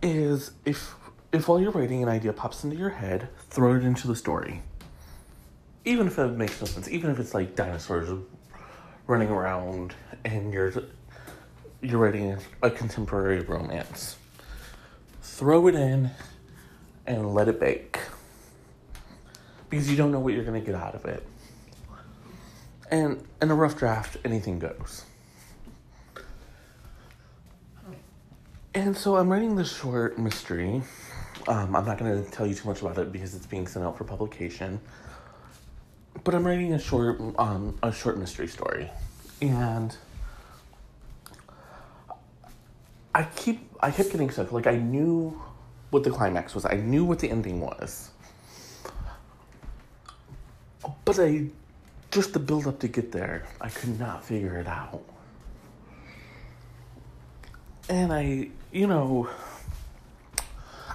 is 0.03 0.53
if 0.64 0.95
if 1.33 1.47
while 1.47 1.61
you're 1.61 1.71
writing 1.71 2.03
an 2.03 2.09
idea 2.09 2.33
pops 2.33 2.64
into 2.64 2.77
your 2.77 2.91
head, 2.91 3.29
throw 3.49 3.77
it 3.77 3.85
into 3.85 4.09
the 4.09 4.16
story. 4.16 4.62
Even 5.85 6.09
if 6.09 6.18
it 6.18 6.33
makes 6.33 6.61
no 6.61 6.66
sense, 6.66 6.89
even 6.89 7.11
if 7.11 7.18
it's 7.18 7.35
like 7.35 7.55
dinosaurs 7.55 8.11
running 9.07 9.29
around 9.29 9.95
and 10.25 10.53
you're 10.53 10.73
you're 11.81 11.99
writing 11.99 12.37
a 12.62 12.71
contemporary 12.71 13.41
romance. 13.41 14.16
Throw 15.23 15.68
it 15.68 15.75
in 15.75 16.11
and 17.07 17.35
let 17.35 17.49
it 17.49 17.59
bake. 17.59 17.99
Because 19.71 19.91
you 19.91 19.97
don't 19.97 20.12
know 20.12 20.21
what 20.21 20.35
you're 20.35 20.45
going 20.45 20.61
to 20.61 20.66
get 20.66 20.75
out 20.75 20.95
of 20.95 21.05
it. 21.07 21.27
And 22.91 23.22
in 23.41 23.51
a 23.51 23.55
rough 23.55 23.78
draft, 23.78 24.16
anything 24.24 24.59
goes. 24.59 25.05
And 28.74 28.97
so 28.97 29.16
I'm 29.16 29.28
writing 29.28 29.57
this 29.57 29.76
short 29.76 30.18
mystery. 30.18 30.82
Um, 31.49 31.74
I'm 31.74 31.84
not 31.84 31.99
going 31.99 32.24
to 32.24 32.30
tell 32.30 32.47
you 32.47 32.55
too 32.55 32.68
much 32.68 32.82
about 32.82 32.99
it 32.99 33.12
because 33.12 33.34
it's 33.34 33.47
being 33.47 33.66
sent 33.66 33.84
out 33.84 33.97
for 33.97 34.05
publication. 34.05 34.80
But 36.24 36.34
I'm 36.34 36.47
writing 36.47 36.72
a 36.74 36.78
short, 36.78 37.20
um, 37.38 37.78
a 37.82 37.93
short 37.93 38.18
mystery 38.18 38.49
story, 38.49 38.91
and 39.41 39.97
I 43.14 43.22
keep, 43.24 43.70
I 43.80 43.91
kept 43.91 44.11
getting 44.11 44.30
stuck. 44.30 44.53
Like 44.53 44.66
I 44.66 44.76
knew 44.76 45.41
what 45.91 46.05
the 46.05 46.11
climax 46.11 46.55
was. 46.55 46.64
I 46.64 46.74
knew 46.74 47.05
what 47.05 47.20
the 47.20 47.30
ending 47.30 47.61
was, 47.61 48.11
but 51.05 51.18
I 51.18 51.47
just 52.11 52.33
the 52.33 52.39
build 52.39 52.67
up 52.67 52.81
to 52.81 52.89
get 52.89 53.13
there, 53.13 53.47
I 53.61 53.69
could 53.69 53.99
not 53.99 54.25
figure 54.25 54.57
it 54.59 54.67
out. 54.67 55.03
And 57.89 58.13
I, 58.13 58.51
you 58.73 58.87
know, 58.87 59.29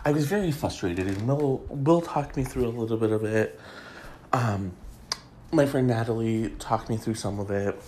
I 0.04 0.12
was 0.12 0.28
very 0.28 0.52
frustrated, 0.52 1.08
and 1.08 1.28
Will 1.28 1.66
Will 1.70 2.02
talked 2.02 2.38
me 2.38 2.44
through 2.44 2.68
a 2.68 2.70
little 2.70 2.98
bit 2.98 3.12
of 3.12 3.24
it. 3.24 3.60
Um, 4.32 4.74
my 5.52 5.66
friend 5.66 5.88
Natalie 5.88 6.50
talked 6.60 6.90
me 6.90 6.98
through 6.98 7.16
some 7.16 7.40
of 7.40 7.50
it, 7.52 7.82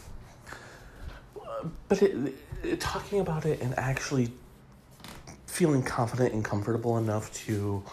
but 1.87 2.01
it, 2.01 2.33
it, 2.63 2.79
talking 2.79 3.19
about 3.19 3.45
it 3.45 3.61
and 3.61 3.77
actually 3.77 4.31
feeling 5.45 5.83
confident 5.83 6.33
and 6.33 6.43
comfortable 6.45 6.97
enough 6.97 7.33
to 7.45 7.83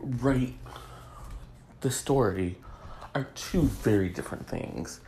write 0.00 0.54
the 1.80 1.90
story 1.90 2.56
are 3.16 3.24
two 3.34 3.62
very 3.62 4.10
different 4.10 4.46
things. 4.46 5.00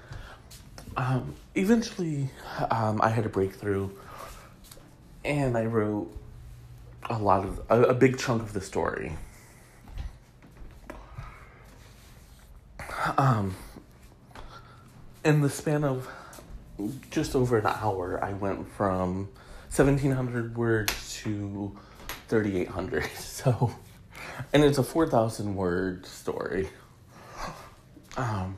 Um, 0.96 1.34
eventually, 1.54 2.30
um, 2.70 3.00
I 3.02 3.11
had 3.11 3.26
a 3.26 3.28
breakthrough, 3.28 3.90
and 5.24 5.56
I 5.56 5.66
wrote 5.66 6.11
a 7.11 7.18
lot 7.18 7.44
of 7.44 7.61
a, 7.68 7.82
a 7.82 7.94
big 7.94 8.18
chunk 8.18 8.42
of 8.42 8.54
the 8.54 8.62
story. 8.62 9.12
Um, 13.18 13.54
in 15.24 15.42
the 15.42 15.50
span 15.50 15.84
of 15.84 16.09
just 17.11 17.36
over 17.36 17.59
an 17.59 17.66
hour, 17.66 18.22
I 18.24 18.32
went 18.32 18.72
from 18.72 19.28
seventeen 19.68 20.12
hundred 20.12 20.56
words 20.56 21.20
to 21.22 21.76
thirty 22.28 22.59
eight 22.59 22.68
hundred. 22.68 23.04
So, 23.38 23.72
and 24.52 24.64
it's 24.64 24.78
a 24.78 24.82
four 24.82 25.06
thousand 25.06 25.54
word 25.54 26.06
story. 26.06 26.70
Um, 28.18 28.56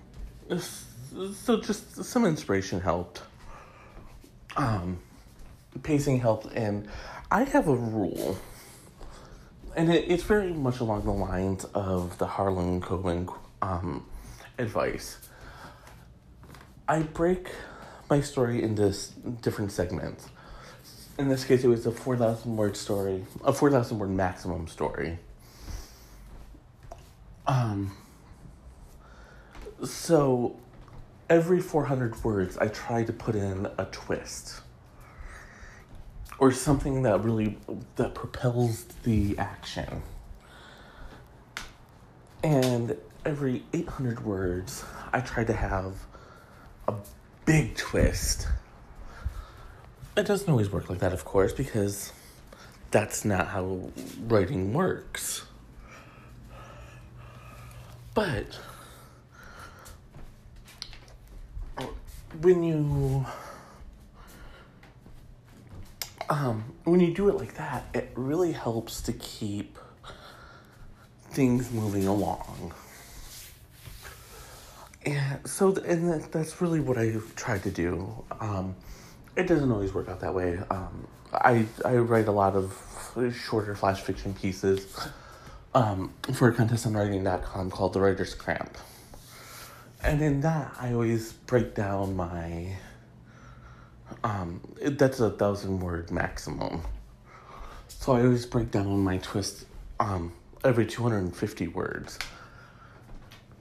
so 1.34 1.60
just 1.60 2.02
some 2.02 2.24
inspiration 2.24 2.80
helped. 2.80 3.22
Um, 4.56 4.98
pacing 5.82 6.18
helped, 6.18 6.46
and 6.54 6.88
I 7.30 7.44
have 7.44 7.68
a 7.68 7.74
rule, 7.74 8.38
and 9.76 9.92
it, 9.92 10.06
it's 10.08 10.22
very 10.22 10.52
much 10.52 10.80
along 10.80 11.04
the 11.04 11.12
lines 11.12 11.64
of 11.74 12.16
the 12.16 12.26
Harlan 12.26 12.80
Coben 12.80 13.32
um, 13.60 14.06
advice. 14.58 15.18
I 16.88 17.02
break 17.02 17.48
my 18.08 18.22
story 18.22 18.62
into 18.62 18.96
different 19.42 19.72
segments. 19.72 20.26
In 21.18 21.28
this 21.28 21.44
case, 21.44 21.64
it 21.64 21.68
was 21.68 21.84
a 21.84 21.92
4,000 21.92 22.56
word 22.56 22.78
story, 22.78 23.26
a 23.44 23.52
4,000 23.52 23.98
word 23.98 24.10
maximum 24.10 24.66
story. 24.68 25.18
Um, 27.46 27.94
so 29.84 30.56
every 31.28 31.60
400 31.60 32.22
words, 32.24 32.58
I 32.58 32.68
try 32.68 33.04
to 33.04 33.12
put 33.12 33.34
in 33.34 33.66
a 33.78 33.84
twist 33.86 34.60
or 36.38 36.50
something 36.50 37.02
that 37.02 37.22
really 37.22 37.58
that 37.96 38.14
propels 38.14 38.84
the 39.04 39.36
action. 39.38 40.02
And 42.42 42.96
every 43.24 43.64
800 43.72 44.24
words, 44.24 44.84
I 45.12 45.20
try 45.20 45.44
to 45.44 45.52
have 45.52 45.94
a 46.88 46.94
big 47.44 47.76
twist. 47.76 48.48
It 50.16 50.26
doesn't 50.26 50.48
always 50.48 50.70
work 50.70 50.88
like 50.90 50.98
that, 51.00 51.12
of 51.12 51.24
course, 51.24 51.52
because 51.52 52.12
that's 52.90 53.24
not 53.24 53.48
how 53.48 53.90
writing 54.26 54.72
works. 54.72 55.44
But 58.14 58.58
when 62.40 62.62
you 62.62 63.26
um, 66.28 66.64
when 66.84 67.00
you 67.00 67.12
do 67.12 67.28
it 67.28 67.36
like 67.36 67.54
that, 67.54 67.84
it 67.92 68.10
really 68.14 68.52
helps 68.52 69.02
to 69.02 69.12
keep 69.12 69.78
things 71.30 71.70
moving 71.72 72.06
along. 72.06 72.72
And 75.04 75.48
so, 75.48 75.74
and 75.76 76.12
that, 76.12 76.30
that's 76.30 76.60
really 76.60 76.80
what 76.80 76.98
I 76.98 77.16
tried 77.34 77.62
to 77.64 77.70
do. 77.70 78.24
Um, 78.38 78.76
it 79.36 79.46
doesn't 79.46 79.70
always 79.70 79.92
work 79.92 80.08
out 80.08 80.20
that 80.20 80.34
way. 80.34 80.58
Um, 80.70 81.06
I 81.32 81.66
I 81.84 81.96
write 81.96 82.28
a 82.28 82.32
lot 82.32 82.54
of 82.54 82.76
shorter 83.34 83.74
flash 83.74 84.00
fiction 84.00 84.34
pieces 84.34 84.86
um, 85.74 86.12
for 86.34 86.48
a 86.48 86.52
contest 86.52 86.86
on 86.86 86.94
writing.com 86.94 87.70
called 87.70 87.92
The 87.92 88.00
Writer's 88.00 88.34
Cramp. 88.34 88.76
And 90.02 90.22
in 90.22 90.40
that, 90.40 90.74
I 90.80 90.92
always 90.92 91.32
break 91.32 91.74
down 91.74 92.16
my. 92.16 92.72
Um, 94.24 94.60
that's 94.82 95.20
a 95.20 95.30
thousand 95.30 95.80
word 95.80 96.10
maximum. 96.10 96.82
So 97.88 98.12
I 98.12 98.22
always 98.22 98.46
break 98.46 98.70
down 98.70 99.04
my 99.04 99.18
twist 99.18 99.66
um, 99.98 100.32
every 100.64 100.86
250 100.86 101.68
words. 101.68 102.18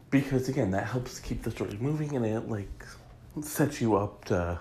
Because 0.10 0.50
again, 0.50 0.72
that 0.72 0.86
helps 0.86 1.20
keep 1.20 1.44
the 1.44 1.52
story 1.52 1.78
moving 1.80 2.16
and 2.16 2.26
it 2.26 2.50
like 2.50 2.86
sets 3.42 3.80
you 3.80 3.96
up 3.96 4.26
to 4.26 4.60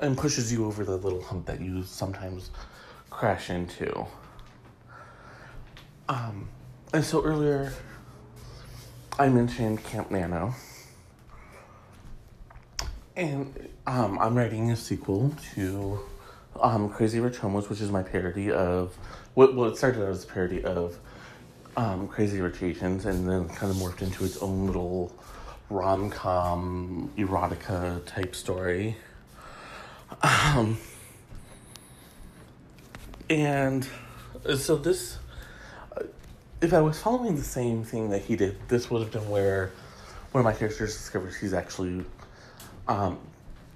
and 0.00 0.16
pushes 0.16 0.52
you 0.52 0.64
over 0.64 0.84
the 0.84 0.96
little 0.96 1.22
hump 1.22 1.46
that 1.46 1.60
you 1.60 1.82
sometimes 1.82 2.50
crash 3.10 3.50
into. 3.50 4.06
Um, 6.08 6.48
and 6.92 7.04
so 7.04 7.22
earlier 7.22 7.72
I 9.18 9.30
mentioned 9.30 9.82
Camp 9.82 10.10
Nano. 10.10 10.54
And 13.16 13.70
um, 13.86 14.18
I'm 14.18 14.34
writing 14.34 14.70
a 14.70 14.76
sequel 14.76 15.34
to 15.54 16.00
um, 16.60 16.90
Crazy 16.90 17.18
Rich 17.18 17.38
Homos, 17.38 17.70
which 17.70 17.80
is 17.80 17.90
my 17.90 18.02
parody 18.02 18.52
of. 18.52 18.94
Well, 19.34 19.64
it 19.64 19.78
started 19.78 20.02
out 20.02 20.10
as 20.10 20.24
a 20.24 20.26
parody 20.26 20.62
of 20.62 20.98
um, 21.78 22.08
Crazy 22.08 22.42
Rich 22.42 22.62
Asians 22.62 23.06
and 23.06 23.26
then 23.26 23.48
kind 23.48 23.72
of 23.72 23.78
morphed 23.78 24.02
into 24.02 24.22
its 24.22 24.36
own 24.38 24.66
little 24.66 25.14
rom 25.70 26.10
com 26.10 27.10
erotica 27.16 28.04
type 28.04 28.34
story. 28.34 28.96
Um, 30.22 30.76
and 33.30 33.88
so 34.56 34.76
this 34.76 35.16
if 36.60 36.72
I 36.72 36.80
was 36.80 36.98
following 36.98 37.36
the 37.36 37.44
same 37.44 37.84
thing 37.84 38.10
that 38.10 38.22
he 38.22 38.36
did, 38.36 38.56
this 38.68 38.90
would 38.90 39.02
have 39.02 39.12
been 39.12 39.28
where 39.28 39.72
one 40.32 40.40
of 40.40 40.44
my 40.44 40.54
characters 40.54 40.94
discovers 40.94 41.36
he's 41.36 41.52
actually 41.52 42.04
um, 42.88 43.18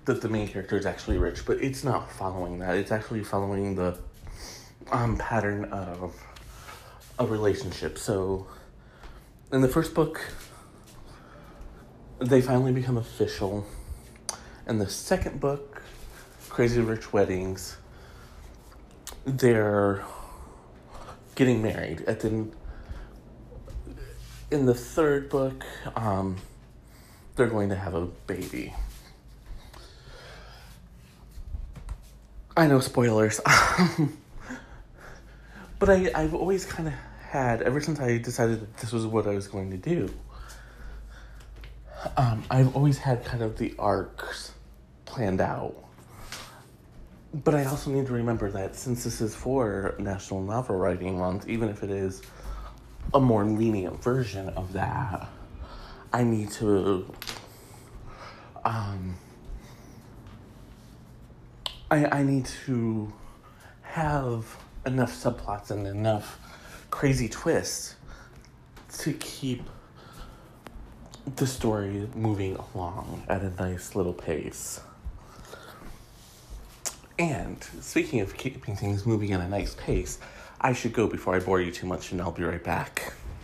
that 0.06 0.22
the 0.22 0.28
main 0.28 0.48
character 0.48 0.76
is 0.76 0.86
actually 0.86 1.18
rich, 1.18 1.44
but 1.44 1.58
it's 1.58 1.84
not 1.84 2.10
following 2.10 2.58
that. 2.60 2.76
It's 2.76 2.90
actually 2.90 3.22
following 3.22 3.74
the 3.74 3.98
um, 4.90 5.16
pattern 5.18 5.64
of 5.66 6.14
a 7.18 7.26
relationship. 7.26 7.98
So, 7.98 8.46
in 9.52 9.60
the 9.60 9.68
first 9.68 9.94
book, 9.94 10.20
they 12.18 12.40
finally 12.40 12.72
become 12.72 12.96
official. 12.96 13.66
In 14.66 14.78
the 14.78 14.88
second 14.88 15.40
book, 15.40 15.82
Crazy 16.48 16.80
Rich 16.80 17.12
Weddings, 17.12 17.76
they're 19.24 20.02
getting 21.34 21.62
married. 21.62 22.04
And 22.06 22.20
then 22.20 22.52
in 24.50 24.66
the 24.66 24.74
third 24.74 25.28
book, 25.28 25.64
um, 25.96 26.36
they're 27.36 27.46
going 27.46 27.68
to 27.68 27.76
have 27.76 27.94
a 27.94 28.06
baby. 28.06 28.74
I 32.56 32.66
know 32.66 32.80
spoilers. 32.80 33.40
but 35.78 35.88
I, 35.88 36.10
I've 36.14 36.34
always 36.34 36.66
kind 36.66 36.88
of 36.88 36.94
had, 37.28 37.62
ever 37.62 37.80
since 37.80 38.00
I 38.00 38.18
decided 38.18 38.60
that 38.60 38.76
this 38.78 38.92
was 38.92 39.06
what 39.06 39.26
I 39.26 39.34
was 39.34 39.46
going 39.46 39.70
to 39.70 39.76
do, 39.76 40.12
um, 42.16 42.42
I've 42.50 42.74
always 42.74 42.98
had 42.98 43.24
kind 43.24 43.42
of 43.42 43.56
the 43.56 43.74
arcs 43.78 44.52
planned 45.04 45.40
out. 45.40 45.76
But 47.32 47.54
I 47.54 47.64
also 47.66 47.92
need 47.92 48.06
to 48.06 48.12
remember 48.12 48.50
that 48.50 48.74
since 48.74 49.04
this 49.04 49.20
is 49.20 49.36
for 49.36 49.94
National 50.00 50.42
Novel 50.42 50.76
Writing 50.76 51.16
Month, 51.18 51.48
even 51.48 51.68
if 51.68 51.84
it 51.84 51.90
is 51.90 52.22
a 53.12 53.20
more 53.20 53.44
lenient 53.44 54.02
version 54.02 54.48
of 54.50 54.72
that, 54.72 55.28
I 56.12 56.24
need 56.24 56.50
to 56.52 57.12
um, 58.64 59.16
I, 61.90 62.20
I 62.20 62.22
need 62.22 62.46
to 62.66 63.12
have 63.82 64.56
enough 64.86 65.12
subplots 65.12 65.70
and 65.70 65.86
enough 65.86 66.38
crazy 66.90 67.28
twists 67.28 67.96
to 68.98 69.12
keep 69.14 69.62
the 71.36 71.46
story 71.46 72.08
moving 72.14 72.56
along 72.74 73.24
at 73.28 73.42
a 73.42 73.50
nice 73.50 73.94
little 73.94 74.12
pace. 74.12 74.80
And 77.18 77.62
speaking 77.80 78.20
of 78.20 78.36
keeping 78.36 78.76
things 78.76 79.04
moving 79.04 79.32
at 79.32 79.40
a 79.40 79.48
nice 79.48 79.74
pace, 79.74 80.18
I 80.60 80.74
should 80.74 80.92
go 80.92 81.06
before 81.06 81.34
I 81.34 81.40
bore 81.40 81.60
you 81.60 81.70
too 81.72 81.86
much, 81.86 82.12
and 82.12 82.20
I'll 82.20 82.32
be 82.32 82.44
right 82.44 82.62
back. 82.62 83.14